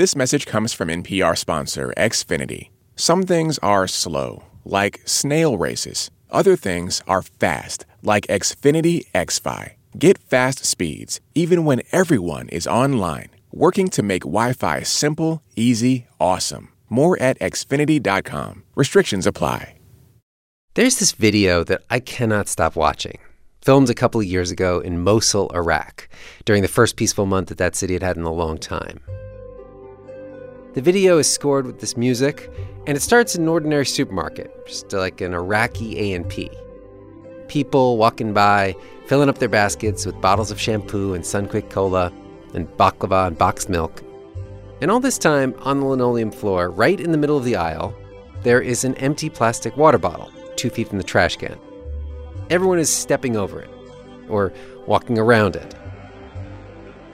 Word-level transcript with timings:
This 0.00 0.16
message 0.16 0.46
comes 0.46 0.72
from 0.72 0.88
NPR 0.88 1.36
sponsor 1.36 1.92
Xfinity. 1.94 2.70
Some 2.96 3.24
things 3.24 3.58
are 3.58 3.86
slow, 3.86 4.44
like 4.64 5.02
snail 5.04 5.58
races. 5.58 6.10
Other 6.30 6.56
things 6.56 7.02
are 7.06 7.20
fast, 7.20 7.84
like 8.02 8.26
Xfinity 8.28 9.04
XFi. 9.14 9.72
Get 9.98 10.16
fast 10.16 10.64
speeds 10.64 11.20
even 11.34 11.66
when 11.66 11.82
everyone 11.92 12.48
is 12.48 12.66
online, 12.66 13.28
working 13.52 13.88
to 13.88 14.02
make 14.02 14.22
Wi 14.22 14.54
Fi 14.54 14.80
simple, 14.84 15.42
easy, 15.54 16.06
awesome. 16.18 16.70
More 16.88 17.20
at 17.20 17.38
xfinity.com. 17.38 18.62
Restrictions 18.74 19.26
apply. 19.26 19.74
There's 20.76 20.98
this 20.98 21.12
video 21.12 21.62
that 21.64 21.82
I 21.90 22.00
cannot 22.00 22.48
stop 22.48 22.74
watching. 22.74 23.18
Filmed 23.60 23.90
a 23.90 23.94
couple 23.94 24.22
of 24.22 24.26
years 24.26 24.50
ago 24.50 24.80
in 24.80 25.04
Mosul, 25.04 25.50
Iraq, 25.54 26.08
during 26.46 26.62
the 26.62 26.68
first 26.68 26.96
peaceful 26.96 27.26
month 27.26 27.48
that 27.48 27.58
that 27.58 27.76
city 27.76 27.92
had 27.92 28.02
had 28.02 28.16
in 28.16 28.22
a 28.22 28.32
long 28.32 28.56
time. 28.56 29.00
The 30.72 30.80
video 30.80 31.18
is 31.18 31.28
scored 31.28 31.66
with 31.66 31.80
this 31.80 31.96
music, 31.96 32.48
and 32.86 32.96
it 32.96 33.00
starts 33.00 33.34
in 33.34 33.42
an 33.42 33.48
ordinary 33.48 33.84
supermarket, 33.84 34.54
just 34.68 34.92
like 34.92 35.20
an 35.20 35.34
Iraqi 35.34 36.14
A&P. 36.14 36.48
People 37.48 37.96
walking 37.96 38.32
by, 38.32 38.76
filling 39.06 39.28
up 39.28 39.38
their 39.38 39.48
baskets 39.48 40.06
with 40.06 40.20
bottles 40.20 40.52
of 40.52 40.60
shampoo 40.60 41.14
and 41.14 41.24
Sunquick 41.24 41.70
cola 41.70 42.12
and 42.54 42.68
baklava 42.76 43.26
and 43.26 43.36
boxed 43.36 43.68
milk. 43.68 44.00
And 44.80 44.92
all 44.92 45.00
this 45.00 45.18
time, 45.18 45.56
on 45.62 45.80
the 45.80 45.86
linoleum 45.86 46.30
floor, 46.30 46.70
right 46.70 47.00
in 47.00 47.10
the 47.10 47.18
middle 47.18 47.36
of 47.36 47.44
the 47.44 47.56
aisle, 47.56 47.92
there 48.44 48.60
is 48.60 48.84
an 48.84 48.94
empty 48.94 49.28
plastic 49.28 49.76
water 49.76 49.98
bottle, 49.98 50.30
two 50.54 50.70
feet 50.70 50.86
from 50.86 50.98
the 50.98 51.04
trash 51.04 51.34
can. 51.34 51.58
Everyone 52.48 52.78
is 52.78 52.94
stepping 52.94 53.36
over 53.36 53.60
it, 53.60 53.70
or 54.28 54.52
walking 54.86 55.18
around 55.18 55.56
it. 55.56 55.74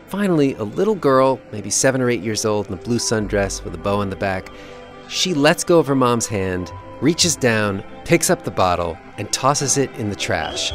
Finally, 0.08 0.54
a 0.54 0.62
little 0.62 0.94
girl, 0.94 1.40
maybe 1.50 1.68
seven 1.68 2.00
or 2.00 2.08
eight 2.08 2.22
years 2.22 2.44
old, 2.44 2.68
in 2.68 2.74
a 2.74 2.76
blue 2.76 2.98
sundress 2.98 3.64
with 3.64 3.74
a 3.74 3.78
bow 3.78 4.00
on 4.00 4.08
the 4.08 4.16
back, 4.16 4.50
she 5.08 5.34
lets 5.34 5.64
go 5.64 5.80
of 5.80 5.86
her 5.86 5.96
mom's 5.96 6.26
hand, 6.26 6.70
reaches 7.00 7.34
down, 7.34 7.82
picks 8.04 8.30
up 8.30 8.44
the 8.44 8.50
bottle, 8.50 8.96
and 9.18 9.32
tosses 9.32 9.76
it 9.76 9.90
in 9.96 10.08
the 10.08 10.16
trash. 10.16 10.70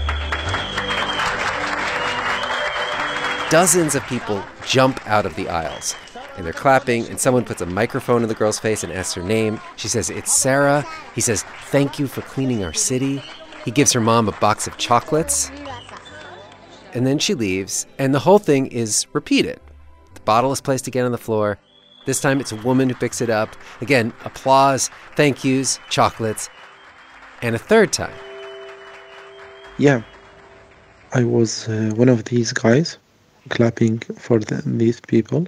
Dozens 3.50 3.96
of 3.96 4.04
people 4.08 4.44
jump 4.66 5.06
out 5.08 5.26
of 5.26 5.36
the 5.36 5.48
aisles. 5.48 5.96
And 6.36 6.46
they're 6.46 6.54
clapping, 6.54 7.08
and 7.08 7.20
someone 7.20 7.46
puts 7.46 7.62
a 7.62 7.66
microphone 7.66 8.24
in 8.24 8.30
the 8.30 8.36
girl's 8.36 8.60
face 8.60 8.84
and 8.84 8.92
asks 8.92 9.14
her 9.14 9.24
name. 9.24 9.60
She 9.76 9.88
says, 9.88 10.10
It's 10.10 10.32
Sarah. 10.32 10.86
He 11.14 11.22
says, 11.22 11.44
Thank 11.66 12.00
you 12.00 12.08
for 12.08 12.22
cleaning 12.22 12.64
our 12.64 12.74
city. 12.74 13.22
He 13.66 13.72
gives 13.72 13.92
her 13.94 14.02
mom 14.02 14.28
a 14.28 14.32
box 14.34 14.68
of 14.68 14.78
chocolates. 14.78 15.52
And 16.94 17.08
then 17.08 17.20
she 17.20 17.34
leaves, 17.34 17.86
and 17.98 18.14
the 18.14 18.20
whole 18.20 18.40
thing 18.40 18.68
is 18.68 19.08
repeated. 19.14 19.60
The 20.14 20.22
bottle 20.22 20.52
is 20.52 20.60
placed 20.60 20.88
again 20.88 21.06
on 21.06 21.12
the 21.12 21.18
floor. 21.18 21.58
This 22.06 22.20
time 22.20 22.40
it's 22.40 22.52
a 22.52 22.58
woman 22.58 22.90
who 22.90 22.96
picks 22.96 23.22
it 23.22 23.30
up. 23.30 23.56
Again, 23.80 24.12
applause, 24.26 24.90
thank 25.16 25.44
yous, 25.44 25.80
chocolates. 25.90 26.50
And 27.42 27.56
a 27.56 27.60
third 27.60 27.94
time. 27.94 28.14
Yeah, 29.78 30.02
I 31.14 31.24
was 31.24 31.68
uh, 31.68 31.92
one 31.96 32.10
of 32.10 32.26
these 32.26 32.52
guys 32.54 32.98
clapping 33.50 34.00
for 34.00 34.40
the, 34.40 34.62
these 34.66 35.00
people. 35.00 35.48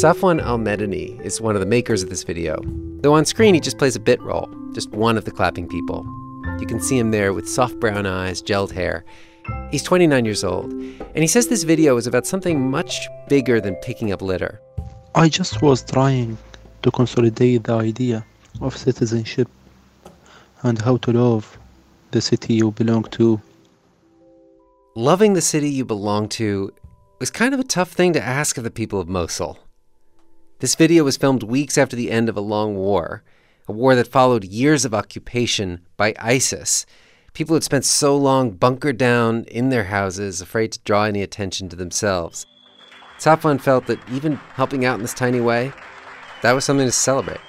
Safwan 0.00 0.40
Al 0.42 0.58
Medani 0.58 1.20
is 1.22 1.40
one 1.40 1.54
of 1.54 1.60
the 1.60 1.66
makers 1.66 2.02
of 2.02 2.08
this 2.08 2.24
video. 2.24 2.58
Though 3.02 3.12
on 3.12 3.26
screen, 3.26 3.54
he 3.54 3.60
just 3.60 3.76
plays 3.78 3.94
a 3.94 4.00
bit 4.00 4.20
role, 4.22 4.48
just 4.74 4.90
one 4.90 5.18
of 5.18 5.26
the 5.26 5.30
clapping 5.30 5.68
people. 5.68 6.06
You 6.62 6.68
can 6.68 6.80
see 6.80 6.96
him 6.96 7.10
there 7.10 7.32
with 7.32 7.48
soft 7.48 7.80
brown 7.80 8.06
eyes, 8.06 8.40
gelled 8.40 8.70
hair. 8.70 9.04
He's 9.72 9.82
29 9.82 10.24
years 10.24 10.44
old, 10.44 10.70
and 10.70 11.16
he 11.16 11.26
says 11.26 11.48
this 11.48 11.64
video 11.64 11.96
is 11.96 12.06
about 12.06 12.24
something 12.24 12.70
much 12.70 13.08
bigger 13.28 13.60
than 13.60 13.74
picking 13.82 14.12
up 14.12 14.22
litter. 14.22 14.60
I 15.16 15.28
just 15.28 15.60
was 15.60 15.82
trying 15.82 16.38
to 16.82 16.90
consolidate 16.92 17.64
the 17.64 17.72
idea 17.72 18.24
of 18.60 18.76
citizenship 18.76 19.48
and 20.62 20.80
how 20.80 20.98
to 20.98 21.10
love 21.10 21.58
the 22.12 22.20
city 22.20 22.54
you 22.54 22.70
belong 22.70 23.02
to. 23.18 23.40
Loving 24.94 25.32
the 25.32 25.40
city 25.40 25.68
you 25.68 25.84
belong 25.84 26.28
to 26.28 26.72
was 27.18 27.32
kind 27.32 27.54
of 27.54 27.58
a 27.58 27.64
tough 27.64 27.90
thing 27.90 28.12
to 28.12 28.22
ask 28.22 28.56
of 28.56 28.62
the 28.62 28.70
people 28.70 29.00
of 29.00 29.08
Mosul. 29.08 29.58
This 30.60 30.76
video 30.76 31.02
was 31.02 31.16
filmed 31.16 31.42
weeks 31.42 31.76
after 31.76 31.96
the 31.96 32.12
end 32.12 32.28
of 32.28 32.36
a 32.36 32.40
long 32.40 32.76
war, 32.76 33.24
a 33.68 33.72
war 33.72 33.94
that 33.94 34.08
followed 34.08 34.44
years 34.44 34.84
of 34.84 34.94
occupation 34.94 35.80
by 35.96 36.14
ISIS. 36.18 36.86
People 37.32 37.54
had 37.54 37.64
spent 37.64 37.84
so 37.84 38.16
long 38.16 38.50
bunkered 38.50 38.98
down 38.98 39.44
in 39.44 39.70
their 39.70 39.84
houses, 39.84 40.40
afraid 40.40 40.72
to 40.72 40.80
draw 40.80 41.04
any 41.04 41.22
attention 41.22 41.68
to 41.68 41.76
themselves. 41.76 42.46
Safwan 43.18 43.60
felt 43.60 43.86
that 43.86 44.00
even 44.10 44.36
helping 44.54 44.84
out 44.84 44.96
in 44.96 45.02
this 45.02 45.14
tiny 45.14 45.40
way, 45.40 45.72
that 46.42 46.52
was 46.52 46.64
something 46.64 46.86
to 46.86 46.92
celebrate. 46.92 47.40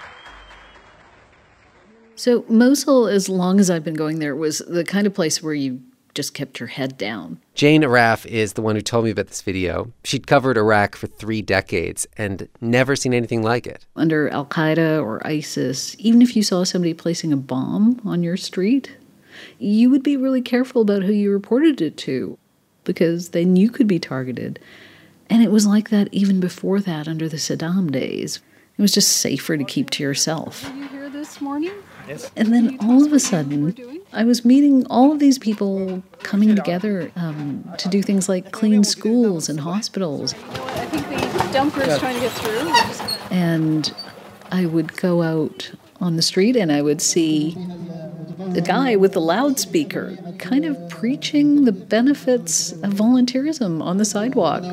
So, 2.15 2.45
Mosul, 2.47 3.07
as 3.07 3.27
long 3.27 3.59
as 3.59 3.69
I've 3.69 3.83
been 3.83 3.95
going 3.95 4.19
there, 4.19 4.35
was 4.35 4.59
the 4.59 4.83
kind 4.83 5.07
of 5.07 5.13
place 5.13 5.41
where 5.41 5.55
you 5.55 5.81
just 6.13 6.33
kept 6.33 6.57
her 6.59 6.67
head 6.67 6.97
down. 6.97 7.39
Jane 7.55 7.83
Arraf 7.83 8.25
is 8.25 8.53
the 8.53 8.61
one 8.61 8.75
who 8.75 8.81
told 8.81 9.05
me 9.05 9.11
about 9.11 9.27
this 9.27 9.41
video. 9.41 9.91
She'd 10.03 10.27
covered 10.27 10.57
Iraq 10.57 10.95
for 10.95 11.07
three 11.07 11.41
decades 11.41 12.07
and 12.17 12.47
never 12.61 12.95
seen 12.95 13.13
anything 13.13 13.43
like 13.43 13.67
it. 13.67 13.85
Under 13.95 14.29
Al 14.29 14.45
Qaeda 14.45 15.03
or 15.03 15.25
ISIS, 15.25 15.95
even 15.99 16.21
if 16.21 16.35
you 16.35 16.43
saw 16.43 16.63
somebody 16.63 16.93
placing 16.93 17.33
a 17.33 17.37
bomb 17.37 18.01
on 18.05 18.23
your 18.23 18.37
street, 18.37 18.95
you 19.59 19.89
would 19.89 20.03
be 20.03 20.17
really 20.17 20.41
careful 20.41 20.81
about 20.81 21.03
who 21.03 21.13
you 21.13 21.31
reported 21.31 21.81
it 21.81 21.97
to 21.97 22.37
because 22.83 23.29
then 23.29 23.55
you 23.55 23.69
could 23.69 23.87
be 23.87 23.99
targeted. 23.99 24.59
And 25.29 25.41
it 25.41 25.51
was 25.51 25.65
like 25.65 25.89
that 25.89 26.09
even 26.11 26.39
before 26.39 26.79
that 26.81 27.07
under 27.07 27.29
the 27.29 27.37
Saddam 27.37 27.91
days. 27.91 28.41
It 28.77 28.81
was 28.81 28.91
just 28.91 29.17
safer 29.17 29.55
to 29.55 29.63
keep 29.63 29.89
to 29.91 30.03
yourself. 30.03 30.69
Were 30.69 30.75
you 30.77 30.87
here 30.87 31.09
this 31.09 31.39
morning? 31.39 31.73
Yes. 32.07 32.31
And 32.35 32.51
then 32.51 32.77
all 32.81 33.05
of 33.05 33.13
a 33.13 33.19
sudden, 33.19 33.73
I 34.13 34.23
was 34.25 34.45
meeting 34.45 34.85
all 34.91 35.11
of 35.11 35.19
these 35.19 35.39
people 35.39 36.03
coming 36.21 36.55
together 36.55 37.11
um, 37.15 37.67
to 37.79 37.89
do 37.89 38.03
things 38.03 38.29
like 38.29 38.51
clean 38.51 38.83
schools 38.83 39.49
and 39.49 39.59
hospitals. 39.59 40.33
I 40.33 40.85
think 40.85 41.07
the 41.09 41.39
dumper 41.57 41.87
is 41.87 41.97
trying 41.97 42.15
to 42.15 42.21
get 42.21 42.31
through. 42.33 43.35
And 43.35 43.91
I 44.51 44.67
would 44.67 44.95
go 44.97 45.23
out 45.23 45.71
on 45.99 46.15
the 46.15 46.21
street 46.21 46.55
and 46.55 46.71
I 46.71 46.83
would 46.83 47.01
see 47.01 47.57
the 48.37 48.61
guy 48.61 48.95
with 48.95 49.13
the 49.13 49.21
loudspeaker 49.21 50.15
kind 50.37 50.65
of 50.65 50.77
preaching 50.89 51.65
the 51.65 51.71
benefits 51.71 52.71
of 52.71 52.93
volunteerism 52.93 53.81
on 53.81 53.97
the 53.97 54.05
sidewalk. 54.05 54.63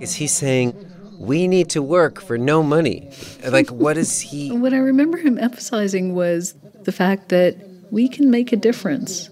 Is 0.00 0.14
he 0.14 0.26
saying, 0.28 0.87
we 1.18 1.48
need 1.48 1.68
to 1.70 1.82
work 1.82 2.20
for 2.20 2.38
no 2.38 2.62
money? 2.62 3.10
Like, 3.46 3.70
what 3.70 3.96
is 3.98 4.20
he? 4.30 4.52
What 4.52 4.72
I 4.72 4.78
remember 4.78 5.18
him 5.18 5.38
emphasizing 5.38 6.14
was 6.14 6.54
the 6.82 6.92
fact 6.92 7.28
that 7.28 7.56
we 7.90 8.08
can 8.08 8.30
make 8.30 8.52
a 8.52 8.56
difference. 8.56 9.28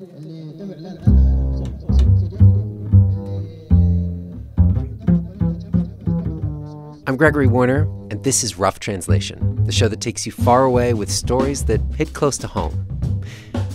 I'm 7.08 7.16
Gregory 7.16 7.46
Warner, 7.46 7.82
and 8.10 8.24
this 8.24 8.42
is 8.42 8.58
Rough 8.58 8.80
Translation, 8.80 9.64
the 9.64 9.70
show 9.70 9.86
that 9.86 10.00
takes 10.00 10.26
you 10.26 10.32
far 10.32 10.64
away 10.64 10.92
with 10.92 11.08
stories 11.08 11.66
that 11.66 11.80
hit 11.96 12.14
close 12.14 12.36
to 12.38 12.48
home. 12.48 12.82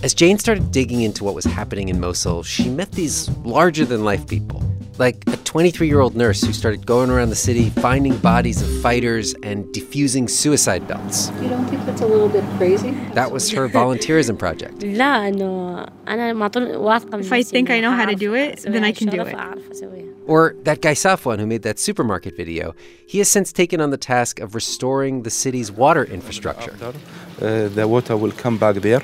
As 0.03 0.13
Jane 0.13 0.37
started 0.37 0.71
digging 0.71 1.01
into 1.01 1.23
what 1.23 1.35
was 1.35 1.45
happening 1.45 1.87
in 1.87 1.99
Mosul, 1.99 2.43
she 2.43 2.69
met 2.69 2.91
these 2.91 3.29
larger 3.45 3.85
than 3.85 4.03
life 4.03 4.27
people. 4.27 4.61
Like 4.97 5.23
a 5.27 5.37
23 5.51 5.85
year 5.85 5.99
old 5.99 6.15
nurse 6.15 6.41
who 6.41 6.53
started 6.53 6.85
going 6.85 7.09
around 7.09 7.27
the 7.27 7.35
city 7.35 7.69
finding 7.71 8.15
bodies 8.19 8.61
of 8.61 8.81
fighters 8.81 9.33
and 9.43 9.65
defusing 9.75 10.29
suicide 10.29 10.87
belts. 10.87 11.29
You 11.41 11.49
don't 11.49 11.65
think 11.67 11.85
that's 11.85 11.99
a 11.99 12.05
little 12.05 12.29
bit 12.29 12.45
crazy? 12.55 12.91
That 13.15 13.33
was 13.33 13.51
her 13.51 13.67
volunteerism 13.67 14.39
project. 14.39 14.81
If 17.25 17.33
I 17.33 17.43
think 17.43 17.69
I 17.69 17.81
know 17.81 17.91
how 17.91 18.05
to 18.05 18.15
do 18.15 18.33
it, 18.33 18.61
then 18.61 18.85
I 18.85 18.93
can 18.93 19.09
do 19.09 19.23
it. 19.23 19.35
Or 20.25 20.55
that 20.63 20.79
guy 20.79 20.93
Safwan 20.93 21.39
who 21.39 21.45
made 21.45 21.63
that 21.63 21.79
supermarket 21.79 22.37
video. 22.37 22.73
He 23.05 23.17
has 23.17 23.29
since 23.29 23.51
taken 23.51 23.81
on 23.81 23.89
the 23.89 23.97
task 23.97 24.39
of 24.39 24.55
restoring 24.55 25.23
the 25.23 25.29
city's 25.29 25.69
water 25.69 26.05
infrastructure. 26.05 26.77
Uh, 27.41 27.67
the 27.67 27.85
water 27.89 28.15
will 28.15 28.31
come 28.31 28.57
back 28.57 28.75
there. 28.75 29.01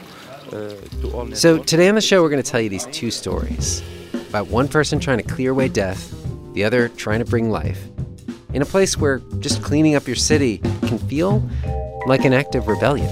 Uh, 0.47 0.73
to 1.01 1.11
all 1.13 1.29
So 1.35 1.57
today 1.57 1.89
on 1.89 1.95
the 1.95 2.07
show, 2.09 2.21
we're 2.21 2.29
going 2.29 2.41
to 2.41 2.51
tell 2.51 2.61
you 2.61 2.69
these 2.69 2.85
two 2.85 3.11
stories 3.11 3.83
about 4.29 4.47
one 4.47 4.69
person 4.69 4.97
trying 4.97 5.17
to 5.17 5.23
clear 5.23 5.51
away 5.51 5.67
death, 5.67 6.13
the 6.57 6.63
other 6.63 6.89
trying 6.89 7.19
to 7.19 7.25
bring 7.25 7.51
life, 7.51 7.88
in 8.51 8.63
a 8.63 8.65
place 8.65 8.98
where 8.98 9.19
just 9.38 9.62
cleaning 9.62 9.94
up 9.94 10.07
your 10.07 10.15
city 10.15 10.57
can 10.88 10.98
feel 10.98 11.48
like 12.07 12.25
an 12.25 12.33
act 12.33 12.56
of 12.56 12.68
rebellion. 12.68 13.06
A 13.06 13.12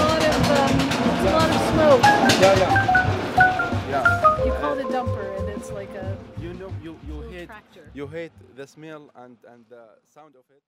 lot 0.00 0.24
of, 0.24 0.50
um, 0.56 0.72
it's 0.80 1.20
a 1.20 1.32
lot 1.36 1.50
of 1.50 1.60
smoke. 1.68 2.02
Yeah, 2.40 2.58
yeah. 2.58 3.90
Yeah. 3.90 4.44
You 4.46 4.52
call 4.52 4.78
it 4.78 4.86
a 4.86 4.88
dumper, 4.88 5.38
and 5.38 5.50
it's 5.50 5.70
like 5.70 5.90
a 5.90 6.16
You 6.40 6.54
know, 6.54 6.72
you, 6.82 6.98
you 7.06 7.20
hate 7.30 7.46
tractor. 7.48 7.90
you 7.92 8.06
hate 8.06 8.32
the 8.56 8.66
smell 8.66 9.10
and, 9.14 9.36
and 9.52 9.66
the 9.68 9.84
sound 10.14 10.34
of 10.34 10.44
it. 10.48 10.62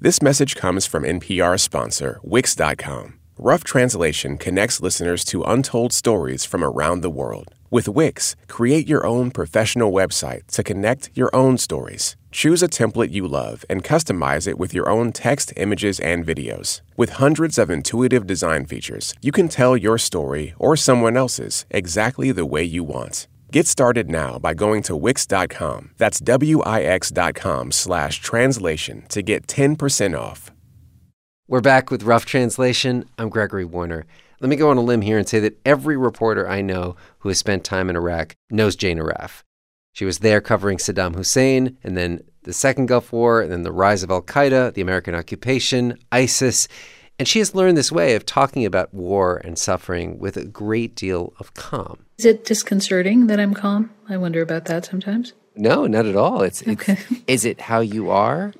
This 0.00 0.20
message 0.20 0.56
comes 0.56 0.86
from 0.86 1.04
NPR 1.04 1.60
sponsor 1.60 2.18
Wix.com. 2.24 3.20
Rough 3.38 3.62
Translation 3.62 4.38
connects 4.38 4.80
listeners 4.80 5.24
to 5.26 5.44
untold 5.44 5.92
stories 5.92 6.44
from 6.44 6.64
around 6.64 7.02
the 7.02 7.10
world. 7.10 7.55
With 7.68 7.88
Wix, 7.88 8.36
create 8.46 8.86
your 8.86 9.04
own 9.04 9.32
professional 9.32 9.90
website 9.90 10.46
to 10.52 10.62
connect 10.62 11.10
your 11.14 11.34
own 11.34 11.58
stories. 11.58 12.14
Choose 12.30 12.62
a 12.62 12.68
template 12.68 13.10
you 13.10 13.26
love 13.26 13.64
and 13.68 13.82
customize 13.82 14.46
it 14.46 14.56
with 14.56 14.72
your 14.72 14.88
own 14.88 15.10
text, 15.10 15.52
images, 15.56 15.98
and 15.98 16.24
videos. 16.24 16.82
With 16.96 17.18
hundreds 17.18 17.58
of 17.58 17.68
intuitive 17.68 18.24
design 18.24 18.66
features, 18.66 19.14
you 19.20 19.32
can 19.32 19.48
tell 19.48 19.76
your 19.76 19.98
story 19.98 20.54
or 20.58 20.76
someone 20.76 21.16
else's 21.16 21.66
exactly 21.70 22.30
the 22.30 22.46
way 22.46 22.62
you 22.62 22.84
want. 22.84 23.26
Get 23.50 23.66
started 23.66 24.10
now 24.10 24.38
by 24.38 24.54
going 24.54 24.82
to 24.82 24.94
Wix.com. 24.94 25.90
That's 25.96 26.20
W-I-X.com 26.20 27.72
slash 27.72 28.20
translation 28.20 29.06
to 29.08 29.22
get 29.22 29.46
10% 29.48 30.16
off. 30.16 30.52
We're 31.48 31.60
back 31.60 31.90
with 31.90 32.02
Rough 32.02 32.26
Translation. 32.26 33.06
I'm 33.18 33.28
Gregory 33.28 33.64
Warner. 33.64 34.04
Let 34.40 34.50
me 34.50 34.56
go 34.56 34.70
on 34.70 34.76
a 34.76 34.82
limb 34.82 35.00
here 35.00 35.18
and 35.18 35.28
say 35.28 35.40
that 35.40 35.58
every 35.64 35.96
reporter 35.96 36.48
I 36.48 36.60
know 36.60 36.96
who 37.20 37.28
has 37.30 37.38
spent 37.38 37.64
time 37.64 37.88
in 37.88 37.96
Iraq 37.96 38.36
knows 38.50 38.76
Jane 38.76 38.98
Arraf. 38.98 39.42
She 39.92 40.04
was 40.04 40.18
there 40.18 40.42
covering 40.42 40.76
Saddam 40.76 41.14
Hussein 41.14 41.78
and 41.82 41.96
then 41.96 42.20
the 42.42 42.52
Second 42.52 42.86
Gulf 42.86 43.12
War 43.12 43.40
and 43.40 43.50
then 43.50 43.62
the 43.62 43.72
rise 43.72 44.02
of 44.02 44.10
Al 44.10 44.20
Qaeda, 44.22 44.74
the 44.74 44.82
American 44.82 45.14
occupation, 45.14 45.98
ISIS. 46.12 46.68
And 47.18 47.26
she 47.26 47.38
has 47.38 47.54
learned 47.54 47.78
this 47.78 47.90
way 47.90 48.14
of 48.14 48.26
talking 48.26 48.66
about 48.66 48.92
war 48.92 49.40
and 49.42 49.58
suffering 49.58 50.18
with 50.18 50.36
a 50.36 50.44
great 50.44 50.94
deal 50.94 51.32
of 51.40 51.54
calm. 51.54 52.04
Is 52.18 52.26
it 52.26 52.44
disconcerting 52.44 53.26
that 53.28 53.40
I'm 53.40 53.54
calm? 53.54 53.90
I 54.06 54.18
wonder 54.18 54.42
about 54.42 54.66
that 54.66 54.84
sometimes. 54.84 55.32
No, 55.54 55.86
not 55.86 56.04
at 56.04 56.14
all. 56.14 56.42
It's, 56.42 56.60
it's 56.60 56.82
Okay. 56.82 56.98
is 57.26 57.46
it 57.46 57.62
how 57.62 57.80
you 57.80 58.10
are? 58.10 58.52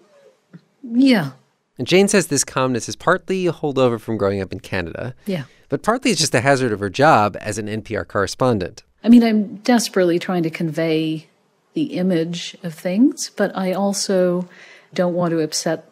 Yeah. 0.82 1.32
And 1.78 1.87
Jane 1.87 2.08
says 2.08 2.28
this 2.28 2.44
calmness 2.44 2.88
is 2.88 2.96
partly 2.96 3.46
a 3.46 3.52
holdover 3.52 4.00
from 4.00 4.17
growing 4.17 4.40
up 4.40 4.52
in 4.52 4.61
Canada, 4.61 5.14
Yeah. 5.26 5.44
but 5.69 5.82
partly 5.82 6.11
it's 6.11 6.20
just 6.20 6.34
a 6.34 6.40
hazard 6.40 6.73
of 6.73 6.81
her 6.81 6.88
job 6.90 7.37
as 7.40 7.58
an 7.58 7.69
NPR 7.69 8.05
correspondent. 8.06 8.82
I 9.05 9.08
mean, 9.08 9.23
I'm 9.23 9.56
desperately 9.56 10.19
trying 10.19 10.43
to 10.44 10.50
convey 10.50 11.26
the 11.75 11.94
image 11.99 12.56
of 12.62 12.73
things, 12.75 13.31
but 13.37 13.55
I 13.56 13.73
also 13.73 14.49
don't 14.94 15.14
want 15.14 15.32
to 15.32 15.40
upset 15.40 15.84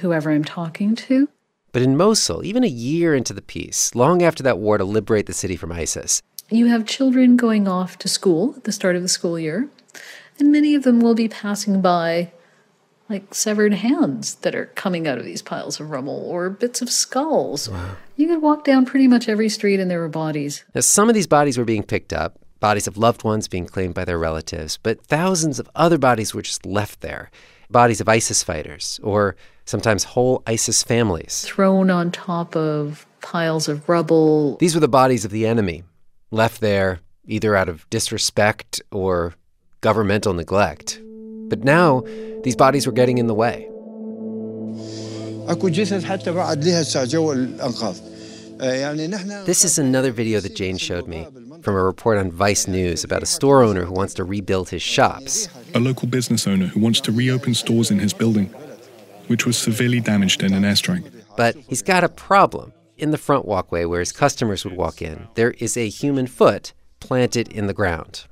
whoever 0.00 0.30
I'm 0.30 0.44
talking 0.44 0.94
to. 0.94 1.28
But 1.72 1.82
in 1.82 1.96
Mosul, 1.96 2.44
even 2.44 2.62
a 2.62 2.68
year 2.68 3.14
into 3.14 3.34
the 3.34 3.42
peace, 3.42 3.94
long 3.94 4.22
after 4.22 4.42
that 4.44 4.58
war 4.58 4.78
to 4.78 4.84
liberate 4.84 5.26
the 5.26 5.34
city 5.34 5.56
from 5.56 5.72
ISIS, 5.72 6.22
You 6.48 6.66
have 6.66 6.86
children 6.86 7.36
going 7.36 7.66
off 7.66 7.98
to 7.98 8.08
school 8.08 8.54
at 8.56 8.62
the 8.64 8.72
start 8.72 8.94
of 8.94 9.02
the 9.02 9.08
school 9.08 9.36
year, 9.38 9.68
and 10.38 10.52
many 10.52 10.76
of 10.76 10.84
them 10.84 11.00
will 11.00 11.16
be 11.16 11.26
passing 11.28 11.80
by 11.82 12.30
like 13.08 13.34
severed 13.34 13.74
hands 13.74 14.36
that 14.36 14.54
are 14.54 14.66
coming 14.74 15.06
out 15.06 15.18
of 15.18 15.24
these 15.24 15.42
piles 15.42 15.80
of 15.80 15.90
rubble 15.90 16.22
or 16.26 16.50
bits 16.50 16.82
of 16.82 16.90
skulls. 16.90 17.68
Wow. 17.68 17.96
You 18.16 18.28
could 18.28 18.42
walk 18.42 18.64
down 18.64 18.86
pretty 18.86 19.06
much 19.08 19.28
every 19.28 19.48
street 19.48 19.80
and 19.80 19.90
there 19.90 20.00
were 20.00 20.08
bodies. 20.08 20.64
now 20.74 20.80
some 20.80 21.08
of 21.08 21.14
these 21.14 21.26
bodies 21.26 21.58
were 21.58 21.64
being 21.64 21.82
picked 21.82 22.12
up, 22.12 22.38
bodies 22.60 22.86
of 22.86 22.96
loved 22.96 23.24
ones 23.24 23.48
being 23.48 23.66
claimed 23.66 23.94
by 23.94 24.04
their 24.04 24.18
relatives, 24.18 24.78
but 24.82 25.04
thousands 25.04 25.58
of 25.58 25.68
other 25.74 25.98
bodies 25.98 26.34
were 26.34 26.42
just 26.42 26.66
left 26.66 27.00
there. 27.00 27.30
Bodies 27.70 28.00
of 28.00 28.08
ISIS 28.08 28.44
fighters, 28.44 29.00
or 29.02 29.34
sometimes 29.64 30.04
whole 30.04 30.42
ISIS 30.46 30.84
families. 30.84 31.42
thrown 31.42 31.90
on 31.90 32.12
top 32.12 32.54
of 32.54 33.06
piles 33.20 33.68
of 33.68 33.88
rubble. 33.88 34.56
These 34.58 34.74
were 34.74 34.80
the 34.80 34.88
bodies 34.88 35.24
of 35.24 35.32
the 35.32 35.46
enemy, 35.46 35.82
left 36.30 36.60
there 36.60 37.00
either 37.26 37.56
out 37.56 37.68
of 37.68 37.88
disrespect 37.90 38.80
or 38.92 39.34
governmental 39.80 40.32
neglect. 40.32 41.00
But 41.48 41.64
now, 41.64 42.02
these 42.42 42.56
bodies 42.56 42.86
were 42.86 42.92
getting 42.92 43.18
in 43.18 43.26
the 43.26 43.34
way. 43.34 43.68
This 48.58 49.64
is 49.64 49.78
another 49.78 50.10
video 50.12 50.40
that 50.40 50.56
Jane 50.56 50.76
showed 50.78 51.06
me 51.06 51.26
from 51.62 51.76
a 51.76 51.82
report 51.82 52.18
on 52.18 52.30
Vice 52.30 52.66
News 52.66 53.04
about 53.04 53.22
a 53.22 53.26
store 53.26 53.62
owner 53.62 53.84
who 53.84 53.92
wants 53.92 54.14
to 54.14 54.24
rebuild 54.24 54.70
his 54.70 54.82
shops. 54.82 55.48
A 55.74 55.80
local 55.80 56.08
business 56.08 56.46
owner 56.46 56.66
who 56.66 56.80
wants 56.80 57.00
to 57.02 57.12
reopen 57.12 57.54
stores 57.54 57.90
in 57.90 57.98
his 57.98 58.12
building, 58.12 58.46
which 59.28 59.46
was 59.46 59.56
severely 59.56 60.00
damaged 60.00 60.42
in 60.42 60.52
an 60.54 60.62
airstrike. 60.62 61.12
But 61.36 61.56
he's 61.68 61.82
got 61.82 62.02
a 62.02 62.08
problem. 62.08 62.72
In 62.96 63.10
the 63.10 63.18
front 63.18 63.44
walkway 63.44 63.84
where 63.84 64.00
his 64.00 64.10
customers 64.10 64.64
would 64.64 64.74
walk 64.74 65.02
in, 65.02 65.28
there 65.34 65.50
is 65.50 65.76
a 65.76 65.88
human 65.88 66.26
foot 66.26 66.72
planted 66.98 67.48
in 67.48 67.66
the 67.66 67.74
ground. 67.74 68.24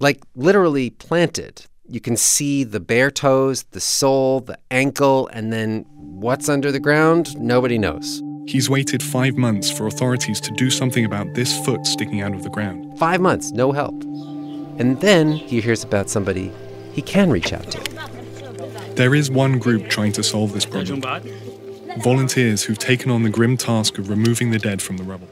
Like 0.00 0.22
literally 0.34 0.88
planted 0.88 1.66
you 1.88 2.00
can 2.00 2.16
see 2.16 2.64
the 2.64 2.80
bare 2.80 3.10
toes, 3.10 3.64
the 3.72 3.80
sole, 3.80 4.40
the 4.40 4.58
ankle, 4.70 5.28
and 5.32 5.52
then 5.52 5.84
what's 5.94 6.48
under 6.48 6.70
the 6.70 6.80
ground? 6.80 7.38
Nobody 7.40 7.76
knows. 7.76 8.22
He's 8.46 8.70
waited 8.70 9.02
five 9.02 9.36
months 9.36 9.70
for 9.70 9.86
authorities 9.86 10.40
to 10.42 10.52
do 10.52 10.70
something 10.70 11.04
about 11.04 11.34
this 11.34 11.58
foot 11.64 11.86
sticking 11.86 12.20
out 12.20 12.34
of 12.34 12.44
the 12.44 12.50
ground. 12.50 12.98
Five 12.98 13.20
months, 13.20 13.50
no 13.50 13.72
help. 13.72 14.00
And 14.78 15.00
then 15.00 15.32
he 15.32 15.60
hears 15.60 15.82
about 15.84 16.08
somebody 16.08 16.52
he 16.92 17.02
can 17.02 17.30
reach 17.30 17.52
out 17.52 17.70
to. 17.70 18.94
There 18.94 19.14
is 19.14 19.30
one 19.30 19.58
group 19.58 19.88
trying 19.88 20.12
to 20.12 20.22
solve 20.22 20.52
this 20.52 20.64
problem 20.64 21.02
volunteers 21.98 22.62
who've 22.62 22.78
taken 22.78 23.10
on 23.10 23.22
the 23.22 23.28
grim 23.28 23.56
task 23.56 23.98
of 23.98 24.08
removing 24.08 24.50
the 24.50 24.58
dead 24.58 24.80
from 24.80 24.96
the 24.96 25.04
rubble. 25.04 25.28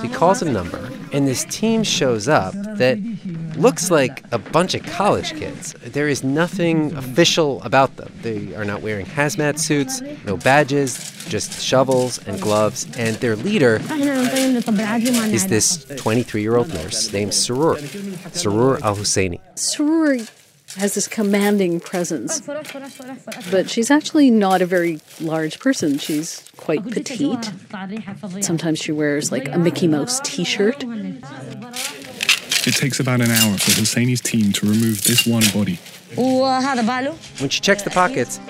He 0.00 0.08
calls 0.08 0.40
a 0.40 0.50
number, 0.50 0.90
and 1.12 1.28
this 1.28 1.44
team 1.44 1.82
shows 1.82 2.28
up 2.28 2.54
that 2.54 2.98
looks 3.56 3.90
like 3.90 4.24
a 4.32 4.38
bunch 4.38 4.74
of 4.74 4.82
college 4.84 5.34
kids. 5.34 5.74
There 5.74 6.08
is 6.08 6.24
nothing 6.24 6.94
official 6.94 7.62
about 7.62 7.96
them. 7.96 8.10
They 8.22 8.54
are 8.54 8.64
not 8.64 8.80
wearing 8.80 9.04
hazmat 9.04 9.58
suits, 9.58 10.00
no 10.24 10.38
badges, 10.38 11.12
just 11.28 11.60
shovels 11.62 12.26
and 12.26 12.40
gloves. 12.40 12.86
And 12.96 13.16
their 13.16 13.36
leader 13.36 13.80
is 15.30 15.46
this 15.46 15.84
23 15.96 16.40
year 16.40 16.56
old 16.56 16.68
nurse 16.72 17.12
named 17.12 17.32
Surur, 17.32 17.76
Surur 18.32 18.80
Al 18.82 18.96
Husseini. 18.96 19.40
Sururi 19.56 20.26
has 20.76 20.94
this 20.94 21.08
commanding 21.08 21.80
presence. 21.80 22.40
But 23.50 23.70
she's 23.70 23.90
actually 23.90 24.30
not 24.30 24.62
a 24.62 24.66
very 24.66 25.00
large 25.20 25.58
person. 25.58 25.98
She's 25.98 26.48
quite 26.56 26.84
petite. 26.90 27.50
Sometimes 28.40 28.78
she 28.78 28.92
wears 28.92 29.32
like 29.32 29.48
a 29.48 29.58
Mickey 29.58 29.88
Mouse 29.88 30.20
t 30.20 30.44
shirt. 30.44 30.84
It 32.68 32.74
takes 32.74 32.98
about 33.00 33.20
an 33.20 33.30
hour 33.30 33.56
for 33.58 33.72
Husseini's 33.78 34.20
team 34.20 34.52
to 34.52 34.66
remove 34.66 35.04
this 35.04 35.26
one 35.26 35.44
body. 35.54 35.78
When 37.38 37.50
she 37.50 37.60
checks 37.60 37.82
the 37.82 37.90
pockets, 37.90 38.40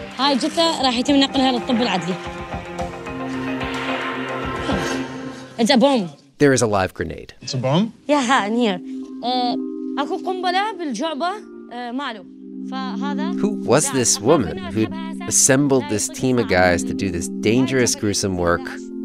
it's 5.59 5.71
a 5.71 5.77
bomb. 5.77 6.11
There 6.39 6.53
is 6.53 6.61
a 6.63 6.67
live 6.67 6.93
grenade. 6.95 7.35
It's 7.41 7.55
a 7.55 7.59
bomb? 7.59 7.95
Yeah, 8.07 8.47
in 8.47 8.57
here. 8.57 8.79
Who 11.71 13.63
was 13.65 13.91
this 13.93 14.21
woman 14.21 14.59
who 14.59 14.87
assembled 15.27 15.85
this 15.89 16.09
team 16.09 16.39
of 16.39 16.49
guys 16.49 16.85
to 16.85 16.95
do 16.95 17.11
this 17.11 17.29
dangerous, 17.29 17.95
gruesome 17.95 18.37
work 18.37 18.61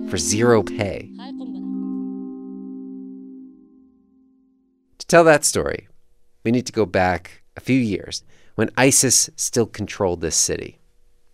for 0.10 0.18
zero 0.18 0.62
pay? 0.62 1.10
To 5.00 5.08
tell 5.08 5.24
that 5.24 5.44
story, 5.44 5.88
we 6.44 6.52
need 6.52 6.66
to 6.68 6.72
go 6.72 6.86
back 6.86 7.44
a 7.58 7.62
few 7.62 7.80
years 7.80 8.24
when 8.56 8.70
ISIS 8.78 9.30
still 9.36 9.66
controlled 9.66 10.22
this 10.22 10.36
city. 10.36 10.80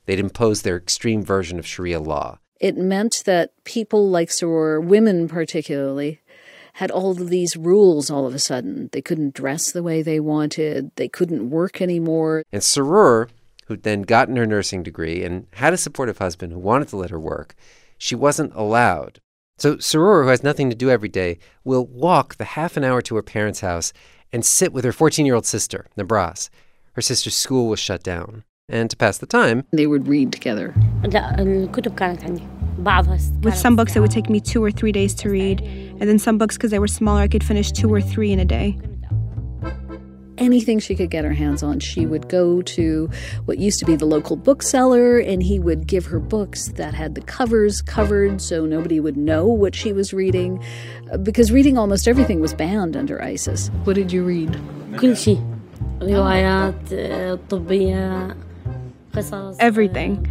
They'd 0.05 0.19
imposed 0.19 0.63
their 0.63 0.77
extreme 0.77 1.23
version 1.23 1.59
of 1.59 1.67
Sharia 1.67 1.99
law. 1.99 2.39
It 2.59 2.77
meant 2.77 3.23
that 3.25 3.51
people 3.65 4.09
like 4.09 4.29
Soror, 4.29 4.83
women 4.83 5.27
particularly, 5.27 6.21
had 6.77 6.91
all 6.91 7.09
of 7.09 7.29
these 7.29 7.57
rules 7.57 8.11
all 8.11 8.27
of 8.27 8.35
a 8.35 8.39
sudden. 8.39 8.87
They 8.91 9.01
couldn't 9.01 9.33
dress 9.33 9.71
the 9.71 9.81
way 9.81 10.03
they 10.03 10.19
wanted, 10.19 10.91
they 10.95 11.07
couldn't 11.07 11.49
work 11.49 11.81
anymore. 11.81 12.43
And 12.51 12.61
Sarur, 12.61 13.29
who'd 13.65 13.81
then 13.81 14.03
gotten 14.03 14.35
her 14.35 14.45
nursing 14.45 14.83
degree 14.83 15.23
and 15.23 15.47
had 15.53 15.73
a 15.73 15.77
supportive 15.77 16.19
husband 16.19 16.53
who 16.53 16.59
wanted 16.59 16.89
to 16.89 16.97
let 16.97 17.09
her 17.09 17.19
work, 17.19 17.55
she 17.97 18.13
wasn't 18.13 18.53
allowed. 18.53 19.19
So 19.57 19.77
Sarur, 19.77 20.25
who 20.25 20.29
has 20.29 20.43
nothing 20.43 20.69
to 20.69 20.75
do 20.75 20.91
every 20.91 21.09
day, 21.09 21.39
will 21.63 21.87
walk 21.87 22.35
the 22.35 22.45
half 22.45 22.77
an 22.77 22.83
hour 22.83 23.01
to 23.01 23.15
her 23.15 23.23
parents' 23.23 23.61
house 23.61 23.91
and 24.31 24.45
sit 24.45 24.71
with 24.71 24.85
her 24.85 24.91
14 24.91 25.25
year 25.25 25.33
old 25.33 25.47
sister, 25.47 25.87
Nabras. 25.97 26.51
Her 26.93 27.01
sister's 27.01 27.35
school 27.35 27.69
was 27.69 27.79
shut 27.79 28.03
down. 28.03 28.43
And 28.69 28.89
to 28.91 28.97
pass 28.97 29.17
the 29.17 29.25
time, 29.25 29.63
they 29.71 29.87
would 29.87 30.07
read 30.07 30.31
together. 30.31 30.75
With 33.41 33.55
some 33.55 33.75
books, 33.75 33.95
it 33.95 34.01
would 34.01 34.11
take 34.11 34.29
me 34.29 34.39
two 34.39 34.63
or 34.63 34.71
three 34.71 34.91
days 34.91 35.15
to 35.15 35.29
read. 35.29 35.86
And 36.00 36.08
then 36.08 36.18
some 36.18 36.36
books, 36.38 36.56
because 36.56 36.70
they 36.70 36.78
were 36.78 36.88
smaller, 36.88 37.20
I 37.20 37.28
could 37.28 37.44
finish 37.44 37.70
two 37.70 37.92
or 37.92 38.00
three 38.00 38.32
in 38.32 38.38
a 38.40 38.44
day. 38.44 38.78
Anything 40.38 40.78
she 40.80 40.94
could 40.96 41.10
get 41.10 41.24
her 41.24 41.32
hands 41.32 41.62
on, 41.62 41.78
she 41.78 42.04
would 42.06 42.28
go 42.28 42.62
to 42.62 43.08
what 43.44 43.58
used 43.58 43.78
to 43.80 43.84
be 43.84 43.94
the 43.94 44.06
local 44.06 44.34
bookseller 44.34 45.18
and 45.18 45.42
he 45.42 45.58
would 45.60 45.86
give 45.86 46.06
her 46.06 46.18
books 46.18 46.68
that 46.80 46.94
had 46.94 47.14
the 47.14 47.20
covers 47.20 47.80
covered 47.82 48.40
so 48.40 48.66
nobody 48.66 48.98
would 48.98 49.16
know 49.16 49.46
what 49.46 49.74
she 49.74 49.92
was 49.92 50.12
reading. 50.12 50.60
Uh, 51.12 51.18
Because 51.18 51.52
reading 51.52 51.78
almost 51.78 52.08
everything 52.08 52.40
was 52.40 52.54
banned 52.54 52.96
under 52.96 53.22
ISIS. 53.22 53.70
What 53.84 53.94
did 53.94 54.10
you 54.10 54.24
read? 54.24 54.58
كل 55.00 55.16
شيء 55.16 55.40
روايات 56.02 56.92
آه، 56.92 57.38
طبية 57.50 58.36
قصص 59.14 59.56
Everything. 59.60 60.26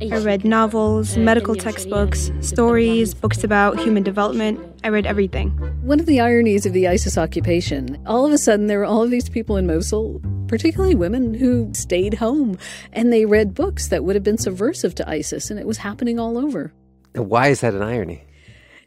I 0.00 0.18
read 0.18 0.44
novels, 0.44 1.16
medical 1.16 1.54
textbooks, 1.54 2.30
stories, 2.40 3.14
books 3.14 3.44
about 3.44 3.78
human 3.78 4.02
development. 4.02 4.60
I 4.82 4.88
read 4.88 5.06
everything. 5.06 5.50
One 5.82 6.00
of 6.00 6.06
the 6.06 6.20
ironies 6.20 6.66
of 6.66 6.72
the 6.72 6.88
ISIS 6.88 7.16
occupation, 7.16 8.02
all 8.04 8.26
of 8.26 8.32
a 8.32 8.38
sudden 8.38 8.66
there 8.66 8.80
were 8.80 8.84
all 8.84 9.02
of 9.02 9.10
these 9.10 9.28
people 9.28 9.56
in 9.56 9.66
Mosul, 9.66 10.20
particularly 10.48 10.94
women, 10.94 11.32
who 11.32 11.70
stayed 11.74 12.14
home 12.14 12.58
and 12.92 13.12
they 13.12 13.24
read 13.24 13.54
books 13.54 13.88
that 13.88 14.04
would 14.04 14.16
have 14.16 14.24
been 14.24 14.38
subversive 14.38 14.94
to 14.96 15.08
ISIS, 15.08 15.50
and 15.50 15.60
it 15.60 15.66
was 15.66 15.78
happening 15.78 16.18
all 16.18 16.38
over. 16.38 16.72
Why 17.14 17.48
is 17.48 17.60
that 17.60 17.74
an 17.74 17.82
irony? 17.82 18.24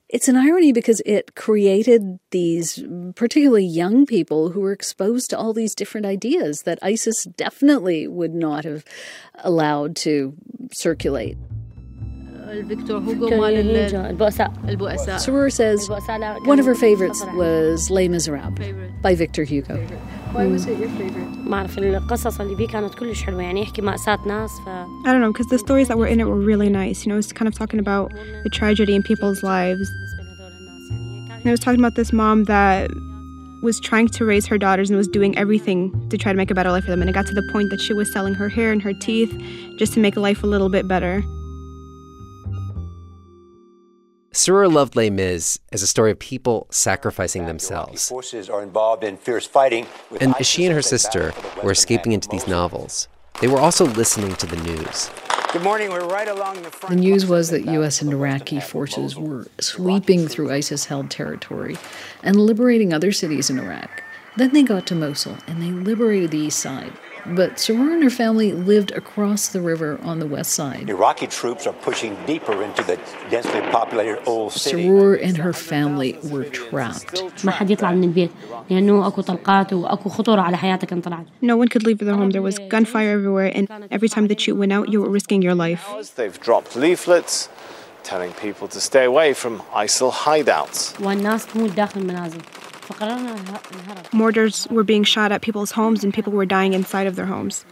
It's 0.09 0.29
an 0.29 0.37
irony 0.37 0.71
because 0.71 1.01
it 1.05 1.35
created 1.35 2.19
these 2.31 2.81
particularly 3.15 3.65
young 3.65 4.05
people 4.05 4.51
who 4.51 4.61
were 4.61 4.71
exposed 4.71 5.29
to 5.31 5.37
all 5.37 5.51
these 5.51 5.75
different 5.75 6.05
ideas 6.05 6.61
that 6.61 6.79
ISIS 6.81 7.25
definitely 7.35 8.07
would 8.07 8.33
not 8.33 8.63
have 8.63 8.85
allowed 9.43 9.97
to 9.97 10.33
circulate. 10.71 11.37
Victor 12.47 12.99
Hugo 13.01 13.27
Victor 13.27 13.97
Soror 15.17 15.51
says 15.51 15.89
one 16.45 16.59
of 16.59 16.65
her 16.65 16.75
favorites 16.75 17.23
was 17.33 17.89
Les 17.89 18.07
Miserables 18.07 19.01
by 19.01 19.15
Victor 19.15 19.43
Hugo. 19.43 19.75
Why 20.31 20.45
was 20.45 20.65
it 20.65 20.77
your 20.77 20.89
favorite? 20.89 21.27
I 25.05 25.11
don't 25.11 25.21
know, 25.21 25.31
because 25.31 25.47
the 25.47 25.59
stories 25.59 25.87
that 25.87 25.97
were 25.97 26.07
in 26.07 26.19
it 26.19 26.25
were 26.25 26.39
really 26.39 26.69
nice. 26.69 27.05
You 27.05 27.11
know, 27.11 27.17
it's 27.17 27.31
kind 27.33 27.47
of 27.47 27.55
talking 27.55 27.79
about 27.79 28.11
the 28.43 28.49
tragedy 28.51 28.95
in 28.95 29.03
people's 29.03 29.43
lives. 29.43 29.89
And 31.29 31.45
I 31.45 31.51
was 31.51 31.59
talking 31.59 31.79
about 31.79 31.95
this 31.95 32.11
mom 32.11 32.45
that 32.45 32.89
was 33.63 33.79
trying 33.79 34.07
to 34.09 34.25
raise 34.25 34.45
her 34.45 34.57
daughters 34.57 34.89
and 34.89 34.97
was 34.97 35.07
doing 35.07 35.37
everything 35.37 36.09
to 36.09 36.17
try 36.17 36.31
to 36.31 36.37
make 36.37 36.51
a 36.51 36.55
better 36.55 36.71
life 36.71 36.83
for 36.83 36.91
them. 36.91 37.01
And 37.01 37.09
it 37.09 37.13
got 37.13 37.25
to 37.27 37.33
the 37.33 37.47
point 37.51 37.69
that 37.71 37.81
she 37.81 37.93
was 37.93 38.11
selling 38.11 38.33
her 38.35 38.49
hair 38.49 38.71
and 38.71 38.81
her 38.81 38.93
teeth 38.93 39.33
just 39.77 39.93
to 39.93 39.99
make 39.99 40.15
life 40.15 40.43
a 40.43 40.47
little 40.47 40.69
bit 40.69 40.87
better. 40.87 41.23
Surur 44.37 44.71
loved 44.71 44.95
Les 44.95 45.09
Mis 45.09 45.59
as 45.71 45.81
a 45.81 45.87
story 45.87 46.11
of 46.11 46.19
people 46.19 46.67
sacrificing 46.69 47.47
themselves. 47.47 48.07
Forces 48.07 48.51
are 48.51 48.61
involved 48.61 49.03
in 49.03 49.17
fierce 49.17 49.47
fighting. 49.47 49.87
with 50.11 50.21
And 50.21 50.29
as 50.29 50.35
ISIS 50.35 50.47
she 50.47 50.65
and 50.67 50.75
her 50.75 50.83
sister 50.83 51.31
battle 51.31 51.41
for 51.41 51.59
the 51.59 51.65
were 51.65 51.71
escaping 51.71 52.11
into 52.11 52.29
these 52.29 52.47
novels, 52.47 53.07
they 53.41 53.47
were 53.47 53.57
also 53.57 53.87
listening 53.87 54.35
to 54.35 54.45
the 54.45 54.57
news. 54.57 55.09
Good 55.51 55.63
morning. 55.63 55.89
We're 55.89 56.05
right 56.05 56.27
along 56.27 56.61
the 56.61 56.69
front. 56.69 56.93
The 56.93 57.01
news 57.01 57.25
was 57.25 57.49
that 57.49 57.65
U.S. 57.65 57.99
and 58.03 58.13
Iraqi 58.13 58.59
forces 58.59 59.15
were 59.15 59.47
sweeping 59.59 60.27
through 60.27 60.51
ISIS 60.51 60.85
held 60.85 61.09
territory 61.09 61.75
and 62.21 62.35
liberating 62.35 62.93
other 62.93 63.11
cities 63.11 63.49
in 63.49 63.57
Iraq. 63.57 64.03
Then 64.35 64.53
they 64.53 64.61
got 64.61 64.85
to 64.85 64.93
Mosul 64.93 65.37
and 65.47 65.63
they 65.63 65.71
liberated 65.71 66.29
the 66.29 66.37
east 66.37 66.59
side 66.59 66.93
but 67.35 67.59
Surur 67.59 67.93
and 67.93 68.03
her 68.03 68.09
family 68.09 68.51
lived 68.53 68.91
across 68.91 69.49
the 69.49 69.61
river 69.61 69.99
on 70.03 70.19
the 70.19 70.27
west 70.27 70.51
side. 70.53 70.89
Iraqi 70.89 71.27
troops 71.27 71.67
are 71.67 71.73
pushing 71.73 72.17
deeper 72.25 72.61
into 72.63 72.83
the 72.83 72.97
densely 73.29 73.61
populated 73.71 74.23
old 74.25 74.53
city. 74.53 74.87
Sarur 74.87 75.21
and 75.21 75.37
her 75.37 75.53
family 75.53 76.17
were 76.23 76.45
trapped. 76.45 77.43
No 81.41 81.57
one 81.57 81.67
could 81.67 81.83
leave 81.83 81.97
their 81.99 82.15
home. 82.15 82.31
There 82.31 82.41
was 82.41 82.59
gunfire 82.69 83.09
everywhere, 83.11 83.51
and 83.53 83.69
every 83.91 84.09
time 84.09 84.27
that 84.27 84.47
you 84.47 84.55
went 84.55 84.71
out, 84.73 84.89
you 84.89 85.01
were 85.01 85.09
risking 85.09 85.41
your 85.41 85.55
life. 85.55 85.85
They've 86.15 86.39
dropped 86.39 86.75
leaflets 86.75 87.49
telling 88.03 88.31
people 88.33 88.67
to 88.69 88.79
stay 88.79 89.03
away 89.03 89.33
from 89.33 89.59
ISIL 89.73 90.11
hideouts. 90.11 90.97
Mortars 94.13 94.67
were 94.69 94.83
being 94.83 95.03
shot 95.03 95.31
at 95.31 95.41
people's 95.41 95.71
homes 95.71 96.03
and 96.03 96.13
people 96.13 96.33
were 96.33 96.45
dying 96.45 96.73
inside 96.73 97.07
of 97.07 97.15
their 97.15 97.25
homes. 97.25 97.65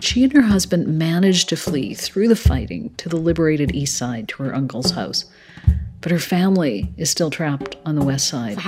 She 0.00 0.22
and 0.22 0.32
her 0.32 0.42
husband 0.42 0.98
managed 0.98 1.48
to 1.48 1.56
flee 1.56 1.94
through 1.94 2.28
the 2.28 2.36
fighting 2.36 2.94
to 2.98 3.08
the 3.08 3.16
liberated 3.16 3.74
east 3.74 3.96
side 3.96 4.28
to 4.28 4.42
her 4.42 4.54
uncle's 4.54 4.90
house. 4.90 5.24
But 6.02 6.12
her 6.12 6.18
family 6.18 6.92
is 6.98 7.08
still 7.08 7.30
trapped 7.30 7.76
on 7.86 7.94
the 7.94 8.04
west 8.04 8.28
side. 8.28 8.58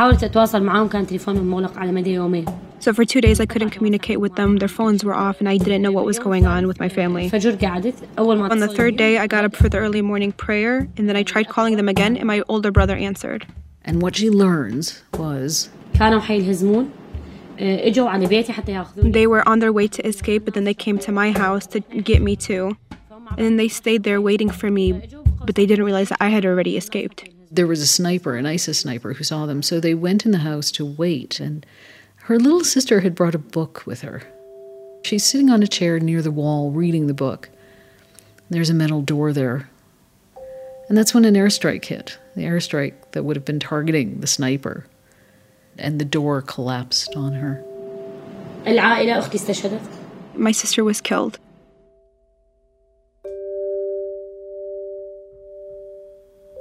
So 2.79 2.95
for 2.95 3.05
two 3.05 3.21
days 3.21 3.41
I 3.41 3.45
couldn't 3.47 3.71
communicate 3.71 4.21
with 4.21 4.37
them. 4.37 4.57
Their 4.57 4.69
phones 4.69 5.05
were 5.05 5.15
off 5.15 5.41
and 5.41 5.49
I 5.49 5.59
didn't 5.59 5.83
know 5.83 5.93
what 5.93 6.07
was 6.07 6.19
going 6.19 6.47
on 6.47 6.67
with 6.67 6.81
my 6.81 6.89
family. 6.89 7.25
On 7.25 8.59
the 8.59 8.73
third 8.75 8.97
day 8.97 9.19
I 9.19 9.27
got 9.27 9.45
up 9.45 9.55
for 9.55 9.69
the 9.69 9.77
early 9.77 10.01
morning 10.01 10.33
prayer 10.33 10.89
and 10.97 11.07
then 11.07 11.17
I 11.17 11.23
tried 11.23 11.49
calling 11.49 11.77
them 11.77 11.91
again 11.91 12.17
and 12.17 12.27
my 12.27 12.43
older 12.49 12.71
brother 12.71 12.97
answered. 12.97 13.47
And 13.87 14.03
what 14.03 14.17
she 14.17 14.29
learns 14.29 15.03
was 15.15 15.71
they 18.97 19.27
were 19.27 19.49
on 19.49 19.59
their 19.61 19.73
way 19.73 19.89
to 19.89 20.07
escape, 20.07 20.45
but 20.45 20.55
then 20.55 20.65
they 20.65 20.75
came 20.75 20.99
to 20.99 21.13
my 21.13 21.31
house 21.31 21.67
to 21.69 21.81
get 21.81 22.21
me 22.21 22.37
too. 22.37 22.77
And 23.39 23.59
they 23.59 23.69
stayed 23.69 24.03
there 24.03 24.21
waiting 24.21 24.51
for 24.51 24.71
me, 24.71 24.93
but 25.45 25.55
they 25.55 25.67
didn't 25.67 25.85
realize 25.85 26.11
that 26.11 26.19
I 26.21 26.29
had 26.29 26.45
already 26.45 26.77
escaped. 26.77 27.29
There 27.51 27.67
was 27.67 27.81
a 27.81 27.87
sniper, 27.87 28.37
an 28.37 28.45
ISIS 28.45 28.81
sniper, 28.81 29.15
who 29.15 29.25
saw 29.25 29.47
them, 29.47 29.63
so 29.63 29.81
they 29.81 29.95
went 29.95 30.27
in 30.27 30.33
the 30.33 30.39
house 30.39 30.71
to 30.73 30.85
wait. 30.85 31.41
And 31.41 31.65
her 32.25 32.39
little 32.39 32.65
sister 32.65 33.01
had 33.01 33.15
brought 33.15 33.35
a 33.35 33.39
book 33.39 33.85
with 33.87 34.03
her. 34.03 34.23
She's 35.05 35.25
sitting 35.25 35.51
on 35.51 35.63
a 35.63 35.69
chair 35.69 36.01
near 36.01 36.21
the 36.23 36.31
wall 36.33 36.73
reading 36.73 37.07
the 37.07 37.15
book. 37.15 37.49
There's 38.51 38.71
a 38.71 38.75
metal 38.75 39.01
door 39.01 39.33
there. 39.33 39.71
And 40.89 40.99
that's 40.99 41.15
when 41.15 41.25
an 41.25 41.35
airstrike 41.35 41.85
hit 41.85 42.19
the 42.37 42.45
airstrike 42.45 42.95
that 43.13 43.25
would 43.25 43.35
have 43.35 43.45
been 43.45 43.59
targeting 43.59 44.21
the 44.21 44.27
sniper. 44.27 44.87
And 45.79 45.99
the 45.99 46.05
door 46.05 46.43
collapsed 46.43 47.17
on 47.17 47.33
her. 47.33 47.65
My 50.35 50.53
sister 50.53 50.85
was 50.85 51.01
killed. 51.01 51.39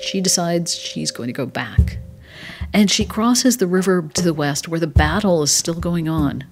She 0.02 0.22
decides 0.22 0.76
she's 0.76 1.12
going 1.12 1.28
to 1.28 1.34
go 1.34 1.46
back. 1.46 1.98
And 2.74 2.92
she 2.92 3.06
crosses 3.06 3.58
the 3.58 3.68
river 3.68 4.10
to 4.14 4.22
the 4.22 4.34
west 4.34 4.68
where 4.68 4.80
the 4.80 4.88
battle 4.88 5.44
is 5.44 5.52
still 5.52 5.80
going 5.80 6.10
on. 6.10 6.44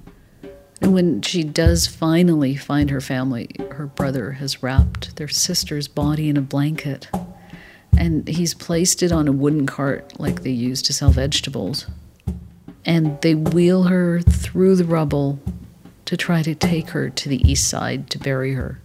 And 0.82 0.94
when 0.94 1.22
she 1.22 1.44
does 1.44 1.88
finally 1.88 2.56
find 2.56 2.90
her 2.90 3.02
family, 3.02 3.50
her 3.72 3.86
brother 3.86 4.34
has 4.34 4.64
wrapped 4.64 5.16
their 5.16 5.28
sister's 5.28 5.88
body 5.88 6.30
in 6.30 6.36
a 6.36 6.42
blanket. 6.42 7.10
And 7.98 8.28
he's 8.28 8.54
placed 8.54 9.02
it 9.04 9.12
on 9.12 9.28
a 9.28 9.32
wooden 9.32 9.66
cart 9.66 10.20
like 10.20 10.44
they 10.44 10.52
use 10.52 10.82
to 10.84 10.94
sell 10.94 11.12
vegetables. 11.12 11.88
And 12.86 13.22
they 13.22 13.36
wheel 13.36 13.84
her 13.84 14.22
through 14.22 14.76
the 14.76 14.84
rubble 14.84 15.40
to 16.06 16.18
try 16.18 16.42
to 16.44 16.54
take 16.54 16.90
her 16.90 17.10
to 17.10 17.30
the 17.30 17.42
east 17.50 17.70
side 17.70 18.10
to 18.10 18.20
bury 18.20 18.54
her. 18.54 18.82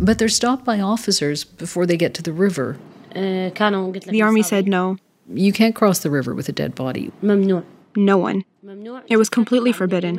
But 0.00 0.18
they're 0.18 0.28
stopped 0.28 0.64
by 0.64 0.80
officers 0.80 1.44
before 1.44 1.86
they 1.86 1.96
get 1.96 2.14
to 2.14 2.22
the 2.22 2.32
river. 2.32 2.78
The 3.12 4.22
army 4.22 4.42
said 4.42 4.68
no. 4.68 4.98
You 5.32 5.52
can't 5.52 5.74
cross 5.74 6.00
the 6.00 6.10
river 6.10 6.34
with 6.34 6.48
a 6.48 6.52
dead 6.52 6.74
body. 6.74 7.12
No 7.94 8.18
one. 8.18 8.44
It 9.08 9.16
was 9.16 9.28
completely 9.28 9.72
forbidden. 9.72 10.16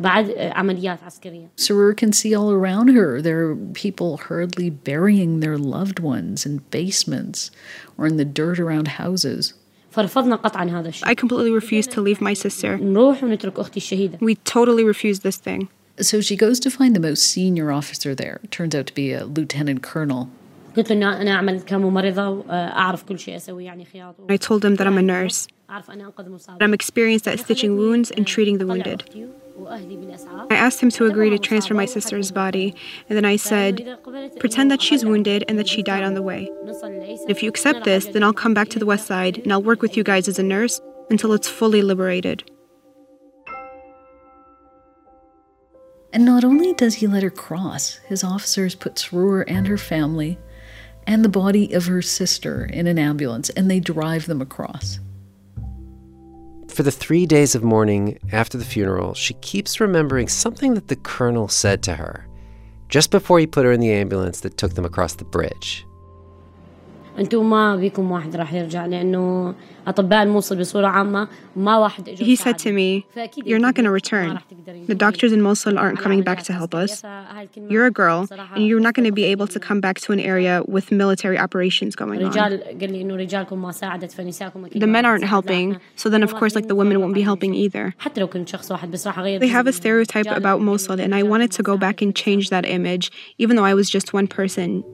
من 0.00 0.10
للأيسر 0.10 0.22
لأنه 0.22 0.28
كانت 0.28 0.28
بعد 0.28 0.30
آه، 0.30 0.52
عمليات 0.52 1.02
عسكرية 1.02 1.48
Sarur 1.56 1.94
can 1.96 2.12
see 2.12 2.34
all 2.34 2.50
around 2.50 2.88
her. 2.88 3.20
There 3.22 3.50
are 3.50 3.56
people 3.74 4.16
hurriedly 4.16 4.70
burying 4.70 5.40
their 5.40 5.58
loved 5.58 6.00
ones 6.00 6.46
in 6.46 6.60
basements 6.70 7.50
or 7.98 8.06
in 8.06 8.16
the 8.16 8.24
dirt 8.24 8.58
around 8.58 8.88
houses. 8.88 9.54
فرفضنا 9.90 10.36
قطعا 10.36 10.64
هذا 10.64 10.88
الشيء 10.88 11.08
I 11.08 11.14
completely 11.14 11.50
refused 11.50 11.90
to 11.92 12.00
leave 12.00 12.20
my 12.20 12.34
sister. 12.34 12.78
نروح 12.80 13.24
ونترك 13.24 13.58
أختي 13.58 13.76
الشهيدة 13.76 14.18
We 14.18 14.34
totally 14.34 14.84
refused 14.84 15.22
this 15.22 15.36
thing. 15.36 15.68
So 16.00 16.20
she 16.20 16.36
goes 16.36 16.58
to 16.60 16.70
find 16.70 16.96
the 16.96 17.00
most 17.00 17.22
senior 17.24 17.70
officer 17.70 18.14
there. 18.14 18.40
Turns 18.50 18.74
out 18.74 18.86
to 18.86 18.94
be 18.94 19.12
a 19.12 19.24
lieutenant 19.26 19.82
colonel. 19.82 20.28
قلت 20.76 20.90
له 20.92 20.96
إنه 20.96 21.20
أنا 21.20 21.30
أعمل 21.30 21.60
كممرضة 21.60 22.28
وأعرف 22.28 23.02
كل 23.02 23.18
شيء 23.18 23.36
أسوي 23.36 23.64
يعني 23.64 23.84
خياط 23.84 24.14
I 24.32 24.36
told 24.36 24.64
him 24.64 24.76
that 24.76 24.86
I'm 24.86 24.98
a 24.98 25.02
nurse. 25.02 25.48
أعرف 25.70 25.90
أنا 25.90 26.04
أنقذ 26.04 26.28
مصاب 26.30 26.58
that 26.58 26.66
I'm 26.66 26.74
experienced 26.74 27.28
at 27.28 27.38
stitching 27.38 27.76
wounds 27.76 28.10
and 28.10 28.26
treating 28.26 28.58
the 28.58 28.66
wounded. 28.66 29.02
I 29.65 30.55
asked 30.55 30.81
him 30.81 30.89
to 30.91 31.05
agree 31.05 31.29
to 31.29 31.39
transfer 31.39 31.73
my 31.73 31.85
sister's 31.85 32.31
body, 32.31 32.75
and 33.09 33.17
then 33.17 33.25
I 33.25 33.35
said, 33.35 33.97
Pretend 34.39 34.71
that 34.71 34.81
she's 34.81 35.03
wounded 35.03 35.43
and 35.47 35.57
that 35.57 35.67
she 35.67 35.81
died 35.81 36.03
on 36.03 36.13
the 36.13 36.21
way. 36.21 36.49
If 37.27 37.41
you 37.41 37.49
accept 37.49 37.83
this, 37.83 38.05
then 38.05 38.23
I'll 38.23 38.33
come 38.33 38.53
back 38.53 38.69
to 38.69 38.79
the 38.79 38.85
West 38.85 39.07
Side 39.07 39.39
and 39.39 39.51
I'll 39.51 39.63
work 39.63 39.81
with 39.81 39.97
you 39.97 40.03
guys 40.03 40.27
as 40.27 40.39
a 40.39 40.43
nurse 40.43 40.79
until 41.09 41.33
it's 41.33 41.47
fully 41.47 41.81
liberated. 41.81 42.49
And 46.13 46.25
not 46.25 46.43
only 46.43 46.73
does 46.73 46.95
he 46.95 47.07
let 47.07 47.23
her 47.23 47.29
cross, 47.29 47.95
his 48.07 48.23
officers 48.23 48.75
put 48.75 48.97
Surur 48.97 49.43
and 49.47 49.67
her 49.67 49.77
family 49.77 50.37
and 51.05 51.23
the 51.23 51.29
body 51.29 51.73
of 51.73 51.85
her 51.85 52.01
sister 52.01 52.65
in 52.65 52.87
an 52.87 52.97
ambulance 52.97 53.49
and 53.51 53.69
they 53.69 53.79
drive 53.79 54.25
them 54.25 54.41
across. 54.41 54.99
For 56.77 56.83
the 56.83 56.91
three 56.91 57.25
days 57.25 57.55
of 57.55 57.63
mourning 57.63 58.19
after 58.31 58.55
the 58.55 58.63
funeral, 58.63 59.15
she 59.15 59.33
keeps 59.33 59.79
remembering 59.79 60.27
something 60.27 60.75
that 60.75 60.89
the 60.89 60.95
colonel 60.95 61.47
said 61.47 61.81
to 61.81 61.95
her 61.95 62.27
just 62.87 63.09
before 63.09 63.39
he 63.39 63.47
put 63.47 63.65
her 63.65 63.71
in 63.71 63.79
the 63.79 63.91
ambulance 63.91 64.41
that 64.41 64.57
took 64.57 64.75
them 64.75 64.85
across 64.85 65.15
the 65.15 65.25
bridge. 65.25 65.86
انتم 67.18 67.50
ما 67.50 67.76
بيكم 67.76 68.10
واحد 68.10 68.36
راح 68.36 68.54
يرجع 68.54 68.86
لانه 68.86 69.54
اطباء 69.86 70.22
الموصل 70.22 70.58
بصوره 70.58 70.86
عامه 70.86 71.28
ما 71.56 71.76
واحد 71.78 72.08
He 72.08 72.36
said 72.36 72.58
to 72.58 72.72
me, 72.72 73.04
You're 73.44 73.64
not 73.66 73.74
going 73.74 73.84
to 73.84 73.90
return. 73.90 74.38
The 74.86 74.94
doctors 74.94 75.32
in 75.36 75.42
Mosul 75.42 75.78
aren't 75.78 75.98
coming 76.04 76.22
back 76.22 76.40
to 76.48 76.52
help 76.52 76.74
us. 76.74 76.92
You're 77.72 77.86
a 77.86 77.96
girl, 78.02 78.20
and 78.54 78.62
you're 78.68 78.84
not 78.86 78.94
going 78.94 79.08
to 79.12 79.16
be 79.20 79.24
able 79.34 79.48
to 79.54 79.58
come 79.68 79.80
back 79.86 79.96
to 80.04 80.08
an 80.16 80.20
area 80.20 80.54
with 80.74 80.86
military 81.02 81.38
operations 81.46 81.92
going 81.96 82.22
on. 82.22 82.30
رجال 82.30 82.62
قال 82.80 82.92
لي 82.92 83.00
انه 83.00 83.16
رجالكم 83.16 83.62
ما 83.62 83.72
ساعدت 83.72 84.12
فنساءكم 84.12 84.64
اكيد 84.64 84.84
The 84.84 84.86
men 84.86 85.04
aren't 85.04 85.24
helping, 85.24 85.76
so 85.96 86.08
then 86.08 86.22
of 86.22 86.34
course, 86.34 86.54
like 86.54 86.68
the 86.68 86.76
women 86.76 87.00
won't 87.00 87.14
be 87.14 87.22
helping 87.22 87.54
either. 87.54 87.92
حتى 87.98 88.20
لو 88.20 88.26
كنت 88.26 88.48
شخص 88.48 88.70
واحد 88.70 88.90
بس 88.90 89.06
راح 89.06 89.18
اغير 89.18 89.40
They 89.40 89.48
have 89.48 89.66
a 89.66 89.72
stereotype 89.72 90.26
about 90.26 90.60
Mosul, 90.60 91.00
and 91.00 91.14
I 91.14 91.22
wanted 91.22 91.50
to 91.52 91.62
go 91.62 91.76
back 91.76 92.00
and 92.02 92.14
change 92.14 92.50
that 92.50 92.64
image, 92.64 93.10
even 93.38 93.56
though 93.56 93.64
I 93.64 93.74
was 93.74 93.90
just 93.90 94.14
one 94.14 94.26
person. 94.26 94.84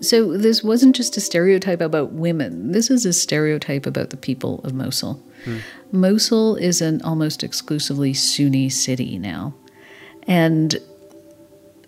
So 0.00 0.36
this 0.36 0.62
wasn't 0.62 0.94
just 0.94 1.16
a 1.16 1.20
stereotype 1.20 1.80
about 1.80 2.12
women. 2.12 2.72
This 2.72 2.90
is 2.90 3.04
a 3.04 3.12
stereotype 3.12 3.86
about 3.86 4.10
the 4.10 4.16
people 4.16 4.60
of 4.64 4.72
Mosul. 4.72 5.14
Hmm. 5.44 5.58
Mosul 5.90 6.56
is 6.56 6.80
an 6.80 7.02
almost 7.02 7.42
exclusively 7.42 8.14
Sunni 8.14 8.68
city 8.68 9.18
now. 9.18 9.54
And 10.26 10.76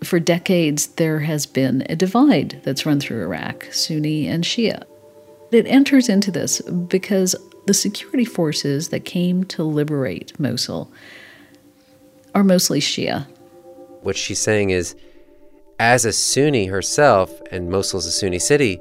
for 0.03 0.19
decades, 0.19 0.87
there 0.87 1.19
has 1.19 1.45
been 1.45 1.85
a 1.89 1.95
divide 1.95 2.59
that's 2.63 2.85
run 2.85 2.99
through 2.99 3.21
Iraq 3.21 3.65
Sunni 3.71 4.27
and 4.27 4.43
Shia. 4.43 4.83
It 5.51 5.67
enters 5.67 6.09
into 6.09 6.31
this 6.31 6.61
because 6.61 7.35
the 7.67 7.73
security 7.73 8.25
forces 8.25 8.89
that 8.89 9.05
came 9.05 9.43
to 9.45 9.63
liberate 9.63 10.37
Mosul 10.39 10.91
are 12.33 12.43
mostly 12.43 12.79
Shia. 12.79 13.27
What 14.01 14.17
she's 14.17 14.39
saying 14.39 14.71
is, 14.71 14.95
as 15.81 16.05
a 16.05 16.13
Sunni 16.13 16.67
herself, 16.67 17.41
and 17.49 17.71
Mosul 17.71 17.99
is 17.99 18.05
a 18.05 18.11
Sunni 18.11 18.37
city, 18.37 18.79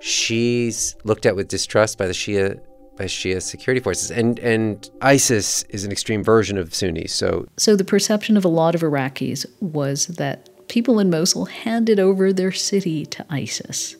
she's 0.00 0.94
looked 1.02 1.24
at 1.24 1.34
with 1.34 1.48
distrust 1.48 1.96
by 1.96 2.06
the 2.06 2.12
Shia 2.12 2.60
by 2.98 3.06
Shia 3.06 3.40
security 3.40 3.80
forces, 3.80 4.10
and 4.10 4.38
and 4.40 4.90
ISIS 5.00 5.62
is 5.70 5.86
an 5.86 5.90
extreme 5.90 6.22
version 6.22 6.58
of 6.58 6.74
Sunni. 6.74 7.06
So 7.06 7.46
So 7.56 7.74
the 7.74 7.84
perception 7.84 8.36
of 8.36 8.44
a 8.44 8.48
lot 8.48 8.74
of 8.74 8.82
Iraqis 8.82 9.46
was 9.60 10.08
that 10.08 10.50
people 10.68 10.98
in 10.98 11.08
Mosul 11.08 11.46
handed 11.46 11.98
over 11.98 12.34
their 12.34 12.52
city 12.52 13.06
to 13.06 13.24
ISIS. 13.30 13.96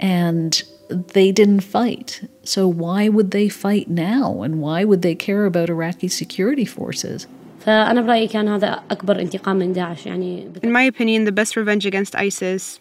And 0.00 0.62
they 0.88 1.32
didn't 1.32 1.60
fight. 1.60 2.28
So 2.44 2.68
why 2.68 3.08
would 3.08 3.30
they 3.30 3.48
fight 3.48 3.88
now? 3.88 4.42
And 4.42 4.60
why 4.60 4.84
would 4.84 5.02
they 5.02 5.14
care 5.14 5.46
about 5.46 5.70
Iraqi 5.70 6.08
security 6.08 6.64
forces? 6.64 7.26
فأنا 7.60 8.00
برأيي 8.00 8.26
كان 8.26 8.48
هذا 8.48 8.82
أكبر 8.90 9.20
انتقام 9.20 9.56
من 9.56 9.72
داعش 9.72 10.06
يعني 10.06 10.50
In 10.62 10.72
my 10.72 10.82
opinion, 10.82 11.24
the 11.24 11.32
best 11.32 11.56
revenge 11.56 11.86
against 11.86 12.14
ISIS 12.14 12.80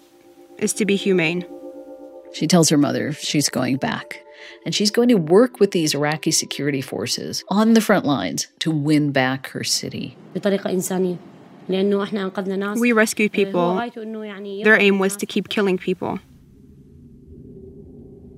is 0.59 0.73
to 0.73 0.85
be 0.85 0.95
humane. 0.95 1.45
She 2.33 2.47
tells 2.47 2.69
her 2.69 2.77
mother 2.77 3.13
she's 3.13 3.49
going 3.49 3.77
back 3.77 4.23
and 4.65 4.75
she's 4.75 4.91
going 4.91 5.09
to 5.09 5.15
work 5.15 5.59
with 5.59 5.71
these 5.71 5.93
Iraqi 5.95 6.31
security 6.31 6.81
forces 6.81 7.43
on 7.49 7.73
the 7.73 7.81
front 7.81 8.05
lines 8.05 8.47
to 8.59 8.71
win 8.71 9.11
back 9.11 9.47
her 9.49 9.63
city. 9.63 10.17
We 11.67 12.91
rescued 12.91 13.31
people. 13.31 13.75
Their 14.63 14.79
aim 14.79 14.99
was 14.99 15.15
to 15.17 15.25
keep 15.25 15.49
killing 15.49 15.77
people. 15.77 16.19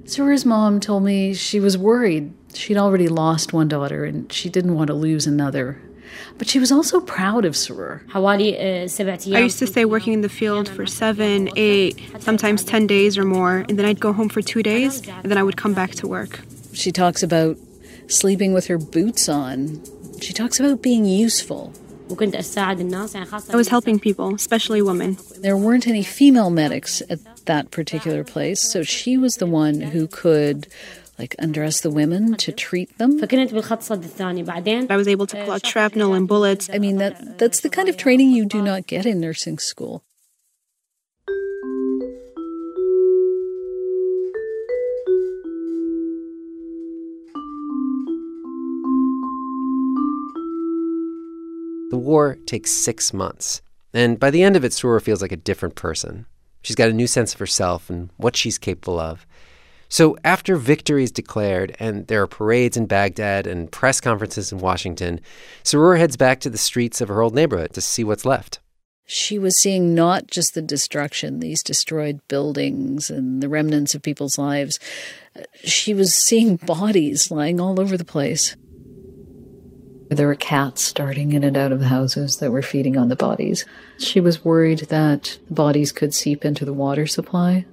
Surur's 0.06 0.46
mom 0.46 0.80
told 0.80 1.04
me 1.04 1.34
she 1.36 1.60
was 1.60 1.78
worried. 1.78 2.34
She'd 2.56 2.78
already 2.78 3.08
lost 3.08 3.54
one 3.54 3.68
daughter 3.68 4.06
and 4.06 4.32
she 4.34 4.50
didn't 4.50 4.74
want 4.74 4.88
to 4.88 4.96
lose 4.96 5.28
another. 5.28 5.80
But 6.38 6.48
she 6.48 6.60
was 6.60 6.72
also 6.72 7.00
proud 7.00 7.46
of 7.46 7.56
Surur. 7.56 8.02
I 9.36 9.40
used 9.40 9.60
to 9.60 9.68
stay 9.68 9.86
working 9.86 10.14
in 10.14 10.22
the 10.22 10.30
field 10.30 10.70
for 10.70 10.86
seven, 10.86 11.50
eight, 11.56 12.00
sometimes 12.20 12.64
10 12.64 12.88
days 12.88 13.18
or 13.18 13.26
more, 13.26 13.66
and 13.68 13.78
then 13.78 13.86
I'd 13.86 14.00
go 14.00 14.14
home 14.14 14.30
for 14.30 14.42
two 14.42 14.64
days, 14.64 15.06
and 15.08 15.26
then 15.32 15.38
I 15.38 15.44
would 15.44 15.58
come 15.58 15.74
back 15.74 15.92
to 15.96 16.08
work. 16.08 16.40
She 16.74 16.92
talks 16.92 17.24
about 17.24 17.58
sleeping 18.08 18.54
with 18.54 18.68
her 18.68 18.78
boots 18.78 19.28
on. 19.30 19.82
She 20.22 20.34
talks 20.34 20.60
about 20.60 20.82
being 20.82 21.06
useful. 21.06 21.74
I 22.12 23.56
was 23.56 23.68
helping 23.68 24.00
people, 24.00 24.34
especially 24.34 24.82
women. 24.82 25.18
There 25.42 25.56
weren't 25.56 25.88
any 25.88 26.02
female 26.02 26.50
medics 26.50 27.04
at 27.10 27.20
that 27.46 27.70
particular 27.70 28.24
place, 28.24 28.62
so 28.62 28.82
she 28.82 29.16
was 29.18 29.36
the 29.36 29.46
one 29.46 29.80
who 29.80 30.08
could 30.08 30.68
like 31.20 31.36
undress 31.38 31.82
the 31.82 31.92
women 31.92 32.36
to 32.36 32.54
treat 32.54 32.98
them. 32.98 33.20
I 34.90 34.96
was 34.96 35.08
able 35.08 35.28
to 35.28 35.44
clutch 35.44 35.68
shrapnel 35.68 36.14
and 36.14 36.28
bullets. 36.28 36.70
I 36.72 36.80
mean, 36.80 36.96
that, 36.98 37.38
that's 37.38 37.60
the 37.60 37.70
kind 37.70 37.90
of 37.90 37.98
training 37.98 38.32
you 38.32 38.46
do 38.46 38.62
not 38.62 38.88
get 38.88 39.06
in 39.06 39.20
nursing 39.20 39.60
school. 39.60 40.04
The 51.92 51.98
war 51.98 52.38
takes 52.46 52.72
six 52.72 53.14
months, 53.14 53.62
and 53.94 54.20
by 54.20 54.30
the 54.30 54.44
end 54.44 54.56
of 54.56 54.64
it, 54.64 54.72
Surur 54.72 55.02
feels 55.02 55.22
like 55.22 55.32
a 55.32 55.38
different 55.38 55.76
person. 55.76 56.28
She's 56.62 56.76
got 56.76 56.90
a 56.90 56.94
new 56.94 57.08
sense 57.08 57.34
of 57.34 57.40
herself 57.40 57.90
and 57.90 58.10
what 58.18 58.36
she's 58.36 58.58
capable 58.58 59.00
of. 59.00 59.26
So 59.90 60.16
after 60.24 60.56
victory 60.56 61.04
is 61.04 61.12
declared 61.12 61.76
and 61.80 62.06
there 62.08 62.22
are 62.22 62.28
parades 62.28 62.78
in 62.78 62.86
Baghdad 62.86 63.48
and 63.48 63.72
press 63.72 64.00
conferences 64.00 64.52
in 64.52 64.60
Washington, 64.60 65.20
Surur 65.64 65.98
heads 65.98 66.16
back 66.16 66.40
to 66.42 66.50
the 66.50 66.60
streets 66.60 67.02
of 67.02 67.10
her 67.10 67.22
old 67.22 67.34
neighborhood 67.34 67.74
to 67.74 67.82
see 67.82 68.04
what's 68.04 68.24
left. 68.24 68.60
She 69.06 69.40
was 69.40 69.58
seeing 69.58 69.96
not 69.96 70.28
just 70.28 70.54
the 70.54 70.62
destruction, 70.62 71.40
these 71.40 71.64
destroyed 71.64 72.20
buildings 72.28 73.10
and 73.10 73.42
the 73.42 73.50
remnants 73.50 73.96
of 73.96 74.04
people's 74.04 74.38
lives. 74.38 74.80
She 75.64 75.96
was 75.96 76.14
seeing 76.14 76.58
bodies 76.58 77.32
lying 77.32 77.60
all 77.60 77.80
over 77.80 77.98
the 77.98 78.06
place. 78.06 78.56
There 80.10 80.28
were 80.28 80.36
cats 80.36 80.94
darting 80.94 81.34
in 81.34 81.44
and 81.44 81.58
out 81.58 81.72
of 81.72 81.80
the 81.80 81.88
houses 81.88 82.38
that 82.38 82.52
were 82.52 82.62
feeding 82.62 82.98
on 82.98 83.10
the 83.10 83.16
bodies. 83.16 83.66
She 83.98 84.20
was 84.20 84.46
worried 84.46 84.80
that 84.90 85.40
the 85.48 85.56
bodies 85.56 85.92
could 85.92 86.14
seep 86.14 86.46
into 86.46 86.64
the 86.64 86.74
water 86.74 87.08
supply. 87.08 87.66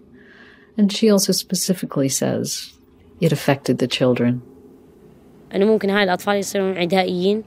And 0.77 0.93
she 0.93 1.11
also 1.11 1.33
specifically 1.33 2.09
says 2.09 2.73
it 3.21 3.33
affected 3.33 3.79
the 3.79 3.89
children. 3.89 4.43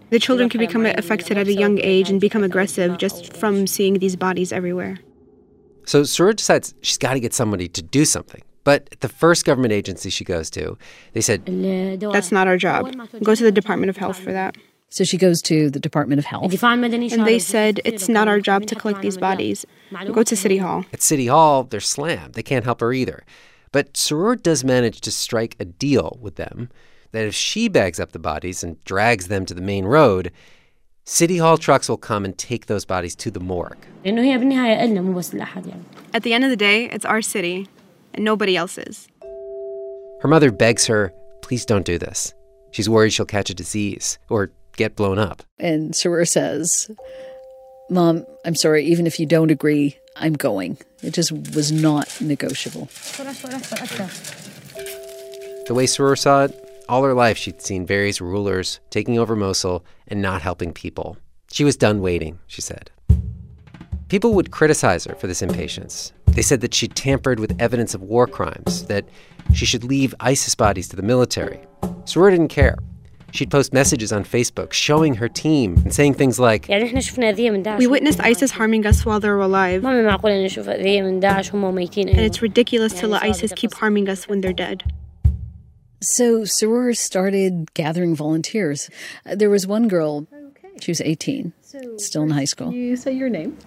The 0.09 0.19
children 0.19 0.49
can 0.49 0.59
become 0.59 0.85
affected 0.85 1.37
at 1.37 1.47
a 1.47 1.53
young 1.53 1.79
age 1.79 2.09
and 2.09 2.19
become 2.19 2.43
aggressive 2.43 2.97
just 2.97 3.35
from 3.35 3.67
seeing 3.67 3.99
these 3.99 4.15
bodies 4.15 4.51
everywhere. 4.51 4.99
So 5.85 6.03
Surur 6.03 6.33
decides 6.35 6.73
she's 6.81 6.97
got 6.97 7.13
to 7.13 7.19
get 7.19 7.33
somebody 7.33 7.67
to 7.67 7.81
do 7.81 8.05
something. 8.05 8.41
But 8.63 8.89
the 8.99 9.09
first 9.09 9.45
government 9.45 9.73
agency 9.73 10.09
she 10.09 10.23
goes 10.23 10.49
to, 10.51 10.77
they 11.13 11.21
said, 11.21 11.45
That's 12.13 12.31
not 12.31 12.47
our 12.47 12.57
job. 12.57 12.93
Go 13.23 13.33
to 13.35 13.43
the 13.43 13.51
Department 13.51 13.89
of 13.89 13.97
Health 13.97 14.19
for 14.19 14.31
that. 14.31 14.55
So 14.89 15.03
she 15.03 15.17
goes 15.17 15.41
to 15.43 15.69
the 15.69 15.79
Department 15.79 16.19
of 16.19 16.25
Health. 16.25 16.63
And 16.63 17.25
they 17.25 17.39
said, 17.39 17.79
it's 17.85 18.09
not 18.09 18.27
our 18.27 18.39
job 18.39 18.65
to 18.67 18.75
collect 18.75 19.01
these 19.01 19.17
bodies. 19.17 19.65
We 19.91 20.11
go 20.11 20.23
to 20.23 20.35
City 20.35 20.57
Hall. 20.57 20.85
At 20.91 21.01
City 21.01 21.27
Hall, 21.27 21.63
they're 21.63 21.79
slammed. 21.79 22.33
They 22.33 22.43
can't 22.43 22.65
help 22.65 22.81
her 22.81 22.91
either. 22.91 23.23
But 23.71 23.93
Soror 23.93 24.41
does 24.41 24.63
manage 24.63 25.01
to 25.01 25.11
strike 25.11 25.55
a 25.59 25.65
deal 25.65 26.17
with 26.19 26.35
them 26.35 26.69
that 27.11 27.25
if 27.25 27.35
she 27.35 27.67
bags 27.67 27.99
up 27.99 28.13
the 28.13 28.19
bodies 28.19 28.63
and 28.63 28.83
drags 28.83 29.27
them 29.27 29.45
to 29.45 29.53
the 29.53 29.61
main 29.61 29.85
road, 29.85 30.31
City 31.03 31.37
Hall 31.37 31.57
trucks 31.57 31.89
will 31.89 31.97
come 31.97 32.25
and 32.25 32.37
take 32.37 32.65
those 32.65 32.85
bodies 32.85 33.15
to 33.17 33.31
the 33.31 33.39
morgue. 33.39 33.77
At 34.05 34.15
the 36.23 36.33
end 36.33 36.43
of 36.43 36.49
the 36.49 36.57
day, 36.57 36.85
it's 36.85 37.05
our 37.05 37.21
city 37.21 37.67
and 38.13 38.23
nobody 38.23 38.57
else's. 38.57 39.07
Her 40.21 40.27
mother 40.27 40.51
begs 40.51 40.87
her, 40.87 41.13
please 41.41 41.65
don't 41.65 41.85
do 41.85 41.97
this. 41.97 42.33
She's 42.71 42.89
worried 42.89 43.11
she'll 43.11 43.25
catch 43.25 43.49
a 43.49 43.55
disease 43.55 44.19
or 44.29 44.51
get 44.79 44.95
blown 44.95 45.19
up. 45.19 45.43
And 45.59 45.93
Surur 45.93 46.25
says, 46.25 46.89
Mom, 47.89 48.25
I'm 48.45 48.55
sorry, 48.55 48.85
even 48.85 49.05
if 49.05 49.19
you 49.19 49.25
don't 49.25 49.51
agree, 49.51 49.97
I'm 50.15 50.33
going. 50.33 50.77
It 51.03 51.13
just 51.13 51.33
was 51.33 51.69
not 51.71 52.09
negotiable. 52.21 52.85
The 55.67 55.73
way 55.75 55.85
Surur 55.85 56.15
saw 56.15 56.45
it, 56.45 56.85
all 56.87 57.03
her 57.03 57.13
life 57.13 57.37
she'd 57.37 57.61
seen 57.61 57.85
various 57.85 58.21
rulers 58.21 58.79
taking 58.89 59.19
over 59.19 59.35
Mosul 59.35 59.83
and 60.07 60.21
not 60.21 60.41
helping 60.41 60.71
people. 60.71 61.17
She 61.51 61.65
was 61.65 61.75
done 61.75 61.99
waiting, 62.01 62.39
she 62.47 62.61
said. 62.61 62.89
People 64.07 64.33
would 64.33 64.49
criticize 64.49 65.03
her 65.03 65.15
for 65.15 65.27
this 65.27 65.41
impatience. 65.41 66.13
They 66.27 66.41
said 66.41 66.61
that 66.61 66.73
she 66.73 66.87
tampered 66.87 67.39
with 67.39 67.61
evidence 67.61 67.93
of 67.93 68.01
war 68.01 68.27
crimes, 68.27 68.85
that 68.85 69.05
she 69.53 69.65
should 69.65 69.83
leave 69.83 70.15
ISIS 70.21 70.55
bodies 70.55 70.87
to 70.87 70.95
the 70.95 71.01
military. 71.01 71.59
Surur 72.05 72.31
didn't 72.31 72.47
care. 72.47 72.77
She'd 73.31 73.51
post 73.51 73.73
messages 73.73 74.11
on 74.11 74.23
Facebook 74.23 74.73
showing 74.73 75.15
her 75.15 75.29
team 75.29 75.77
and 75.77 75.93
saying 75.93 76.15
things 76.15 76.39
like, 76.39 76.67
We 77.79 77.87
witnessed 77.87 78.19
ISIS 78.19 78.51
harming 78.51 78.85
us 78.85 79.05
while 79.05 79.19
they 79.19 79.29
were 79.29 79.39
alive. 79.39 79.83
And 82.17 82.25
it's 82.25 82.41
ridiculous 82.41 82.93
to 82.93 83.07
let 83.07 83.23
ISIS 83.23 83.53
keep 83.55 83.73
harming 83.73 84.09
us 84.09 84.27
when 84.27 84.41
they're 84.41 84.53
dead. 84.53 84.83
So 86.01 86.41
Soror 86.43 86.95
started 86.95 87.73
gathering 87.73 88.15
volunteers. 88.15 88.89
Uh, 89.25 89.35
there 89.35 89.49
was 89.49 89.67
one 89.67 89.87
girl, 89.89 90.27
she 90.79 90.91
was 90.91 91.01
18, 91.01 91.51
still 91.97 92.23
in 92.23 92.29
high 92.29 92.45
school. 92.45 92.71
You 92.73 92.95
say 92.95 93.11
your 93.11 93.29
name? 93.29 93.57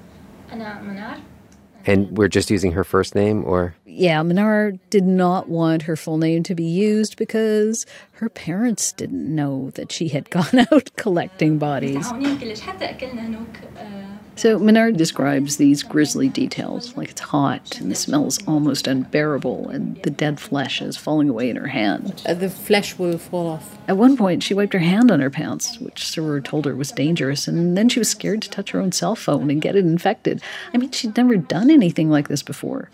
And 1.87 2.17
we're 2.17 2.29
just 2.29 2.51
using 2.51 2.73
her 2.73 2.85
first 2.85 3.15
name, 3.15 3.45
or? 3.45 3.75
Yeah, 3.85 4.23
Minar 4.23 4.73
did 4.91 5.05
not 5.05 5.49
want 5.49 5.83
her 5.83 5.97
full 5.97 6.19
name 6.19 6.43
to 6.45 6.55
be 6.55 6.65
used 6.65 7.17
because 7.17 7.87
her 8.13 8.29
parents 8.29 8.93
didn't 8.93 9.35
know 9.35 9.71
that 9.75 9.91
she 9.93 10.09
had 10.09 10.31
gone 10.31 10.67
out 10.71 10.91
collecting 10.97 11.59
bodies. 11.59 12.11
So 14.43 14.59
Minar 14.59 14.91
describes 14.91 15.57
these 15.57 15.85
grisly 15.85 16.29
details 16.29 16.97
like 16.97 17.11
it's 17.11 17.21
hot 17.21 17.79
and 17.79 17.89
the 17.89 17.95
smell 17.95 18.27
is 18.27 18.41
almost 18.45 18.89
unbearable 18.89 19.69
and 19.69 20.03
the 20.03 20.11
dead 20.11 20.41
flesh 20.41 20.83
is 20.83 20.97
falling 20.97 21.29
away 21.29 21.49
in 21.49 21.55
her 21.55 21.69
hand. 21.69 22.21
Uh, 22.27 22.35
the 22.35 22.51
flesh 22.51 22.99
will 22.99 23.19
fall 23.19 23.47
off. 23.47 23.79
At 23.87 23.99
one 23.99 24.17
point, 24.17 24.43
she 24.43 24.53
wiped 24.53 24.73
her 24.73 24.81
hand 24.81 25.13
on 25.13 25.21
her 25.21 25.31
pants, 25.31 25.79
which 25.79 26.03
Sarur 26.03 26.43
told 26.43 26.65
her 26.65 26.75
was 26.75 26.91
dangerous, 26.91 27.47
and 27.47 27.79
then 27.79 27.89
she 27.89 28.01
was 28.01 28.09
scared 28.09 28.43
to 28.43 28.51
touch 28.51 28.73
her 28.73 28.81
own 28.81 28.91
cell 28.91 29.15
phone 29.15 29.49
and 29.49 29.63
get 29.63 29.77
it 29.77 29.85
infected. 29.85 30.43
I 30.75 30.79
mean, 30.79 30.91
she'd 30.91 31.17
never 31.17 31.37
done 31.37 31.71
anything 31.71 32.11
like 32.11 32.27
this 32.27 32.43
before. 32.43 32.91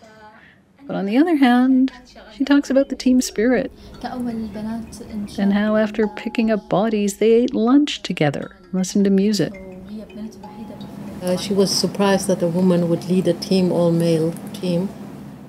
But 0.87 0.97
on 0.97 1.07
the 1.07 1.17
other 1.17 1.37
hand, 1.37 1.93
she 2.35 2.45
talks 2.45 2.69
about 2.69 2.91
the 2.91 2.97
team 2.97 3.23
spirit 3.23 3.73
and 4.03 5.53
how 5.55 5.77
after 5.77 6.09
picking 6.09 6.51
up 6.51 6.69
bodies, 6.69 7.17
they 7.17 7.33
ate 7.33 7.55
lunch 7.55 8.03
together, 8.03 8.55
listened 8.75 9.07
to 9.07 9.11
music. 9.11 9.59
Uh, 11.23 11.37
she 11.37 11.53
was 11.53 11.71
surprised 11.75 12.27
that 12.29 12.43
a 12.43 12.49
woman 12.49 12.89
would 12.89 13.09
lead 13.09 13.27
a 13.29 13.35
team, 13.35 13.73
all 13.73 13.91
male 13.91 14.33
team. 14.53 14.89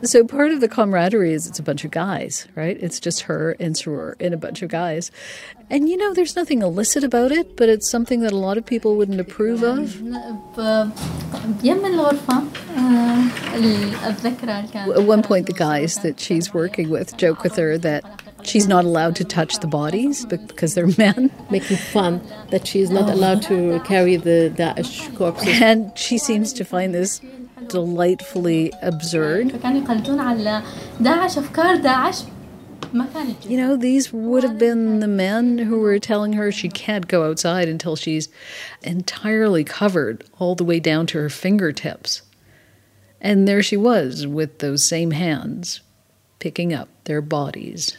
So 0.02 0.24
part 0.24 0.52
of 0.52 0.62
the 0.62 0.70
camaraderie 0.70 1.34
is 1.34 1.46
it's 1.46 1.60
a 1.60 1.64
bunch 1.64 1.84
of 1.84 1.92
guys, 1.92 2.48
right? 2.56 2.78
It's 2.80 3.02
just 3.02 3.22
her 3.24 3.58
and 3.60 3.76
Sarur 3.76 4.16
and 4.22 4.34
a 4.34 4.38
bunch 4.38 4.62
of 4.62 4.70
guys. 4.70 5.12
And 5.70 5.90
you 5.90 5.98
know, 5.98 6.14
there's 6.14 6.38
nothing 6.38 6.62
illicit 6.62 7.04
about 7.04 7.34
it, 7.34 7.58
but 7.58 7.68
it's 7.68 7.90
something 7.90 8.22
that 8.22 8.32
a 8.32 8.38
lot 8.38 8.58
of 8.58 8.66
people 8.66 8.96
wouldn't 8.96 9.20
approve 9.20 9.62
of. 9.62 10.02
At 14.94 15.04
one 15.04 15.22
point, 15.22 15.48
the 15.48 15.54
guys 15.54 15.96
that 15.98 16.18
she's 16.20 16.54
working 16.54 16.90
with 16.90 17.18
joke 17.18 17.44
with 17.44 17.58
her 17.58 17.78
that 17.80 18.24
she's 18.44 18.68
not 18.68 18.86
allowed 18.86 19.16
to 19.18 19.24
touch 19.24 19.60
the 19.60 19.68
bodies 19.68 20.26
because 20.26 20.76
they're 20.76 20.88
men. 20.98 21.32
Making 21.50 21.78
fun 21.78 22.22
that 22.50 22.68
she's 22.68 22.90
not 22.90 23.10
allowed 23.10 23.42
to 23.44 23.80
carry 23.82 24.16
the 24.16 24.54
Daesh 24.56 25.16
corpses. 25.16 25.62
And 25.62 25.98
she 25.98 26.18
seems 26.18 26.54
to 26.54 26.64
find 26.64 26.94
this 26.94 27.22
delightfully 27.68 28.72
absurd. 28.82 29.52
You 33.44 33.58
know, 33.58 33.76
these 33.76 34.12
would 34.12 34.44
have 34.44 34.58
been 34.58 35.00
the 35.00 35.08
men 35.08 35.60
who 35.60 35.80
were 35.80 36.00
telling 36.00 36.34
her 36.34 36.52
she 36.52 36.70
can't 36.70 37.08
go 37.08 37.30
outside 37.30 37.70
until 37.70 37.96
she's 37.96 38.30
entirely 38.82 39.64
covered 39.64 40.24
all 40.40 40.56
the 40.56 40.64
way 40.64 40.80
down 40.80 41.06
to 41.08 41.20
her 41.20 41.30
fingertips. 41.30 42.24
And 43.22 43.48
there 43.48 43.62
she 43.62 43.78
was 43.78 44.26
with 44.26 44.60
those 44.60 44.84
same 44.84 45.12
hands 45.12 45.82
picking 46.40 46.74
up 46.74 46.90
their 47.04 47.22
bodies. 47.22 47.96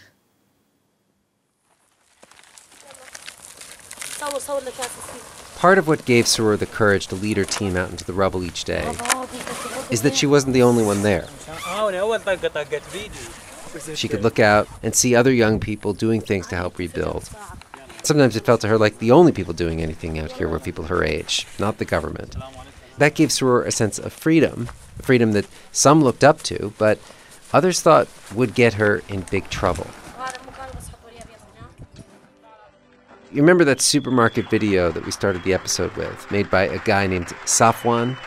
Part 5.56 5.78
of 5.78 5.88
what 5.88 6.04
gave 6.04 6.24
Sarur 6.26 6.58
the 6.58 6.66
courage 6.66 7.06
to 7.08 7.14
lead 7.14 7.36
her 7.36 7.44
team 7.44 7.76
out 7.76 7.90
into 7.90 8.04
the 8.04 8.12
rubble 8.12 8.44
each 8.44 8.64
day 8.64 8.94
is 9.90 10.02
that 10.02 10.14
she 10.14 10.26
wasn't 10.26 10.54
the 10.54 10.62
only 10.62 10.84
one 10.84 11.02
there. 11.02 11.26
She 13.94 14.08
could 14.08 14.22
look 14.22 14.38
out 14.38 14.68
and 14.82 14.94
see 14.94 15.14
other 15.14 15.32
young 15.32 15.60
people 15.60 15.92
doing 15.92 16.20
things 16.20 16.46
to 16.48 16.56
help 16.56 16.78
rebuild. 16.78 17.28
Sometimes 18.02 18.36
it 18.36 18.44
felt 18.44 18.62
to 18.62 18.68
her 18.68 18.78
like 18.78 18.98
the 18.98 19.10
only 19.10 19.32
people 19.32 19.52
doing 19.52 19.82
anything 19.82 20.18
out 20.18 20.32
here 20.32 20.48
were 20.48 20.58
people 20.58 20.84
her 20.84 21.04
age, 21.04 21.46
not 21.58 21.78
the 21.78 21.84
government. 21.84 22.36
That 22.98 23.14
gave 23.14 23.28
Sarur 23.28 23.64
a 23.64 23.70
sense 23.70 23.98
of 23.98 24.12
freedom, 24.12 24.70
a 24.98 25.02
freedom 25.02 25.32
that 25.32 25.46
some 25.72 26.02
looked 26.02 26.24
up 26.24 26.42
to, 26.44 26.72
but 26.78 26.98
others 27.52 27.80
thought 27.80 28.08
would 28.34 28.54
get 28.54 28.74
her 28.74 29.02
in 29.08 29.22
big 29.30 29.48
trouble. 29.50 29.86
You 33.32 33.42
remember 33.42 33.64
that 33.64 33.80
supermarket 33.80 34.50
video 34.50 34.90
that 34.90 35.04
we 35.04 35.12
started 35.12 35.44
the 35.44 35.54
episode 35.54 35.96
with, 35.96 36.28
made 36.32 36.50
by 36.50 36.62
a 36.62 36.80
guy 36.80 37.06
named 37.06 37.28
Safwan? 37.44 38.18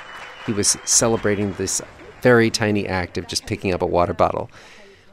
He 0.46 0.54
was 0.54 0.78
celebrating 0.86 1.52
this 1.54 1.82
very 2.22 2.50
tiny 2.50 2.88
act 2.88 3.18
of 3.18 3.28
just 3.28 3.46
picking 3.46 3.74
up 3.74 3.82
a 3.82 3.86
water 3.86 4.14
bottle. 4.14 4.50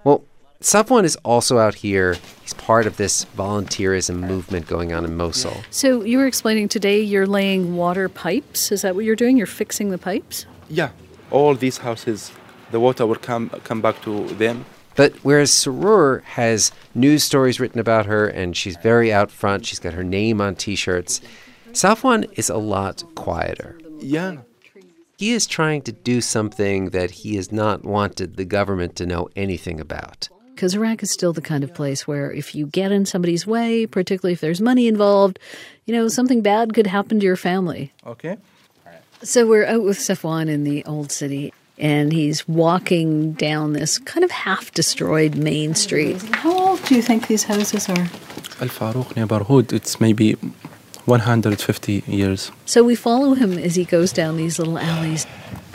Well, 0.05 0.23
Safwan 0.61 1.03
is 1.03 1.17
also 1.25 1.59
out 1.59 1.75
here. 1.75 2.19
He's 2.43 2.55
part 2.55 2.87
of 2.87 2.99
this 2.99 3.25
volunteerism 3.37 4.21
movement 4.21 4.69
going 4.69 4.93
on 4.93 5.05
in 5.05 5.17
Mosul. 5.17 5.57
So 5.71 6.05
you 6.05 6.19
were 6.19 6.27
explaining 6.27 6.69
today 6.69 7.01
you're 7.01 7.27
laying 7.27 7.75
water 7.75 8.09
pipes. 8.09 8.71
Is 8.71 8.83
that 8.83 8.95
what 8.95 9.05
you're 9.05 9.17
doing? 9.17 9.37
You're 9.37 9.49
fixing 9.49 9.91
the 9.91 9.99
pipes? 9.99 10.47
Yeah, 10.69 10.91
all 11.33 11.57
these 11.57 11.79
houses, 11.79 12.31
the 12.71 12.79
water 12.79 13.07
will 13.09 13.17
come 13.17 13.49
come 13.65 13.81
back 13.81 14.01
to 14.03 14.29
them. 14.35 14.67
But 14.97 15.15
whereas 15.23 15.51
Sarur 15.51 16.23
has 16.23 16.73
news 16.95 17.25
stories 17.25 17.61
written 17.61 17.81
about 17.81 18.07
her 18.07 18.27
and 18.27 18.57
she's 18.57 18.77
very 18.77 19.13
out 19.13 19.31
front, 19.31 19.67
she's 19.67 19.79
got 19.79 19.95
her 19.95 20.05
name 20.05 20.41
on 20.41 20.57
t 20.57 20.75
shirts, 20.75 21.21
Safwan 21.73 22.31
is 22.37 22.51
a 22.51 22.57
lot 22.57 23.05
quieter. 23.15 23.79
Yeah. 24.01 24.39
He 25.19 25.33
is 25.33 25.47
trying 25.47 25.83
to 25.83 25.93
do 25.93 26.21
something 26.21 26.91
that 26.91 27.11
he 27.11 27.37
has 27.37 27.53
not 27.53 27.85
wanted 27.85 28.37
the 28.37 28.45
government 28.45 28.97
to 28.97 29.07
know 29.07 29.29
anything 29.37 29.79
about. 29.79 30.29
Because 30.55 30.75
Iraq 30.75 31.03
is 31.03 31.11
still 31.11 31.33
the 31.33 31.41
kind 31.41 31.63
of 31.63 31.75
place 31.75 32.07
where 32.07 32.33
if 32.33 32.55
you 32.55 32.67
get 32.67 32.91
in 32.91 33.07
somebody's 33.07 33.47
way, 33.47 33.87
particularly 33.87 34.33
if 34.33 34.41
there's 34.41 34.61
money 34.61 34.89
involved, 34.89 35.39
you 35.85 35.95
know, 35.95 36.09
something 36.09 36.43
bad 36.43 36.75
could 36.75 36.87
happen 36.87 37.21
to 37.21 37.27
your 37.27 37.37
family. 37.37 37.93
Okay. 38.07 38.37
So 39.23 39.47
we're 39.47 39.67
out 39.67 39.83
with 39.83 39.99
Safwan 39.99 40.49
in 40.49 40.65
the 40.65 40.83
old 40.87 41.13
city, 41.13 41.53
and 41.81 42.13
he's 42.13 42.47
walking 42.47 43.33
down 43.33 43.73
this 43.73 43.99
kind 43.99 44.23
of 44.25 44.31
half 44.31 44.71
destroyed 44.73 45.35
main 45.35 45.75
street. 45.75 46.23
How 46.35 46.53
old 46.53 46.83
do 46.85 46.95
you 46.95 47.03
think 47.03 47.27
these 47.27 47.45
houses 47.45 47.89
are? 47.89 48.07
Al 48.61 48.69
Farouk 48.69 49.17
neighborhood, 49.17 49.73
it's 49.73 49.99
maybe 50.01 50.37
150 51.07 52.05
years. 52.07 52.53
So 52.67 52.85
we 52.85 52.95
follow 52.95 53.35
him 53.35 53.59
as 53.59 53.75
he 53.75 53.85
goes 53.85 54.13
down 54.13 54.37
these 54.37 54.59
little 54.59 54.79
alleys. 54.79 55.27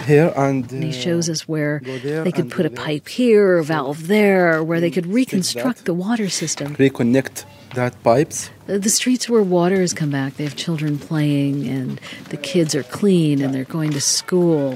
Here 0.06 0.32
and, 0.36 0.66
uh, 0.66 0.76
And 0.76 0.84
he 0.84 0.92
shows 0.92 1.30
us 1.30 1.48
where 1.48 1.82
they 1.84 2.32
could 2.32 2.52
put 2.52 2.66
a 2.66 2.70
there. 2.70 2.86
pipe 2.86 3.08
here, 3.08 3.58
a 3.58 3.64
valve 3.64 4.08
there, 4.08 4.64
where 4.64 4.80
they 4.80 4.92
could 4.92 5.08
reconstruct 5.08 5.86
the 5.86 5.94
water 5.94 6.30
system. 6.30 6.76
reconnect 6.76 7.46
that 7.74 7.94
pipes. 8.04 8.50
The 8.68 8.78
the 8.80 8.90
streets 8.90 9.28
where 9.30 9.42
water 9.42 9.80
has 9.82 9.94
come 9.94 10.12
back, 10.12 10.38
they 10.38 10.44
have 10.44 10.56
children 10.56 10.98
playing 11.00 11.68
and 11.68 12.00
the 12.30 12.38
kids 12.38 12.76
are 12.76 12.84
clean 12.84 13.42
and 13.42 13.54
they're 13.54 13.64
going 13.80 13.92
to 13.92 14.02
school. 14.02 14.72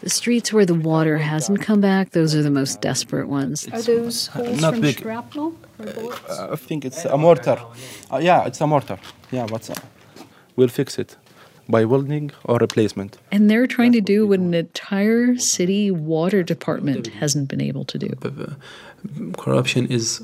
The 0.00 0.10
streets 0.10 0.52
where 0.52 0.64
the 0.64 0.74
water 0.74 1.18
hasn't 1.18 1.60
come 1.60 1.80
back, 1.80 2.10
those 2.10 2.34
are 2.34 2.42
the 2.42 2.50
most 2.50 2.80
desperate 2.80 3.28
ones. 3.28 3.68
Are 3.72 3.82
those 3.82 4.28
holes 4.28 4.60
not 4.60 4.74
from 4.74 4.82
big. 4.82 4.98
shrapnel 5.00 5.54
or 5.78 5.86
bullets? 5.86 6.30
Uh, 6.30 6.48
I 6.52 6.56
think 6.56 6.84
it's 6.84 7.04
a 7.04 7.18
mortar. 7.18 7.58
Uh, 8.12 8.18
yeah, 8.18 8.46
it's 8.46 8.60
a 8.60 8.66
mortar. 8.66 8.98
Yeah, 9.32 9.46
what's 9.46 9.70
up? 9.70 9.80
We'll 10.56 10.68
fix 10.68 10.98
it 10.98 11.16
by 11.68 11.84
welding 11.84 12.30
or 12.44 12.58
replacement. 12.58 13.18
And 13.30 13.50
they're 13.50 13.66
trying 13.66 13.92
to 13.92 14.00
do 14.00 14.26
what 14.26 14.40
an 14.40 14.54
entire 14.54 15.36
city 15.36 15.90
water 15.90 16.42
department 16.42 17.08
hasn't 17.08 17.48
been 17.48 17.60
able 17.60 17.84
to 17.86 17.98
do. 17.98 18.10
Corruption 19.36 19.86
is 19.86 20.22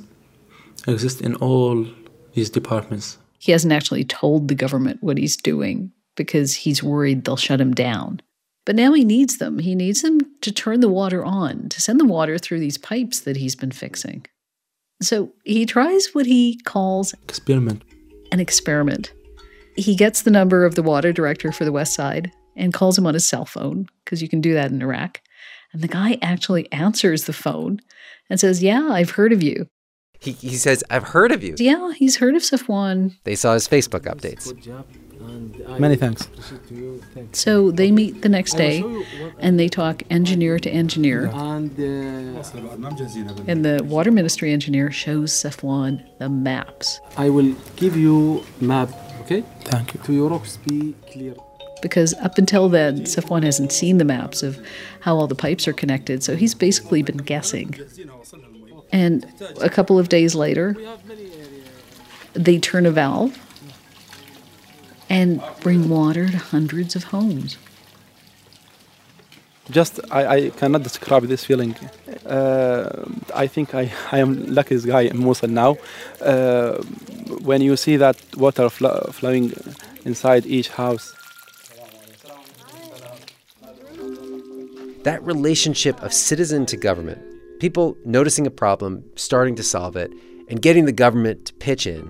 exists 0.87 1.20
in 1.20 1.34
all 1.37 1.87
these 2.34 2.50
departments. 2.50 3.18
He 3.38 3.52
hasn't 3.52 3.72
actually 3.72 4.04
told 4.04 4.48
the 4.48 4.54
government 4.54 5.02
what 5.02 5.18
he's 5.18 5.37
doing 5.37 5.92
because 6.14 6.54
he's 6.54 6.82
worried 6.82 7.24
they'll 7.24 7.37
shut 7.37 7.60
him 7.60 7.74
down. 7.74 8.20
But 8.66 8.77
now 8.77 8.92
he 8.94 9.05
needs 9.05 9.38
them. 9.38 9.59
He 9.59 9.74
needs 9.74 10.03
them 10.03 10.20
to 10.40 10.50
turn 10.50 10.81
the 10.81 10.88
water 10.88 11.24
on, 11.24 11.68
to 11.68 11.81
send 11.81 12.00
the 12.00 12.07
water 12.07 12.38
through 12.38 12.61
these 12.61 12.79
pipes 12.79 13.20
that 13.20 13.37
he's 13.37 13.55
been 13.55 13.72
fixing. 13.72 14.27
So 15.03 15.33
he 15.44 15.66
tries 15.66 16.14
what 16.14 16.27
he 16.27 16.59
calls 16.64 17.12
Experiment. 17.24 17.83
an 18.33 18.40
experiment. 18.40 19.12
He 19.77 19.94
gets 19.96 20.22
the 20.22 20.31
number 20.31 20.64
of 20.64 20.77
the 20.77 20.83
water 20.83 21.12
director 21.12 21.53
for 21.53 21.64
the 21.64 21.72
West 21.72 21.94
Side 21.94 22.33
and 22.57 22.72
calls 22.72 22.96
him 22.96 23.07
on 23.07 23.14
his 23.14 23.27
cell 23.27 23.44
phone, 23.44 23.87
because 24.05 24.22
you 24.22 24.29
can 24.29 24.40
do 24.40 24.55
that 24.55 24.70
in 24.70 24.81
Iraq. 24.81 25.20
And 25.72 25.83
the 25.83 25.88
guy 25.88 26.18
actually 26.22 26.70
answers 26.72 27.24
the 27.24 27.33
phone 27.33 27.81
and 28.31 28.38
says, 28.38 28.62
Yeah, 28.62 28.88
I've 28.90 29.11
heard 29.11 29.33
of 29.33 29.42
you. 29.42 29.66
He, 30.24 30.32
he 30.32 30.56
says, 30.56 30.82
I've 30.90 31.08
heard 31.14 31.32
of 31.32 31.42
you. 31.42 31.54
Yeah, 31.58 31.92
he's 31.92 32.16
heard 32.16 32.34
of 32.34 32.42
Safwan. 32.42 33.16
They 33.24 33.34
saw 33.34 33.54
his 33.54 33.68
Facebook 33.68 34.04
updates. 34.12 34.44
Many 35.78 35.96
thanks. 35.96 36.28
So 37.32 37.70
they 37.70 37.90
meet 37.90 38.22
the 38.22 38.28
next 38.28 38.54
day 38.54 38.84
and 39.38 39.58
they 39.58 39.68
talk 39.68 40.02
engineer 40.10 40.58
to 40.58 40.70
engineer. 40.70 41.26
And 41.34 41.70
uh, 41.72 42.42
the 43.68 43.82
water 43.84 44.10
ministry 44.10 44.52
engineer 44.52 44.90
shows 44.90 45.32
Safwan 45.32 46.02
the 46.18 46.28
maps 46.28 47.00
I 47.16 47.30
will 47.30 47.54
give 47.76 47.96
you 47.96 48.44
map, 48.60 48.90
okay? 49.22 49.42
Thank 49.64 49.94
you. 49.94 50.00
To 50.00 50.12
Europe, 50.12 50.44
be 50.66 50.94
clear. 51.10 51.34
because 51.82 52.14
up 52.26 52.38
until 52.38 52.68
then, 52.68 53.00
Safwan 53.04 53.42
hasn't 53.44 53.72
seen 53.72 53.98
the 53.98 54.04
maps 54.04 54.42
of 54.42 54.58
how 55.00 55.16
all 55.16 55.26
the 55.26 55.34
pipes 55.34 55.66
are 55.68 55.72
connected. 55.72 56.22
So 56.22 56.37
he's 56.37 56.54
basically 56.54 57.02
been 57.02 57.18
guessing. 57.18 57.74
And 58.94 59.26
a 59.61 59.68
couple 59.68 59.98
of 59.98 60.09
days 60.09 60.37
later, 60.37 60.76
they 62.33 62.61
turn 62.61 62.87
a 62.87 62.92
valve 62.92 63.37
and 65.11 65.42
bring 65.61 65.88
water 65.88 66.28
to 66.28 66.38
hundreds 66.38 66.94
of 66.94 67.02
homes. 67.14 67.59
Just 69.68 69.98
I, 70.12 70.20
I 70.35 70.50
cannot 70.50 70.85
describe 70.85 71.24
this 71.24 71.44
feeling. 71.44 71.74
Uh, 72.24 73.04
I 73.35 73.48
think 73.48 73.74
I, 73.74 73.90
I 74.12 74.18
am 74.18 74.30
luckiest 74.54 74.87
guy 74.87 75.02
in 75.12 75.18
Mosul 75.18 75.48
now. 75.48 75.76
Uh, 76.20 76.74
when 77.48 77.61
you 77.62 77.76
see 77.76 77.96
that 77.96 78.16
water 78.37 78.68
fl- 78.68 79.11
flowing 79.11 79.52
inside 80.04 80.46
each 80.46 80.68
house. 80.68 81.14
That 85.02 85.20
relationship 85.22 86.00
of 86.00 86.12
citizen 86.12 86.64
to 86.66 86.76
government, 86.76 87.20
people 87.64 87.96
noticing 88.05 88.46
a 88.46 88.50
problem, 88.50 89.03
starting 89.16 89.55
to 89.55 89.62
solve 89.62 89.96
it, 89.96 90.12
and 90.50 90.61
getting 90.61 90.85
the 90.85 90.92
government 90.92 91.46
to 91.46 91.55
pitch 91.55 91.87
in, 91.87 92.05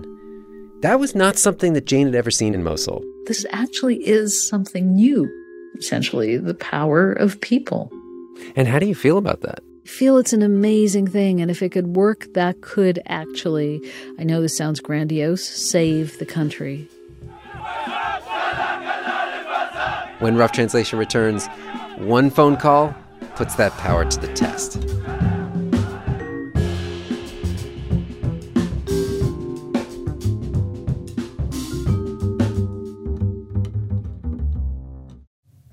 that 0.81 0.99
was 0.99 1.15
not 1.15 1.37
something 1.37 1.71
that 1.71 1.85
Jane 1.85 2.07
had 2.07 2.13
ever 2.13 2.29
seen 2.29 2.53
in 2.53 2.61
Mosul. 2.61 3.01
This 3.27 3.45
actually 3.51 4.05
is 4.05 4.45
something 4.49 4.93
new, 4.93 5.31
essentially, 5.77 6.35
the 6.35 6.55
power 6.55 7.13
of 7.13 7.39
people. 7.39 7.89
And 8.57 8.67
how 8.67 8.79
do 8.79 8.85
you 8.85 8.95
feel 8.95 9.17
about 9.17 9.43
that? 9.43 9.59
I 9.85 9.87
feel 9.87 10.17
it's 10.17 10.33
an 10.33 10.41
amazing 10.41 11.07
thing, 11.07 11.39
and 11.39 11.49
if 11.49 11.63
it 11.63 11.69
could 11.69 11.95
work, 11.95 12.27
that 12.33 12.59
could 12.59 13.01
actually, 13.05 13.79
I 14.19 14.25
know 14.25 14.41
this 14.41 14.57
sounds 14.57 14.81
grandiose, 14.81 15.47
save 15.47 16.19
the 16.19 16.25
country. 16.25 16.89
When 20.19 20.35
Rough 20.35 20.51
Translation 20.51 20.99
returns, 20.99 21.47
one 21.95 22.29
phone 22.29 22.57
call 22.57 22.93
puts 23.37 23.55
that 23.55 23.71
power 23.77 24.03
to 24.03 24.19
the 24.19 24.33
test. 24.33 24.81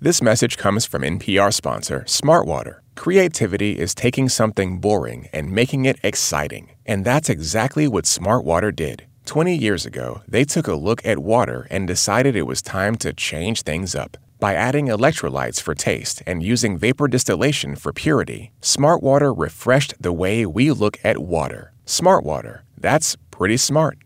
This 0.02 0.20
message 0.20 0.56
comes 0.58 0.84
from 0.84 1.02
NPR 1.02 1.54
sponsor 1.54 2.00
Smartwater. 2.08 2.80
Creativity 2.96 3.78
is 3.78 3.94
taking 3.94 4.28
something 4.28 4.80
boring 4.80 5.28
and 5.32 5.52
making 5.52 5.84
it 5.84 6.00
exciting. 6.02 6.70
And 6.84 7.04
that's 7.04 7.30
exactly 7.30 7.86
what 7.86 8.02
Smartwater 8.02 8.74
did. 8.74 9.06
20 9.26 9.54
years 9.56 9.86
ago, 9.86 10.22
they 10.26 10.42
took 10.42 10.66
a 10.66 10.74
look 10.74 11.06
at 11.06 11.20
water 11.20 11.68
and 11.70 11.86
decided 11.86 12.34
it 12.34 12.48
was 12.48 12.62
time 12.62 12.96
to 12.96 13.12
change 13.12 13.62
things 13.62 13.94
up. 13.94 14.16
By 14.40 14.56
adding 14.56 14.88
electrolytes 14.88 15.62
for 15.62 15.72
taste 15.72 16.20
and 16.26 16.42
using 16.42 16.76
vapor 16.76 17.06
distillation 17.06 17.76
for 17.76 17.92
purity, 17.92 18.50
Smartwater 18.60 19.32
refreshed 19.32 19.94
the 20.00 20.12
way 20.12 20.44
we 20.44 20.72
look 20.72 20.98
at 21.04 21.18
water. 21.18 21.74
Smartwater, 21.86 22.62
that's 22.76 23.16
pretty 23.30 23.56
smart. 23.56 23.98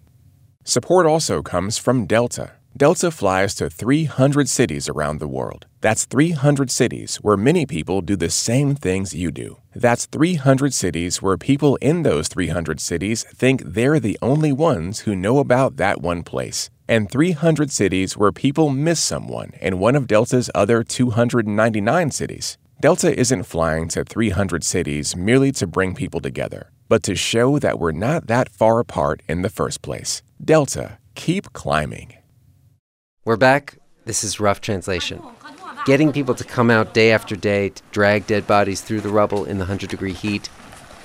Support 0.63 1.07
also 1.07 1.41
comes 1.41 1.79
from 1.79 2.05
Delta. 2.05 2.56
Delta 2.77 3.11
flies 3.11 3.55
to 3.55 3.71
300 3.71 4.51
cities 4.51 4.87
around 4.87 5.19
the 5.19 5.27
world. 5.27 5.65
That's 5.81 6.05
300 6.05 6.71
cities 6.71 7.17
where 7.23 7.37
many 7.39 7.65
people 7.65 8.03
do 8.03 8.17
the 8.17 8.29
same 8.29 8.75
things 8.75 9.15
you 9.15 9.31
do. 9.31 9.57
That's 9.75 10.05
300 10.05 10.75
cities 10.75 11.23
where 11.23 11.39
people 11.39 11.77
in 11.77 12.03
those 12.03 12.29
300 12.29 12.79
cities 12.79 13.25
think 13.35 13.63
they're 13.65 13.99
the 13.99 14.19
only 14.21 14.53
ones 14.53 15.01
who 15.01 15.17
know 15.17 15.39
about 15.39 15.79
that 15.79 16.03
one 16.03 16.23
place. 16.23 16.69
And 16.87 17.11
300 17.11 17.71
cities 17.71 18.15
where 18.15 18.31
people 18.31 18.69
miss 18.69 19.01
someone 19.01 19.53
in 19.63 19.79
one 19.79 19.97
of 19.97 20.07
Delta's 20.07 20.51
other 20.55 20.85
299 20.85 22.11
cities. 22.11 22.59
Delta 22.83 23.19
isn't 23.19 23.45
flying 23.45 23.89
to 23.89 24.05
300 24.05 24.63
cities 24.63 25.17
merely 25.17 25.51
to 25.53 25.67
bring 25.67 25.95
people 25.95 26.21
together, 26.21 26.71
but 26.91 27.03
to 27.05 27.17
show 27.17 27.59
that 27.59 27.79
we're 27.79 27.93
not 27.93 28.27
that 28.27 28.51
far 28.51 28.81
apart 28.81 29.23
in 29.27 29.41
the 29.41 29.49
first 29.49 29.81
place. 29.81 30.23
Delta, 30.45 30.99
keep 31.15 31.55
climbing. 31.55 32.16
We're 33.27 33.37
back. 33.37 33.79
This 34.05 34.23
is 34.23 34.39
Rough 34.39 34.61
Translation. 34.61 35.21
Getting 35.85 36.13
people 36.13 36.37
to 36.37 36.45
come 36.45 36.71
out 36.71 36.95
day 36.95 37.11
after 37.11 37.35
day 37.35 37.71
to 37.71 37.83
drag 37.91 38.29
dead 38.29 38.47
bodies 38.47 38.83
through 38.83 39.01
the 39.01 39.09
rubble 39.09 39.45
in 39.45 39.59
the 39.59 39.65
100 39.65 39.91
degree 39.91 40.13
heat, 40.13 40.49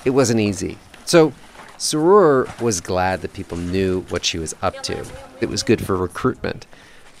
it 0.04 0.10
wasn't 0.10 0.38
easy. 0.38 0.78
So, 1.04 1.32
Surur 1.78 2.46
was 2.60 2.80
glad 2.80 3.22
that 3.22 3.32
people 3.32 3.58
knew 3.58 4.02
what 4.02 4.24
she 4.24 4.38
was 4.38 4.54
up 4.62 4.84
to. 4.84 5.04
It 5.40 5.48
was 5.48 5.64
good 5.64 5.84
for 5.84 5.96
recruitment. 5.96 6.64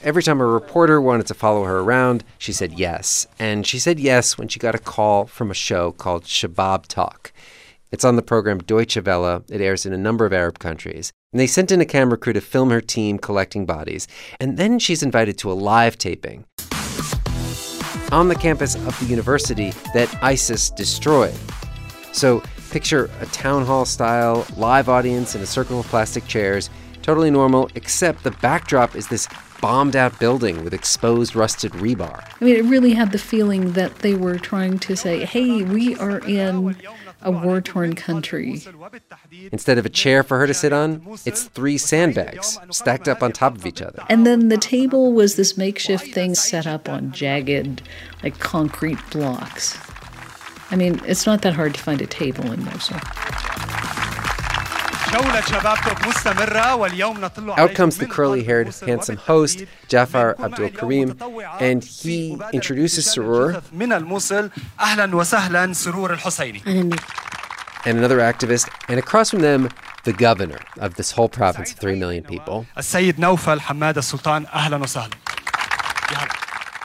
Every 0.04 0.22
time 0.22 0.40
a 0.40 0.46
reporter 0.46 1.00
wanted 1.00 1.26
to 1.26 1.34
follow 1.34 1.64
her 1.64 1.80
around, 1.80 2.22
she 2.38 2.52
said 2.52 2.78
yes. 2.78 3.26
And 3.40 3.66
she 3.66 3.80
said 3.80 3.98
yes 3.98 4.38
when 4.38 4.46
she 4.46 4.60
got 4.60 4.76
a 4.76 4.78
call 4.78 5.26
from 5.26 5.50
a 5.50 5.54
show 5.54 5.90
called 5.90 6.26
Shabab 6.26 6.86
Talk. 6.86 7.32
It's 7.90 8.04
on 8.04 8.14
the 8.14 8.22
program 8.22 8.58
Deutsche 8.58 9.02
Welle. 9.04 9.42
It 9.48 9.60
airs 9.60 9.84
in 9.84 9.92
a 9.92 9.98
number 9.98 10.24
of 10.26 10.32
Arab 10.32 10.60
countries. 10.60 11.12
And 11.32 11.40
they 11.40 11.46
sent 11.46 11.72
in 11.72 11.80
a 11.80 11.86
camera 11.86 12.18
crew 12.18 12.34
to 12.34 12.42
film 12.42 12.70
her 12.70 12.82
team 12.82 13.18
collecting 13.18 13.64
bodies. 13.64 14.06
And 14.38 14.58
then 14.58 14.78
she's 14.78 15.02
invited 15.02 15.38
to 15.38 15.50
a 15.50 15.54
live 15.54 15.96
taping 15.96 16.44
on 18.12 18.28
the 18.28 18.34
campus 18.34 18.74
of 18.74 18.98
the 19.00 19.06
university 19.06 19.70
that 19.94 20.14
ISIS 20.22 20.68
destroyed. 20.68 21.34
So 22.12 22.42
picture 22.70 23.10
a 23.20 23.26
town 23.26 23.64
hall 23.64 23.86
style 23.86 24.46
live 24.58 24.90
audience 24.90 25.34
in 25.34 25.40
a 25.40 25.46
circle 25.46 25.80
of 25.80 25.86
plastic 25.86 26.26
chairs, 26.26 26.68
totally 27.00 27.30
normal, 27.30 27.70
except 27.74 28.22
the 28.22 28.32
backdrop 28.32 28.94
is 28.94 29.08
this 29.08 29.26
bombed 29.62 29.96
out 29.96 30.18
building 30.18 30.62
with 30.64 30.74
exposed 30.74 31.34
rusted 31.34 31.72
rebar. 31.72 32.22
I 32.40 32.44
mean, 32.44 32.56
it 32.56 32.64
really 32.64 32.92
had 32.92 33.12
the 33.12 33.18
feeling 33.18 33.72
that 33.72 34.00
they 34.00 34.14
were 34.14 34.38
trying 34.38 34.78
to 34.80 34.96
say, 34.96 35.24
hey, 35.24 35.62
we 35.62 35.96
are 35.96 36.18
in 36.18 36.76
a 37.22 37.30
war 37.30 37.60
torn 37.60 37.94
country. 37.94 38.62
Instead 39.50 39.78
of 39.78 39.86
a 39.86 39.88
chair 39.88 40.22
for 40.22 40.38
her 40.38 40.46
to 40.46 40.54
sit 40.54 40.72
on, 40.72 41.02
it's 41.24 41.44
three 41.44 41.78
sandbags 41.78 42.58
stacked 42.70 43.08
up 43.08 43.22
on 43.22 43.32
top 43.32 43.56
of 43.56 43.66
each 43.66 43.82
other. 43.82 44.02
And 44.08 44.26
then 44.26 44.48
the 44.48 44.58
table 44.58 45.12
was 45.12 45.36
this 45.36 45.56
makeshift 45.56 46.12
thing 46.12 46.34
set 46.34 46.66
up 46.66 46.88
on 46.88 47.12
jagged, 47.12 47.82
like 48.22 48.38
concrete 48.38 48.98
blocks. 49.10 49.78
I 50.70 50.76
mean, 50.76 51.00
it's 51.04 51.26
not 51.26 51.42
that 51.42 51.52
hard 51.52 51.74
to 51.74 51.80
find 51.80 52.00
a 52.00 52.06
table 52.06 52.50
in 52.50 52.64
Mosul. 52.64 52.98
Out 57.58 57.74
comes 57.74 57.98
the 57.98 58.06
curly 58.06 58.44
haired, 58.44 58.74
handsome 58.86 59.16
host, 59.16 59.64
Jafar 59.88 60.36
Abdul 60.38 60.70
Karim, 60.70 61.18
and 61.60 61.84
he 61.84 62.38
introduces 62.52 63.06
Surur 63.06 63.62
and 67.84 67.98
another 67.98 68.18
activist, 68.18 68.68
and 68.88 68.98
across 68.98 69.30
from 69.30 69.40
them, 69.40 69.68
the 70.04 70.12
governor 70.12 70.58
of 70.78 70.94
this 70.94 71.12
whole 71.12 71.28
province 71.28 71.72
of 71.72 71.78
3 71.78 71.96
million 71.96 72.24
people. 72.24 72.66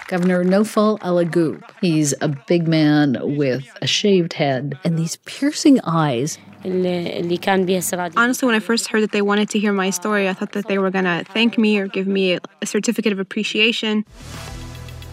Governor 0.08 0.44
Nofal 0.46 1.00
Alagoub. 1.00 1.62
He's 1.82 2.14
a 2.22 2.30
big 2.30 2.68
man 2.68 3.18
with 3.22 3.66
a 3.82 3.88
shaved 3.88 4.34
head 4.34 4.78
and 4.84 4.98
these 4.98 5.18
piercing 5.26 5.82
eyes. 5.84 6.38
Honestly, 8.18 8.46
when 8.46 8.56
I 8.56 8.60
first 8.60 8.88
heard 8.88 9.02
that 9.02 9.12
they 9.12 9.22
wanted 9.22 9.50
to 9.50 9.60
hear 9.60 9.74
my 9.74 9.90
story, 9.90 10.28
I 10.28 10.34
thought 10.34 10.52
that 10.54 10.68
they 10.68 10.78
were 10.78 10.92
going 10.92 11.06
to 11.06 11.24
thank 11.34 11.58
me 11.58 11.80
or 11.80 11.88
give 11.88 12.08
me 12.08 12.40
a 12.62 12.66
certificate 12.66 13.14
of 13.14 13.20
appreciation. 13.20 14.06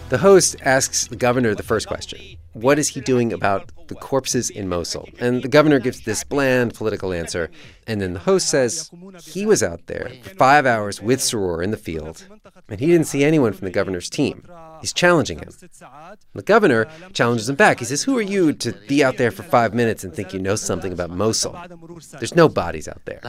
The 0.09 0.19
host 0.19 0.55
asks 0.61 1.07
the 1.07 1.15
governor 1.15 1.55
the 1.55 1.63
first 1.63 1.87
question 1.87 2.19
What 2.53 2.77
is 2.77 2.89
he 2.89 3.01
doing 3.01 3.33
about 3.33 3.71
the 3.87 3.95
corpses 3.95 4.49
in 4.49 4.67
Mosul? 4.67 5.09
And 5.19 5.41
the 5.41 5.47
governor 5.47 5.79
gives 5.79 6.01
this 6.01 6.23
bland 6.23 6.73
political 6.73 7.13
answer. 7.13 7.49
And 7.87 8.01
then 8.01 8.13
the 8.13 8.19
host 8.19 8.49
says 8.49 8.89
he 9.23 9.45
was 9.45 9.61
out 9.61 9.85
there 9.87 10.11
for 10.23 10.29
five 10.35 10.65
hours 10.65 11.01
with 11.01 11.19
Soror 11.19 11.63
in 11.63 11.71
the 11.71 11.77
field, 11.77 12.27
and 12.67 12.79
he 12.79 12.87
didn't 12.87 13.07
see 13.07 13.23
anyone 13.23 13.53
from 13.53 13.65
the 13.65 13.71
governor's 13.71 14.09
team. 14.09 14.43
He's 14.81 14.93
challenging 14.93 15.39
him. 15.39 15.49
The 16.33 16.41
governor 16.41 16.87
challenges 17.13 17.49
him 17.49 17.55
back. 17.55 17.79
He 17.79 17.85
says, 17.85 18.03
Who 18.03 18.17
are 18.17 18.21
you 18.21 18.53
to 18.53 18.73
be 18.87 19.03
out 19.03 19.17
there 19.17 19.31
for 19.31 19.43
five 19.43 19.73
minutes 19.73 20.03
and 20.03 20.13
think 20.13 20.33
you 20.33 20.39
know 20.39 20.55
something 20.55 20.91
about 20.91 21.09
Mosul? 21.09 21.57
There's 22.19 22.35
no 22.35 22.49
bodies 22.49 22.87
out 22.87 23.01
there. 23.05 23.19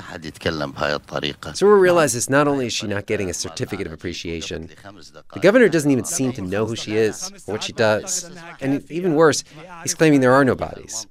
Surur 1.55 1.79
realizes 1.79 2.29
not 2.29 2.49
only 2.49 2.67
is 2.67 2.73
she 2.73 2.87
not 2.87 3.07
getting 3.07 3.31
a 3.31 3.35
certificate 3.35 3.87
of 3.87 3.93
appreciation, 3.93 4.71
the 5.33 5.41
governor 5.41 5.69
doesn't 5.69 5.91
even 5.91 6.05
seem 6.05 6.33
to 6.33 6.43
know 6.43 6.67
who 6.67 6.77
she 6.77 6.97
is 6.97 7.31
or 7.47 7.55
what 7.55 7.63
she 7.63 7.73
does. 7.73 8.31
And 8.61 8.91
even 8.91 9.15
worse, 9.15 9.45
he's 9.83 9.95
claiming 9.95 10.21
there 10.21 10.35
are 10.35 10.45
no 10.47 10.55
bodies. 10.55 11.07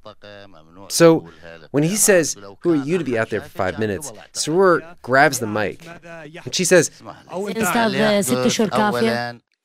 So 0.90 1.28
when 1.72 1.84
he 1.84 1.96
says, 1.96 2.36
Who 2.62 2.72
are 2.72 2.76
you 2.76 2.98
to 2.98 3.04
be 3.04 3.18
out 3.18 3.30
there 3.30 3.42
for 3.42 3.50
five 3.50 3.80
minutes? 3.80 4.12
Surur 4.34 4.82
grabs 5.02 5.40
the 5.40 5.48
mic 5.48 5.86
and 5.86 6.54
she 6.54 6.66
says, 6.66 6.92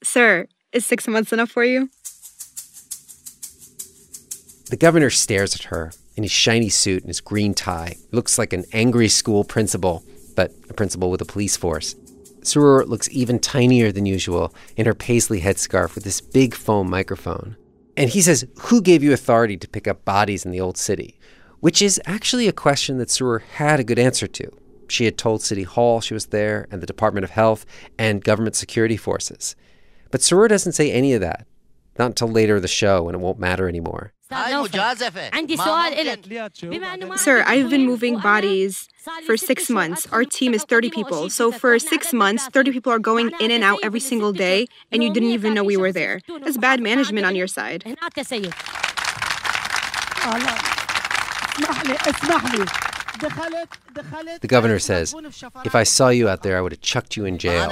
Sir, 0.02 0.46
is 0.72 0.87
six 0.87 1.09
months 1.09 1.33
enough 1.33 1.50
for 1.50 1.64
you? 1.64 1.88
The 4.70 4.76
governor 4.76 5.11
stares 5.11 5.54
at 5.54 5.64
her 5.64 5.92
in 6.16 6.22
his 6.22 6.30
shiny 6.30 6.68
suit 6.68 7.02
and 7.02 7.09
his 7.09 7.20
green 7.20 7.54
tie. 7.54 7.96
Looks 8.12 8.38
like 8.38 8.52
an 8.52 8.64
angry 8.72 9.09
school 9.09 9.42
principal, 9.42 10.04
but 10.37 10.52
a 10.68 10.74
principal 10.74 11.11
with 11.11 11.20
a 11.20 11.24
police 11.24 11.56
force. 11.56 11.96
Surur 12.42 12.85
looks 12.87 13.09
even 13.11 13.38
tinier 13.38 13.92
than 13.92 14.06
usual 14.06 14.54
in 14.76 14.87
her 14.87 14.94
paisley 14.94 15.40
headscarf 15.40 15.94
with 15.94 16.04
this 16.04 16.20
big 16.20 16.54
foam 16.54 16.88
microphone. 16.88 17.56
And 18.01 18.09
he 18.09 18.23
says, 18.23 18.47
Who 18.61 18.81
gave 18.81 19.03
you 19.03 19.13
authority 19.13 19.59
to 19.59 19.69
pick 19.69 19.87
up 19.87 20.07
bodies 20.07 20.47
in 20.47 20.53
the 20.53 20.61
old 20.61 20.79
city? 20.79 21.21
Which 21.61 21.83
is 21.83 22.01
actually 22.07 22.49
a 22.49 22.53
question 22.53 22.97
that 22.97 23.11
Surur 23.11 23.41
had 23.41 23.79
a 23.79 23.85
good 23.85 23.99
answer 23.99 24.27
to. 24.27 24.51
She 24.89 25.05
had 25.05 25.19
told 25.19 25.43
City 25.43 25.65
Hall 25.65 26.01
she 26.01 26.15
was 26.15 26.27
there, 26.27 26.67
and 26.71 26.81
the 26.81 26.87
Department 26.87 27.25
of 27.25 27.31
Health, 27.31 27.67
and 27.99 28.25
government 28.25 28.57
security 28.57 28.97
forces. 28.97 29.55
But 30.11 30.23
Surur 30.23 30.49
doesn't 30.49 30.73
say 30.73 30.91
any 30.91 31.13
of 31.13 31.21
that 31.21 31.47
not 32.01 32.07
until 32.07 32.29
later 32.29 32.59
the 32.59 32.69
show 32.69 33.09
and 33.09 33.15
it 33.15 33.21
won't 33.21 33.39
matter 33.39 33.69
anymore. 33.69 34.13
Sir, 37.17 37.45
I've 37.47 37.69
been 37.69 37.85
moving 37.85 38.19
bodies 38.19 38.89
for 39.27 39.37
six 39.37 39.69
months. 39.69 40.07
Our 40.11 40.25
team 40.25 40.55
is 40.55 40.65
30 40.65 40.91
people. 40.91 41.29
So 41.29 41.53
for 41.53 41.79
six 41.79 42.13
months, 42.13 42.47
30 42.49 42.73
people 42.73 42.91
are 42.93 42.99
going 42.99 43.31
in 43.41 43.51
and 43.51 43.63
out 43.63 43.81
every 43.83 44.01
single 44.01 44.33
day, 44.33 44.67
and 44.91 45.03
you 45.05 45.13
didn't 45.13 45.31
even 45.31 45.53
know 45.53 45.63
we 45.65 45.77
were 45.77 45.93
there. 45.93 46.21
That's 46.43 46.57
bad 46.57 46.81
management 46.81 47.27
on 47.27 47.35
your 47.37 47.49
side. 47.49 47.85
The 54.41 54.49
governor 54.49 54.79
says, 54.79 55.15
If 55.65 55.75
I 55.75 55.83
saw 55.83 56.09
you 56.09 56.29
out 56.29 56.43
there, 56.43 56.57
I 56.57 56.61
would 56.61 56.73
have 56.73 56.81
chucked 56.81 57.17
you 57.17 57.25
in 57.27 57.37
jail. 57.37 57.69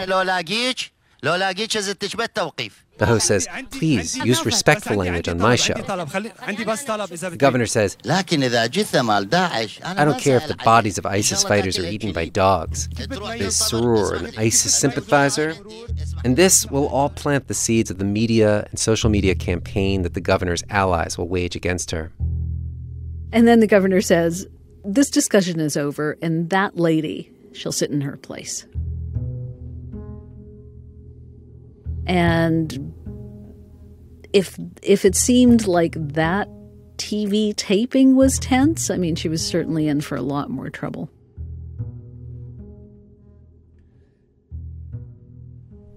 The 2.98 3.06
host 3.06 3.26
says, 3.26 3.48
please 3.70 4.16
use 4.18 4.44
respectful 4.44 4.96
language 4.96 5.28
on 5.28 5.38
my 5.38 5.56
show. 5.56 5.74
The 5.74 7.36
governor 7.36 7.66
says, 7.66 7.96
I 8.04 8.22
don't 8.22 10.18
care 10.20 10.36
if 10.36 10.48
the 10.48 10.56
bodies 10.64 10.98
of 10.98 11.06
ISIS 11.06 11.42
fighters 11.42 11.78
are 11.78 11.86
eaten 11.86 12.12
by 12.12 12.26
dogs. 12.26 12.88
Is 12.98 13.56
Surur 13.56 14.14
an 14.16 14.32
ISIS 14.36 14.78
sympathizer? 14.78 15.54
And 16.24 16.36
this 16.36 16.66
will 16.66 16.86
all 16.88 17.10
plant 17.10 17.48
the 17.48 17.54
seeds 17.54 17.90
of 17.90 17.98
the 17.98 18.04
media 18.04 18.66
and 18.70 18.78
social 18.78 19.10
media 19.10 19.34
campaign 19.34 20.02
that 20.02 20.14
the 20.14 20.20
governor's 20.20 20.62
allies 20.70 21.18
will 21.18 21.28
wage 21.28 21.56
against 21.56 21.90
her. 21.90 22.12
And 23.32 23.46
then 23.46 23.60
the 23.60 23.66
governor 23.66 24.00
says, 24.00 24.46
This 24.84 25.10
discussion 25.10 25.60
is 25.60 25.76
over, 25.76 26.16
and 26.22 26.50
that 26.50 26.76
lady 26.76 27.30
shall 27.52 27.72
sit 27.72 27.90
in 27.90 28.00
her 28.02 28.16
place. 28.16 28.66
And 32.08 32.94
if 34.32 34.58
if 34.82 35.04
it 35.04 35.14
seemed 35.14 35.66
like 35.66 35.94
that 36.14 36.48
TV 36.96 37.54
taping 37.54 38.16
was 38.16 38.38
tense, 38.38 38.90
I 38.90 38.96
mean, 38.96 39.14
she 39.14 39.28
was 39.28 39.46
certainly 39.46 39.86
in 39.86 40.00
for 40.00 40.16
a 40.16 40.22
lot 40.22 40.50
more 40.50 40.70
trouble. 40.70 41.10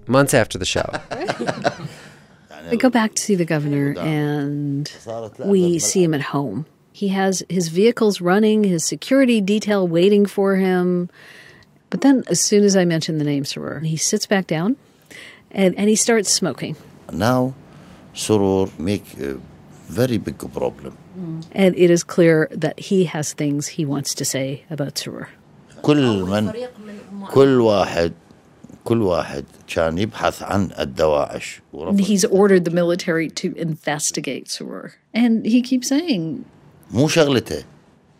Months 0.08 0.34
after 0.34 0.58
the 0.58 0.66
show, 0.66 0.90
I 2.52 2.76
go 2.76 2.90
back 2.90 3.16
to 3.16 3.22
see 3.22 3.36
the 3.36 3.46
governor, 3.46 3.96
and 3.98 4.92
we 5.40 5.80
see 5.80 6.04
him 6.04 6.14
at 6.14 6.22
home. 6.22 6.66
He 6.92 7.08
has 7.10 7.44
his 7.48 7.70
vehicles 7.70 8.20
running, 8.20 8.66
his 8.66 8.84
security 8.84 9.40
detail 9.40 9.88
waiting 9.88 10.26
for 10.26 10.58
him. 10.58 11.10
But 11.90 12.02
then, 12.02 12.24
as 12.28 12.42
soon 12.42 12.66
as 12.66 12.76
I 12.76 12.84
mention 12.84 13.18
the 13.18 13.24
name 13.24 13.46
Surur, 13.46 13.80
he 13.80 13.96
sits 13.96 14.26
back 14.26 14.48
down 14.48 14.76
and, 15.54 15.78
and 15.78 15.90
he 15.90 15.96
starts 15.96 16.30
smoking. 16.30 16.76
Now, 17.12 17.54
Surur 18.14 18.70
make 18.80 19.18
a 19.20 19.40
very 19.88 20.18
big 20.18 20.38
problem. 20.54 20.98
And 21.52 21.76
it 21.76 21.90
is 21.90 22.04
clear 22.04 22.48
that 22.52 22.80
he 22.80 23.06
has 23.06 23.34
things 23.34 23.68
he 23.68 23.86
wants 23.86 24.14
to 24.16 24.26
say 24.26 24.64
about 24.70 24.96
Surur. 24.96 25.28
كل 25.82 26.24
من 26.24 26.52
كل 27.32 27.62
واحد 27.62 28.14
كل 28.84 29.02
واحد 29.02 29.46
كان 29.68 29.98
يبحث 29.98 30.44
عن 30.44 30.72
الدواعش 30.80 31.62
He's 31.98 32.26
ordered 32.26 32.66
the 32.66 32.72
military 32.72 33.30
to 33.30 33.54
investigate 33.58 34.48
Surur. 34.48 34.92
And 35.14 35.46
he 35.46 35.62
keeps 35.62 35.88
saying 35.88 36.46
مو 36.92 37.08
شغلته 37.08 37.64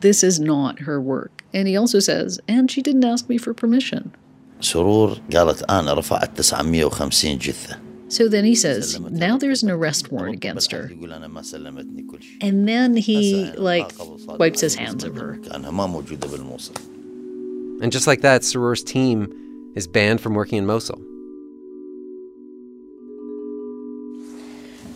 This 0.02 0.24
is 0.24 0.40
not 0.40 0.80
her 0.80 1.00
work. 1.00 1.44
And 1.54 1.68
he 1.68 1.78
also 1.78 2.00
says, 2.00 2.40
and 2.48 2.72
she 2.72 2.82
didn't 2.82 3.06
ask 3.06 3.30
me 3.30 3.38
for 3.38 3.54
permission. 3.54 4.12
سرور 4.62 5.18
قالت 5.34 5.64
أنا 5.64 5.94
رفعت 5.94 6.38
950 6.38 7.38
جثة 7.38 7.78
So 8.12 8.28
then 8.28 8.44
he 8.44 8.56
says, 8.56 9.00
now 9.00 9.38
there's 9.38 9.64
an 9.64 9.72
arrest 9.72 10.12
warrant 10.12 10.36
against 10.36 10.74
her. 10.74 10.92
And 12.42 12.68
then 12.68 12.98
he, 12.98 13.50
like, 13.54 13.90
wipes 14.38 14.60
his 14.60 14.76
hands 14.76 15.06
of 15.06 15.16
her. 15.16 15.40
And 17.82 17.90
just 17.90 18.08
like 18.08 18.20
that, 18.20 18.44
Surur's 18.44 18.84
team 18.84 19.72
is 19.76 19.88
banned 19.88 20.20
from 20.20 20.34
working 20.34 20.58
in 20.58 20.66
Mosul. 20.66 21.02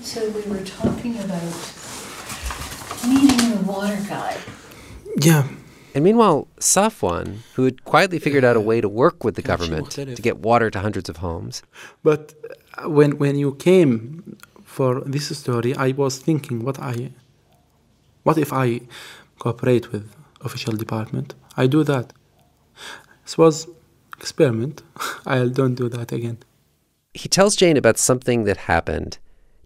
So 0.02 0.30
we 0.32 0.42
were 0.52 0.66
talking 0.66 1.18
about 1.20 1.42
meeting 3.08 3.50
the 3.52 3.64
water 3.66 3.98
guy. 4.10 4.38
Yeah, 5.22 5.48
and 5.96 6.04
meanwhile, 6.04 6.48
Safwan, 6.60 7.28
who 7.56 7.64
had 7.64 7.78
quietly 7.86 8.20
figured 8.20 8.44
out 8.44 8.58
a 8.58 8.62
way 8.70 8.82
to 8.82 8.90
work 8.90 9.24
with 9.24 9.36
the 9.36 9.42
government 9.42 9.92
to 9.92 10.22
get 10.22 10.36
water 10.40 10.70
to 10.70 10.80
hundreds 10.80 11.08
of 11.10 11.18
homes, 11.18 11.56
But 12.04 12.24
uh, 12.78 12.90
when 12.98 13.12
when 13.18 13.36
you 13.44 13.56
came 13.56 14.36
for 14.76 14.92
this 15.14 15.26
story, 15.38 15.72
I 15.88 15.90
was 16.04 16.14
thinking, 16.28 16.58
what 16.68 16.78
I, 16.80 16.96
what 18.24 18.38
if 18.38 18.52
I 18.52 18.82
cooperate 19.40 19.86
with 19.94 20.06
official 20.42 20.76
department? 20.84 21.34
I 21.56 21.68
do 21.68 21.84
that. 21.92 22.08
This 23.24 23.38
was 23.38 23.68
experiment. 24.20 24.84
I 25.26 25.38
don't 25.48 25.76
do 25.76 25.88
that 25.98 26.12
again. 26.12 26.38
he 27.24 27.30
tells 27.30 27.56
Jane 27.62 27.78
about 27.78 27.98
something 27.98 28.40
that 28.48 28.58
happened 28.74 29.12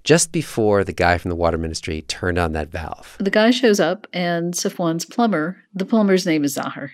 just 0.04 0.32
before 0.32 0.84
the 0.84 0.94
guy 0.94 1.18
from 1.18 1.30
the 1.30 1.36
water 1.36 1.58
ministry 1.58 2.02
turned 2.04 2.38
on 2.38 2.54
that 2.54 2.70
valve. 2.70 3.18
The 3.20 3.30
guy 3.30 3.52
shows 3.52 3.80
up, 3.80 4.08
and 4.14 4.54
Safwan's 4.54 5.06
plumber, 5.06 5.58
the 5.74 5.86
plumber's 5.86 6.26
name 6.26 6.44
is 6.44 6.56
Zahar, 6.56 6.92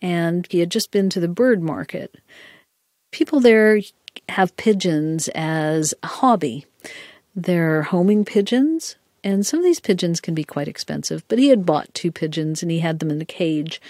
and 0.00 0.46
he 0.50 0.60
had 0.60 0.70
just 0.70 0.90
been 0.90 1.10
to 1.10 1.20
the 1.20 1.28
bird 1.28 1.62
market. 1.62 2.16
People 3.12 3.40
there 3.40 3.80
have 4.28 4.56
pigeons 4.56 5.28
as 5.34 5.94
a 6.02 6.06
hobby. 6.06 6.66
They're 7.34 7.82
homing 7.82 8.24
pigeons, 8.24 8.96
and 9.22 9.44
some 9.44 9.58
of 9.58 9.64
these 9.64 9.80
pigeons 9.80 10.20
can 10.20 10.34
be 10.34 10.44
quite 10.44 10.68
expensive, 10.68 11.24
but 11.28 11.38
he 11.38 11.48
had 11.48 11.66
bought 11.66 11.92
two 11.94 12.12
pigeons 12.12 12.62
and 12.62 12.70
he 12.70 12.78
had 12.78 13.00
them 13.00 13.10
in 13.10 13.20
a 13.20 13.24
cage. 13.24 13.80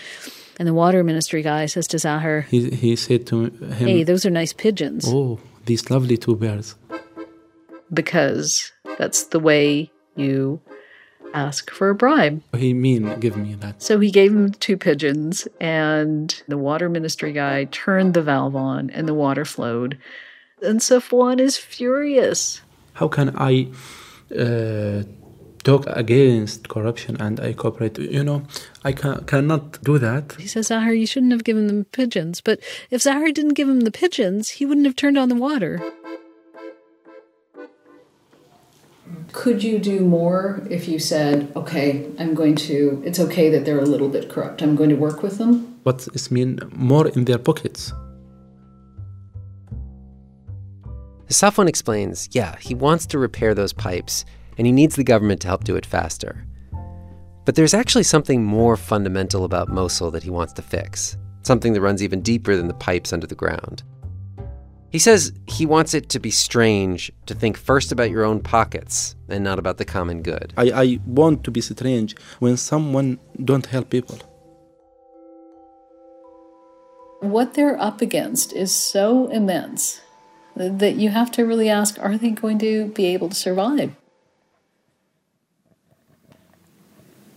And 0.59 0.67
the 0.67 0.75
water 0.75 1.05
ministry 1.05 1.43
guy 1.43 1.67
says 1.67 1.87
to 1.89 1.99
Zahar, 1.99 2.47
He 2.47 2.71
he 2.71 2.97
said 2.97 3.27
to 3.27 3.45
him, 3.45 3.73
Hey, 3.73 4.03
those 4.03 4.25
are 4.25 4.31
nice 4.31 4.55
pigeons. 4.55 5.05
"Oh, 5.07 5.39
these 5.67 5.91
lovely 5.91 6.17
two 6.17 6.35
birds." 6.35 6.75
Because 7.93 8.73
that's 8.99 9.25
the 9.25 9.41
way 9.41 9.91
you 10.17 10.61
ask 11.35 11.71
for 11.71 11.91
a 11.91 11.95
bribe. 11.95 12.43
He 12.57 12.73
mean 12.73 13.21
give 13.21 13.37
me 13.37 13.55
that. 13.57 13.83
So 13.83 14.01
he 14.01 14.11
gave 14.11 14.33
him 14.33 14.53
two 14.53 14.77
pigeons, 14.77 15.47
and 15.61 16.43
the 16.49 16.59
water 16.59 16.89
ministry 16.89 17.33
guy 17.33 17.65
turned 17.65 18.15
the 18.15 18.23
valve 18.23 18.57
on, 18.57 18.91
and 18.91 19.07
the 19.07 19.15
water 19.15 19.45
flowed. 19.45 19.99
And 20.63 20.81
Safwan 20.81 21.39
is 21.39 21.57
furious. 21.59 22.63
How 22.95 23.09
can 23.09 23.37
I 23.37 23.69
uh, 24.35 25.03
talk 25.65 25.85
against 25.89 26.71
corruption 26.71 27.21
and 27.21 27.39
I 27.39 27.53
cooperate? 27.53 27.99
You 27.99 28.25
know, 28.25 28.43
I 28.83 28.93
can, 28.93 29.23
cannot 29.27 29.83
do 29.83 29.99
that. 29.99 30.35
He 30.39 30.49
says, 30.49 30.69
Zahar, 30.69 30.99
you 30.99 31.07
shouldn't 31.07 31.33
have 31.33 31.45
given 31.45 31.67
them 31.67 31.85
pigeons. 31.85 32.41
But 32.41 32.61
if 32.91 33.03
Zahar 33.03 33.35
didn't 33.35 33.53
give 33.53 33.69
him 33.69 33.81
the 33.81 33.91
pigeons, 33.91 34.49
he 34.49 34.65
wouldn't 34.65 34.87
have 34.87 34.97
turned 34.97 35.19
on 35.19 35.29
the 35.29 35.35
water. 35.35 35.83
Could 39.33 39.63
you 39.63 39.79
do 39.79 40.01
more 40.01 40.67
if 40.71 40.89
you 40.89 40.99
said, 40.99 41.53
okay, 41.57 42.07
I'm 42.19 42.35
going 42.35 42.57
to, 42.57 43.03
it's 43.05 43.21
okay 43.21 43.51
that 43.51 43.65
they're 43.65 43.79
a 43.79 43.85
little 43.85 44.09
bit 44.09 44.29
corrupt. 44.29 44.63
I'm 44.63 44.77
going 44.77 44.91
to 44.91 44.97
work 44.97 45.23
with 45.23 45.39
them? 45.39 45.79
What 45.83 46.09
is 46.15 46.31
mean 46.31 46.59
more 46.73 47.09
in 47.09 47.25
their 47.25 47.39
pockets? 47.39 47.93
Safwan 51.29 51.69
explains, 51.69 52.29
yeah, 52.33 52.57
he 52.61 52.75
wants 52.75 53.05
to 53.07 53.19
repair 53.19 53.53
those 53.53 53.73
pipes, 53.73 54.25
and 54.57 54.67
he 54.67 54.73
needs 54.73 54.97
the 54.97 55.05
government 55.05 55.41
to 55.43 55.49
help 55.49 55.65
do 55.65 55.77
it 55.77 55.85
faster. 55.85 56.47
But 57.45 57.57
there's 57.57 57.75
actually 57.75 58.05
something 58.05 58.45
more 58.45 58.77
fundamental 58.77 59.45
about 59.45 59.69
Mosul 59.69 60.11
that 60.13 60.23
he 60.23 60.31
wants 60.31 60.53
to 60.55 60.63
fix, 60.63 61.17
something 61.43 61.73
that 61.73 61.81
runs 61.81 62.03
even 62.03 62.23
deeper 62.23 62.57
than 62.57 62.69
the 62.69 62.75
pipes 62.75 63.13
under 63.13 63.27
the 63.27 63.35
ground. 63.35 63.83
He 64.91 64.99
says 64.99 65.33
he 65.47 65.67
wants 65.67 65.95
it 65.95 66.09
to 66.11 66.19
be 66.19 66.31
strange 66.31 67.13
to 67.27 67.35
think 67.35 67.57
first 67.57 67.93
about 67.93 68.11
your 68.11 68.25
own 68.25 68.41
pockets 68.41 69.15
and 69.29 69.43
not 69.43 69.59
about 69.59 69.79
the 69.79 69.85
common 69.85 70.23
good. 70.23 70.53
I, 70.57 70.71
I 70.71 70.99
want 71.05 71.45
to 71.45 71.51
be 71.51 71.61
strange 71.61 72.17
when 72.39 72.57
someone 72.57 73.19
don't 73.43 73.67
help 73.67 73.91
people. 73.91 74.19
What 77.21 77.55
they're 77.55 77.81
up 77.81 78.01
against 78.01 78.53
is 78.53 78.75
so 78.75 79.29
immense 79.29 80.01
that 80.55 80.97
you 80.97 81.11
have 81.11 81.31
to 81.33 81.45
really 81.45 81.69
ask 81.69 81.99
are 81.99 82.17
they 82.17 82.31
going 82.31 82.59
to 82.61 82.87
be 82.89 83.07
able 83.07 83.29
to 83.29 83.35
survive? 83.35 83.93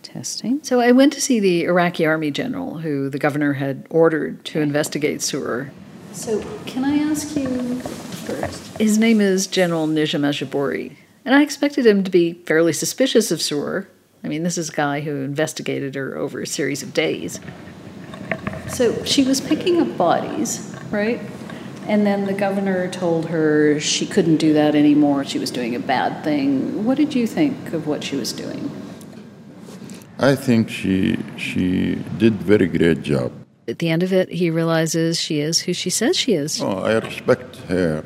Testing. 0.04 0.64
So 0.64 0.80
I 0.80 0.92
went 0.92 1.14
to 1.14 1.22
see 1.22 1.40
the 1.40 1.66
Iraqi 1.66 2.06
army 2.06 2.32
general 2.32 2.80
who 2.80 3.10
the 3.10 3.20
governor 3.20 3.54
had 3.54 3.86
ordered 3.90 4.44
to 4.46 4.62
investigate 4.62 5.22
Surur. 5.22 5.72
So, 6.20 6.44
can 6.66 6.84
I 6.84 6.98
ask 6.98 7.34
you 7.38 7.80
first? 7.80 8.78
His 8.78 8.98
name 8.98 9.22
is 9.22 9.48
General 9.48 9.88
Nijam 9.88 10.28
Ajabori, 10.28 10.98
and 11.24 11.34
I 11.34 11.42
expected 11.42 11.86
him 11.86 12.04
to 12.04 12.12
be 12.12 12.34
fairly 12.46 12.74
suspicious 12.74 13.32
of 13.32 13.40
Surur. 13.40 13.88
I 14.22 14.28
mean, 14.28 14.44
this 14.44 14.58
is 14.58 14.68
a 14.68 14.74
guy 14.74 15.00
who 15.00 15.16
investigated 15.16 15.96
her 15.96 16.18
over 16.18 16.42
a 16.42 16.46
series 16.46 16.84
of 16.84 16.94
days. 16.94 17.40
So, 18.68 19.02
she 19.06 19.24
was 19.24 19.40
picking 19.40 19.80
up 19.80 19.98
bodies, 19.98 20.76
right? 20.92 21.22
And 21.88 22.06
then 22.06 22.26
the 22.26 22.34
governor 22.34 22.92
told 22.92 23.28
her 23.28 23.80
she 23.80 24.06
couldn't 24.06 24.38
do 24.38 24.52
that 24.52 24.76
anymore. 24.76 25.24
She 25.24 25.40
was 25.40 25.52
doing 25.52 25.74
a 25.74 25.80
bad 25.80 26.26
thing. 26.26 26.84
What 26.84 26.98
did 26.98 27.16
you 27.16 27.28
think 27.28 27.72
of 27.72 27.88
what 27.88 28.04
she 28.04 28.18
was 28.18 28.34
doing? 28.34 28.70
I 30.20 30.36
think 30.36 30.70
she 30.70 31.18
she 31.38 31.96
did 32.18 32.34
very 32.34 32.68
great 32.68 33.04
job. 33.04 33.32
At 33.70 33.80
the 33.80 33.90
end 33.90 34.04
of 34.04 34.12
it, 34.12 34.30
he 34.30 34.50
realizes 34.50 35.20
she 35.20 35.40
is 35.40 35.60
who 35.60 35.74
she 35.74 35.90
says 35.90 36.18
she 36.18 36.34
is. 36.34 36.62
Oh, 36.62 36.80
I 36.80 36.98
respect 36.98 37.56
her. 37.68 38.04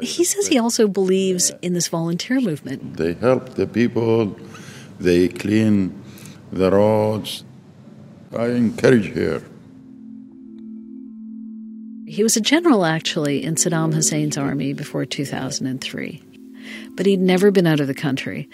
He 0.00 0.22
says 0.22 0.46
he 0.46 0.58
also 0.58 0.86
believes 0.86 1.50
in 1.62 1.72
this 1.72 1.88
volunteer 1.88 2.40
movement. 2.40 2.98
They 2.98 3.14
help 3.14 3.54
the 3.54 3.66
people. 3.66 4.36
They 5.00 5.28
clean 5.28 6.00
the 6.52 6.70
roads. 6.70 7.44
I 8.36 8.48
encourage 8.48 9.12
her. 9.14 9.42
He 12.06 12.22
was 12.22 12.36
a 12.36 12.40
general, 12.40 12.84
actually, 12.84 13.42
in 13.42 13.54
Saddam 13.54 13.94
Hussein's 13.94 14.36
army 14.38 14.72
before 14.72 15.04
2003, 15.04 16.22
but 16.92 17.06
he'd 17.06 17.20
never 17.20 17.50
been 17.50 17.66
out 17.66 17.80
of 17.80 17.86
the 17.86 17.94
country. 17.94 18.48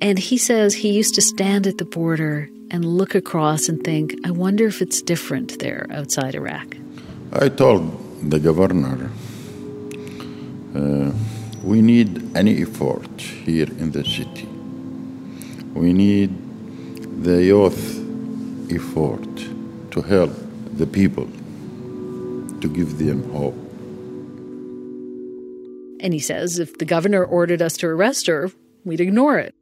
And 0.00 0.18
he 0.18 0.38
says 0.38 0.74
he 0.74 0.92
used 0.92 1.14
to 1.16 1.22
stand 1.22 1.66
at 1.66 1.76
the 1.78 1.84
border 1.84 2.48
and 2.70 2.84
look 2.84 3.14
across 3.14 3.68
and 3.68 3.82
think, 3.84 4.14
I 4.24 4.30
wonder 4.30 4.66
if 4.66 4.80
it's 4.80 5.02
different 5.02 5.58
there 5.58 5.86
outside 5.90 6.34
Iraq. 6.34 6.76
I 7.32 7.48
told 7.48 8.30
the 8.30 8.38
governor, 8.38 9.10
uh, 10.74 11.12
we 11.62 11.82
need 11.82 12.34
any 12.34 12.62
effort 12.62 13.20
here 13.20 13.68
in 13.78 13.90
the 13.90 14.04
city. 14.04 14.46
We 15.74 15.92
need 15.92 16.30
the 17.22 17.44
youth 17.44 17.98
effort 18.70 19.36
to 19.90 20.00
help 20.00 20.32
the 20.76 20.86
people, 20.86 21.28
to 22.60 22.68
give 22.68 22.98
them 22.98 23.30
hope. 23.32 23.58
And 26.02 26.14
he 26.14 26.20
says 26.20 26.58
if 26.58 26.78
the 26.78 26.86
governor 26.86 27.22
ordered 27.22 27.60
us 27.60 27.76
to 27.78 27.86
arrest 27.86 28.26
her, 28.28 28.50
we'd 28.84 29.00
ignore 29.00 29.38
it. 29.38 29.54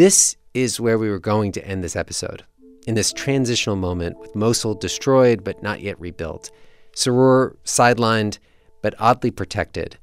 This 0.00 0.34
is 0.54 0.80
where 0.80 0.96
we 0.96 1.10
were 1.10 1.18
going 1.18 1.52
to 1.52 1.62
end 1.62 1.84
this 1.84 1.94
episode. 1.94 2.42
In 2.86 2.94
this 2.94 3.12
transitional 3.12 3.76
moment 3.76 4.18
with 4.18 4.34
Mosul 4.34 4.72
destroyed 4.72 5.44
but 5.44 5.62
not 5.62 5.82
yet 5.82 6.00
rebuilt, 6.00 6.50
Surur 6.96 7.54
sidelined 7.66 8.38
but 8.80 8.94
oddly 8.98 9.30
protected, 9.30 9.98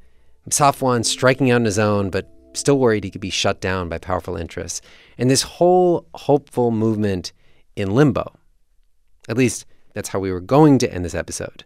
Safwan 0.51 1.03
striking 1.03 1.49
out 1.49 1.61
on 1.61 1.65
his 1.65 1.79
own 1.79 2.11
but 2.11 2.31
still 2.53 2.77
worried 2.77 3.05
he 3.05 3.09
could 3.09 3.21
be 3.21 3.31
shut 3.31 3.59
down 3.59 3.89
by 3.89 3.97
powerful 3.97 4.37
interests, 4.37 4.81
and 5.17 5.31
this 5.31 5.41
whole 5.41 6.05
hopeful 6.13 6.69
movement 6.69 7.33
in 7.75 7.95
limbo. 7.95 8.35
At 9.27 9.37
least, 9.37 9.65
that's 9.95 10.09
how 10.09 10.19
we 10.19 10.31
were 10.31 10.41
going 10.41 10.77
to 10.77 10.93
end 10.93 11.05
this 11.05 11.15
episode. 11.15 11.65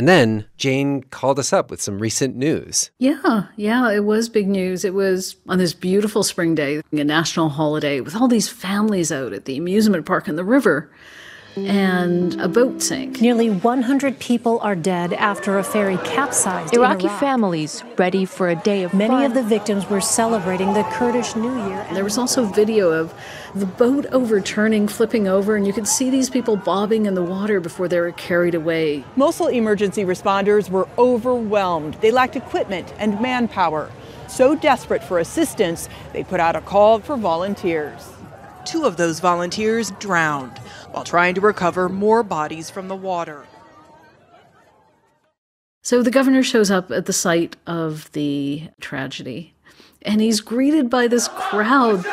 And 0.00 0.08
then 0.08 0.46
Jane 0.56 1.02
called 1.02 1.38
us 1.38 1.52
up 1.52 1.70
with 1.70 1.82
some 1.82 1.98
recent 1.98 2.34
news. 2.34 2.90
Yeah, 2.96 3.48
yeah, 3.56 3.90
it 3.90 4.06
was 4.06 4.30
big 4.30 4.48
news. 4.48 4.82
It 4.82 4.94
was 4.94 5.36
on 5.46 5.58
this 5.58 5.74
beautiful 5.74 6.22
spring 6.22 6.54
day, 6.54 6.80
a 6.90 7.04
national 7.04 7.50
holiday, 7.50 8.00
with 8.00 8.16
all 8.16 8.26
these 8.26 8.48
families 8.48 9.12
out 9.12 9.34
at 9.34 9.44
the 9.44 9.58
amusement 9.58 10.06
park 10.06 10.26
and 10.26 10.38
the 10.38 10.42
river. 10.42 10.90
And 11.56 12.40
a 12.40 12.48
boat 12.48 12.80
sank. 12.82 13.20
Nearly 13.20 13.50
100 13.50 14.18
people 14.18 14.60
are 14.60 14.76
dead 14.76 15.12
after 15.12 15.58
a 15.58 15.64
ferry 15.64 15.98
capsized. 15.98 16.74
Iraqi 16.74 17.04
in 17.04 17.10
Iraq. 17.10 17.20
families 17.20 17.82
ready 17.98 18.24
for 18.24 18.48
a 18.48 18.54
day 18.54 18.84
of 18.84 18.94
Many 18.94 19.14
fun. 19.14 19.24
of 19.24 19.34
the 19.34 19.42
victims 19.42 19.88
were 19.90 20.00
celebrating 20.00 20.72
the 20.74 20.84
Kurdish 20.92 21.34
New 21.36 21.54
Year. 21.68 21.86
There 21.92 22.04
was 22.04 22.16
also 22.18 22.44
video 22.44 22.90
of 22.90 23.12
the 23.54 23.66
boat 23.66 24.06
overturning, 24.12 24.86
flipping 24.88 25.26
over, 25.26 25.56
and 25.56 25.66
you 25.66 25.72
could 25.72 25.88
see 25.88 26.08
these 26.08 26.30
people 26.30 26.56
bobbing 26.56 27.06
in 27.06 27.14
the 27.14 27.22
water 27.22 27.58
before 27.60 27.88
they 27.88 27.98
were 27.98 28.12
carried 28.12 28.54
away. 28.54 29.04
Mosul 29.16 29.48
emergency 29.48 30.04
responders 30.04 30.70
were 30.70 30.88
overwhelmed. 30.98 31.94
They 31.94 32.10
lacked 32.12 32.36
equipment 32.36 32.92
and 32.98 33.20
manpower. 33.20 33.90
So 34.28 34.54
desperate 34.54 35.02
for 35.02 35.18
assistance, 35.18 35.88
they 36.12 36.22
put 36.22 36.38
out 36.38 36.54
a 36.54 36.60
call 36.60 37.00
for 37.00 37.16
volunteers. 37.16 38.08
Two 38.70 38.84
of 38.84 38.96
those 38.96 39.18
volunteers 39.18 39.90
drowned 39.98 40.56
while 40.92 41.02
trying 41.02 41.34
to 41.34 41.40
recover 41.40 41.88
more 41.88 42.22
bodies 42.22 42.70
from 42.70 42.86
the 42.86 42.94
water. 42.94 43.44
So 45.82 46.04
the 46.04 46.10
governor 46.12 46.44
shows 46.44 46.70
up 46.70 46.92
at 46.92 47.06
the 47.06 47.12
site 47.12 47.56
of 47.66 48.12
the 48.12 48.68
tragedy, 48.80 49.54
and 50.02 50.20
he's 50.20 50.40
greeted 50.40 50.88
by 50.88 51.08
this 51.08 51.26
crowd. 51.26 52.04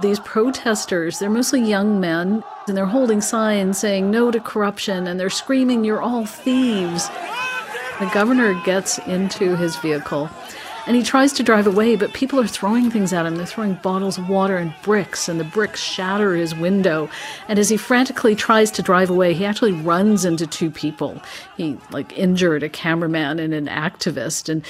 These 0.00 0.20
protesters, 0.20 1.18
they're 1.18 1.28
mostly 1.28 1.60
young 1.60 1.98
men, 1.98 2.44
and 2.68 2.76
they're 2.76 2.86
holding 2.86 3.20
signs 3.20 3.78
saying 3.78 4.12
no 4.12 4.30
to 4.30 4.38
corruption, 4.38 5.08
and 5.08 5.18
they're 5.18 5.28
screaming, 5.28 5.82
You're 5.82 6.00
all 6.00 6.24
thieves. 6.24 7.08
The 7.98 8.08
governor 8.14 8.54
gets 8.62 8.98
into 8.98 9.56
his 9.56 9.74
vehicle 9.78 10.30
and 10.86 10.96
he 10.96 11.02
tries 11.02 11.32
to 11.34 11.42
drive 11.42 11.66
away, 11.66 11.96
but 11.96 12.12
people 12.12 12.40
are 12.40 12.46
throwing 12.46 12.90
things 12.90 13.12
at 13.12 13.26
him. 13.26 13.36
They're 13.36 13.46
throwing 13.46 13.74
bottles 13.74 14.18
of 14.18 14.28
water 14.28 14.56
and 14.56 14.74
bricks, 14.82 15.28
and 15.28 15.38
the 15.38 15.44
bricks 15.44 15.80
shatter 15.80 16.34
his 16.34 16.54
window. 16.54 17.08
And 17.48 17.58
as 17.58 17.68
he 17.68 17.76
frantically 17.76 18.34
tries 18.34 18.70
to 18.72 18.82
drive 18.82 19.10
away, 19.10 19.34
he 19.34 19.44
actually 19.44 19.72
runs 19.72 20.24
into 20.24 20.46
two 20.46 20.70
people. 20.70 21.20
He 21.56 21.78
like 21.90 22.16
injured 22.18 22.62
a 22.62 22.68
cameraman 22.68 23.38
and 23.38 23.54
an 23.54 23.66
activist, 23.66 24.48
and 24.48 24.64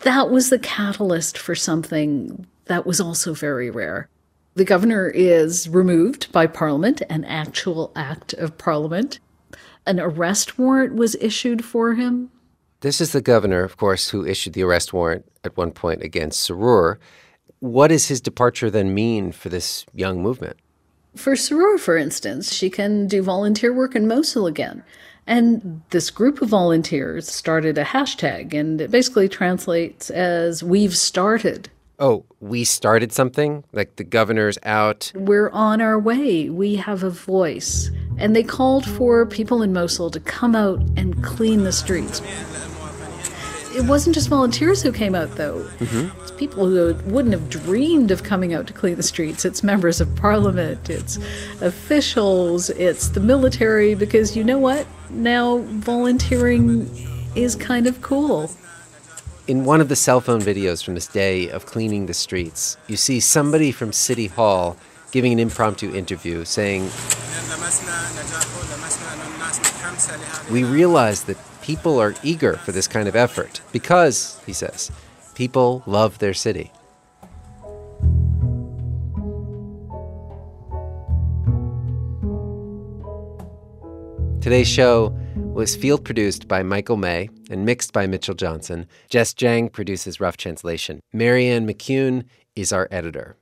that 0.00 0.30
was 0.30 0.50
the 0.50 0.58
catalyst 0.58 1.36
for 1.36 1.54
something 1.54 2.46
that 2.66 2.86
was 2.86 3.00
also 3.00 3.34
very 3.34 3.70
rare. 3.70 4.08
The 4.54 4.64
governor 4.64 5.08
is 5.08 5.68
removed 5.68 6.32
by 6.32 6.46
Parliament, 6.46 7.02
an 7.08 7.24
actual 7.24 7.92
act 7.94 8.32
of 8.34 8.58
Parliament. 8.58 9.20
An 9.86 10.00
arrest 10.00 10.58
warrant 10.58 10.94
was 10.96 11.14
issued 11.16 11.64
for 11.64 11.94
him. 11.94 12.30
This 12.80 13.00
is 13.00 13.10
the 13.10 13.20
governor, 13.20 13.64
of 13.64 13.76
course, 13.76 14.10
who 14.10 14.24
issued 14.24 14.52
the 14.52 14.62
arrest 14.62 14.92
warrant 14.92 15.24
at 15.42 15.56
one 15.56 15.72
point 15.72 16.02
against 16.02 16.40
Surur. 16.40 16.98
What 17.58 17.88
does 17.88 18.06
his 18.06 18.20
departure 18.20 18.70
then 18.70 18.94
mean 18.94 19.32
for 19.32 19.48
this 19.48 19.84
young 19.92 20.22
movement? 20.22 20.56
For 21.16 21.34
Surur, 21.34 21.78
for 21.78 21.96
instance, 21.96 22.52
she 22.54 22.70
can 22.70 23.08
do 23.08 23.20
volunteer 23.20 23.72
work 23.72 23.96
in 23.96 24.06
Mosul 24.06 24.46
again. 24.46 24.84
And 25.26 25.82
this 25.90 26.10
group 26.10 26.40
of 26.40 26.50
volunteers 26.50 27.28
started 27.28 27.76
a 27.78 27.84
hashtag, 27.84 28.54
and 28.54 28.80
it 28.80 28.92
basically 28.92 29.28
translates 29.28 30.08
as 30.08 30.62
We've 30.62 30.96
started. 30.96 31.68
Oh, 31.98 32.24
we 32.38 32.62
started 32.62 33.12
something? 33.12 33.64
Like 33.72 33.96
the 33.96 34.04
governor's 34.04 34.56
out? 34.62 35.10
We're 35.16 35.50
on 35.50 35.80
our 35.80 35.98
way. 35.98 36.48
We 36.48 36.76
have 36.76 37.02
a 37.02 37.10
voice. 37.10 37.90
And 38.18 38.36
they 38.36 38.44
called 38.44 38.86
for 38.88 39.26
people 39.26 39.62
in 39.62 39.72
Mosul 39.72 40.10
to 40.10 40.20
come 40.20 40.54
out 40.54 40.80
and 40.96 41.24
clean 41.24 41.64
the 41.64 41.72
streets. 41.72 42.22
It 43.78 43.84
wasn't 43.84 44.16
just 44.16 44.28
volunteers 44.28 44.82
who 44.82 44.90
came 44.90 45.14
out, 45.14 45.36
though. 45.36 45.60
Mm-hmm. 45.78 46.20
It's 46.20 46.32
people 46.32 46.66
who 46.66 46.94
wouldn't 47.12 47.32
have 47.32 47.48
dreamed 47.48 48.10
of 48.10 48.24
coming 48.24 48.52
out 48.52 48.66
to 48.66 48.72
clean 48.72 48.96
the 48.96 49.04
streets. 49.04 49.44
It's 49.44 49.62
members 49.62 50.00
of 50.00 50.16
parliament, 50.16 50.90
it's 50.90 51.16
officials, 51.60 52.70
it's 52.70 53.10
the 53.10 53.20
military, 53.20 53.94
because 53.94 54.36
you 54.36 54.42
know 54.42 54.58
what? 54.58 54.84
Now 55.10 55.58
volunteering 55.58 56.90
is 57.36 57.54
kind 57.54 57.86
of 57.86 58.02
cool. 58.02 58.50
In 59.46 59.64
one 59.64 59.80
of 59.80 59.88
the 59.88 59.94
cell 59.94 60.20
phone 60.20 60.40
videos 60.40 60.84
from 60.84 60.94
this 60.94 61.06
day 61.06 61.48
of 61.48 61.64
cleaning 61.64 62.06
the 62.06 62.14
streets, 62.14 62.76
you 62.88 62.96
see 62.96 63.20
somebody 63.20 63.70
from 63.70 63.92
City 63.92 64.26
Hall 64.26 64.76
giving 65.12 65.32
an 65.32 65.38
impromptu 65.38 65.94
interview 65.94 66.44
saying, 66.44 66.90
We 70.50 70.64
realize 70.64 71.22
that 71.24 71.36
people 71.68 72.00
are 72.00 72.14
eager 72.22 72.54
for 72.54 72.72
this 72.72 72.88
kind 72.88 73.06
of 73.06 73.14
effort 73.14 73.60
because, 73.72 74.40
he 74.46 74.54
says, 74.54 74.90
people 75.34 75.82
love 75.84 76.18
their 76.18 76.32
city. 76.32 76.72
Today's 84.40 84.66
show 84.66 85.14
was 85.36 85.76
field 85.76 86.06
produced 86.06 86.48
by 86.48 86.62
Michael 86.62 86.96
May 86.96 87.28
and 87.50 87.66
mixed 87.66 87.92
by 87.92 88.06
Mitchell 88.06 88.34
Johnson. 88.34 88.86
Jess 89.10 89.34
Jiang 89.34 89.70
produces 89.70 90.20
Rough 90.20 90.38
Translation. 90.38 91.00
Marianne 91.12 91.68
McCune 91.68 92.24
is 92.56 92.72
our 92.72 92.88
editor. 92.90 93.36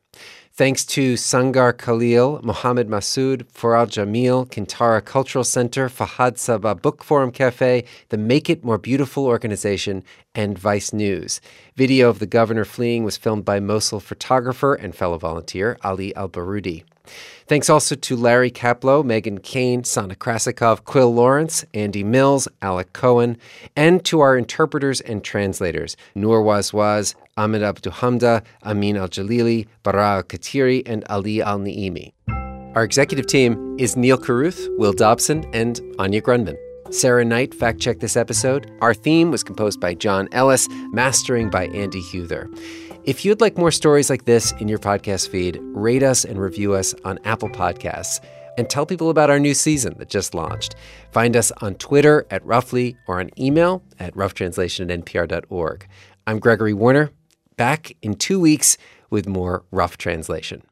Thanks 0.57 0.87
to 0.87 1.19
Sangar 1.19 1.77
Khalil, 1.77 2.41
Mohammed 2.43 2.89
Masood, 2.89 3.45
Faral 3.53 3.87
Jamil, 3.87 4.49
Kintara 4.49 5.05
Cultural 5.05 5.45
Center, 5.45 5.91
Fahad 5.91 6.37
Sabah 6.39 6.81
Book 6.81 7.05
Forum 7.05 7.31
Cafe, 7.31 7.85
the 8.09 8.17
Make 8.17 8.49
It 8.49 8.65
More 8.65 8.79
Beautiful 8.79 9.27
organization, 9.27 10.03
and 10.35 10.59
Vice 10.59 10.95
News. 10.95 11.43
Video 11.75 12.09
of 12.09 12.21
the 12.21 12.27
governor 12.27 12.65
fleeing 12.65 13.05
was 13.05 13.19
filmed 13.19 13.45
by 13.45 13.61
Mosul 13.61 14.01
photographer 14.01 14.73
and 14.73 14.95
fellow 14.95 15.19
volunteer 15.19 15.77
Ali 15.85 16.17
Al 16.17 16.31
Baroudi. 16.31 16.85
Thanks 17.47 17.71
also 17.71 17.95
to 17.95 18.17
Larry 18.17 18.51
Kaplow, 18.51 19.05
Megan 19.05 19.39
Kane, 19.39 19.85
Sana 19.85 20.15
Krasikov, 20.15 20.85
Quill 20.85 21.15
Lawrence, 21.15 21.65
Andy 21.75 22.03
Mills, 22.03 22.49
Alec 22.63 22.93
Cohen, 22.93 23.37
and 23.77 24.05
to 24.05 24.21
our 24.21 24.37
interpreters 24.37 25.01
and 25.01 25.23
translators, 25.23 25.97
Noor 26.15 26.43
Wazwaz, 26.43 27.15
Ahmed 27.37 27.63
Abduhamda, 27.63 28.43
Amin 28.65 28.97
Al 28.97 29.09
Jalili, 29.09 29.67
Bara 29.83 30.25
Katiri, 30.27 30.83
and 30.87 31.05
Ali 31.09 31.43
Al 31.43 31.59
Naimi. 31.59 32.13
Our 32.75 32.85
executive 32.85 33.27
team 33.27 33.77
is 33.79 33.97
Neil 33.97 34.19
Carruth, 34.19 34.69
Will 34.77 34.93
Dobson, 34.93 35.45
and 35.55 35.81
Anya 35.99 36.21
Grundmann. 36.21 36.57
Sarah 36.91 37.25
Knight 37.25 37.55
fact 37.55 37.81
checked 37.81 38.01
this 38.01 38.17
episode. 38.17 38.71
Our 38.81 38.95
theme 38.95 39.31
was 39.31 39.43
composed 39.43 39.81
by 39.81 39.95
John 39.95 40.29
Ellis, 40.33 40.69
mastering 40.93 41.51
by 41.51 41.67
Andy 41.69 42.01
Huether. 42.01 42.47
If 43.07 43.25
you'd 43.25 43.41
like 43.41 43.57
more 43.57 43.71
stories 43.71 44.11
like 44.11 44.25
this 44.25 44.51
in 44.59 44.67
your 44.67 44.81
podcast 44.81 45.29
feed, 45.29 45.61
rate 45.63 46.03
us 46.03 46.25
and 46.25 46.41
review 46.41 46.75
us 46.75 46.93
on 47.05 47.21
Apple 47.25 47.49
Podcasts 47.49 48.19
and 48.59 48.69
tell 48.69 48.85
people 48.85 49.11
about 49.11 49.31
our 49.31 49.39
new 49.39 49.55
season 49.55 49.95
that 49.99 50.09
just 50.11 50.35
launched. 50.35 50.75
Find 51.13 51.37
us 51.37 51.53
on 51.61 51.77
Twitter 51.77 52.27
at 52.33 52.45
Roughly 52.45 52.97
or 53.07 53.21
on 53.21 53.31
email 53.39 53.85
at 54.01 54.17
roughtranslation 54.17 54.91
at 54.91 55.05
npr.org. 55.05 55.87
I'm 56.27 56.41
Gregory 56.41 56.75
Warner, 56.75 57.13
back 57.57 57.97
in 58.03 58.15
two 58.15 58.41
weeks 58.41 58.77
with 59.09 59.29
more 59.29 59.65
Rough 59.71 59.97
Translation. 59.99 60.65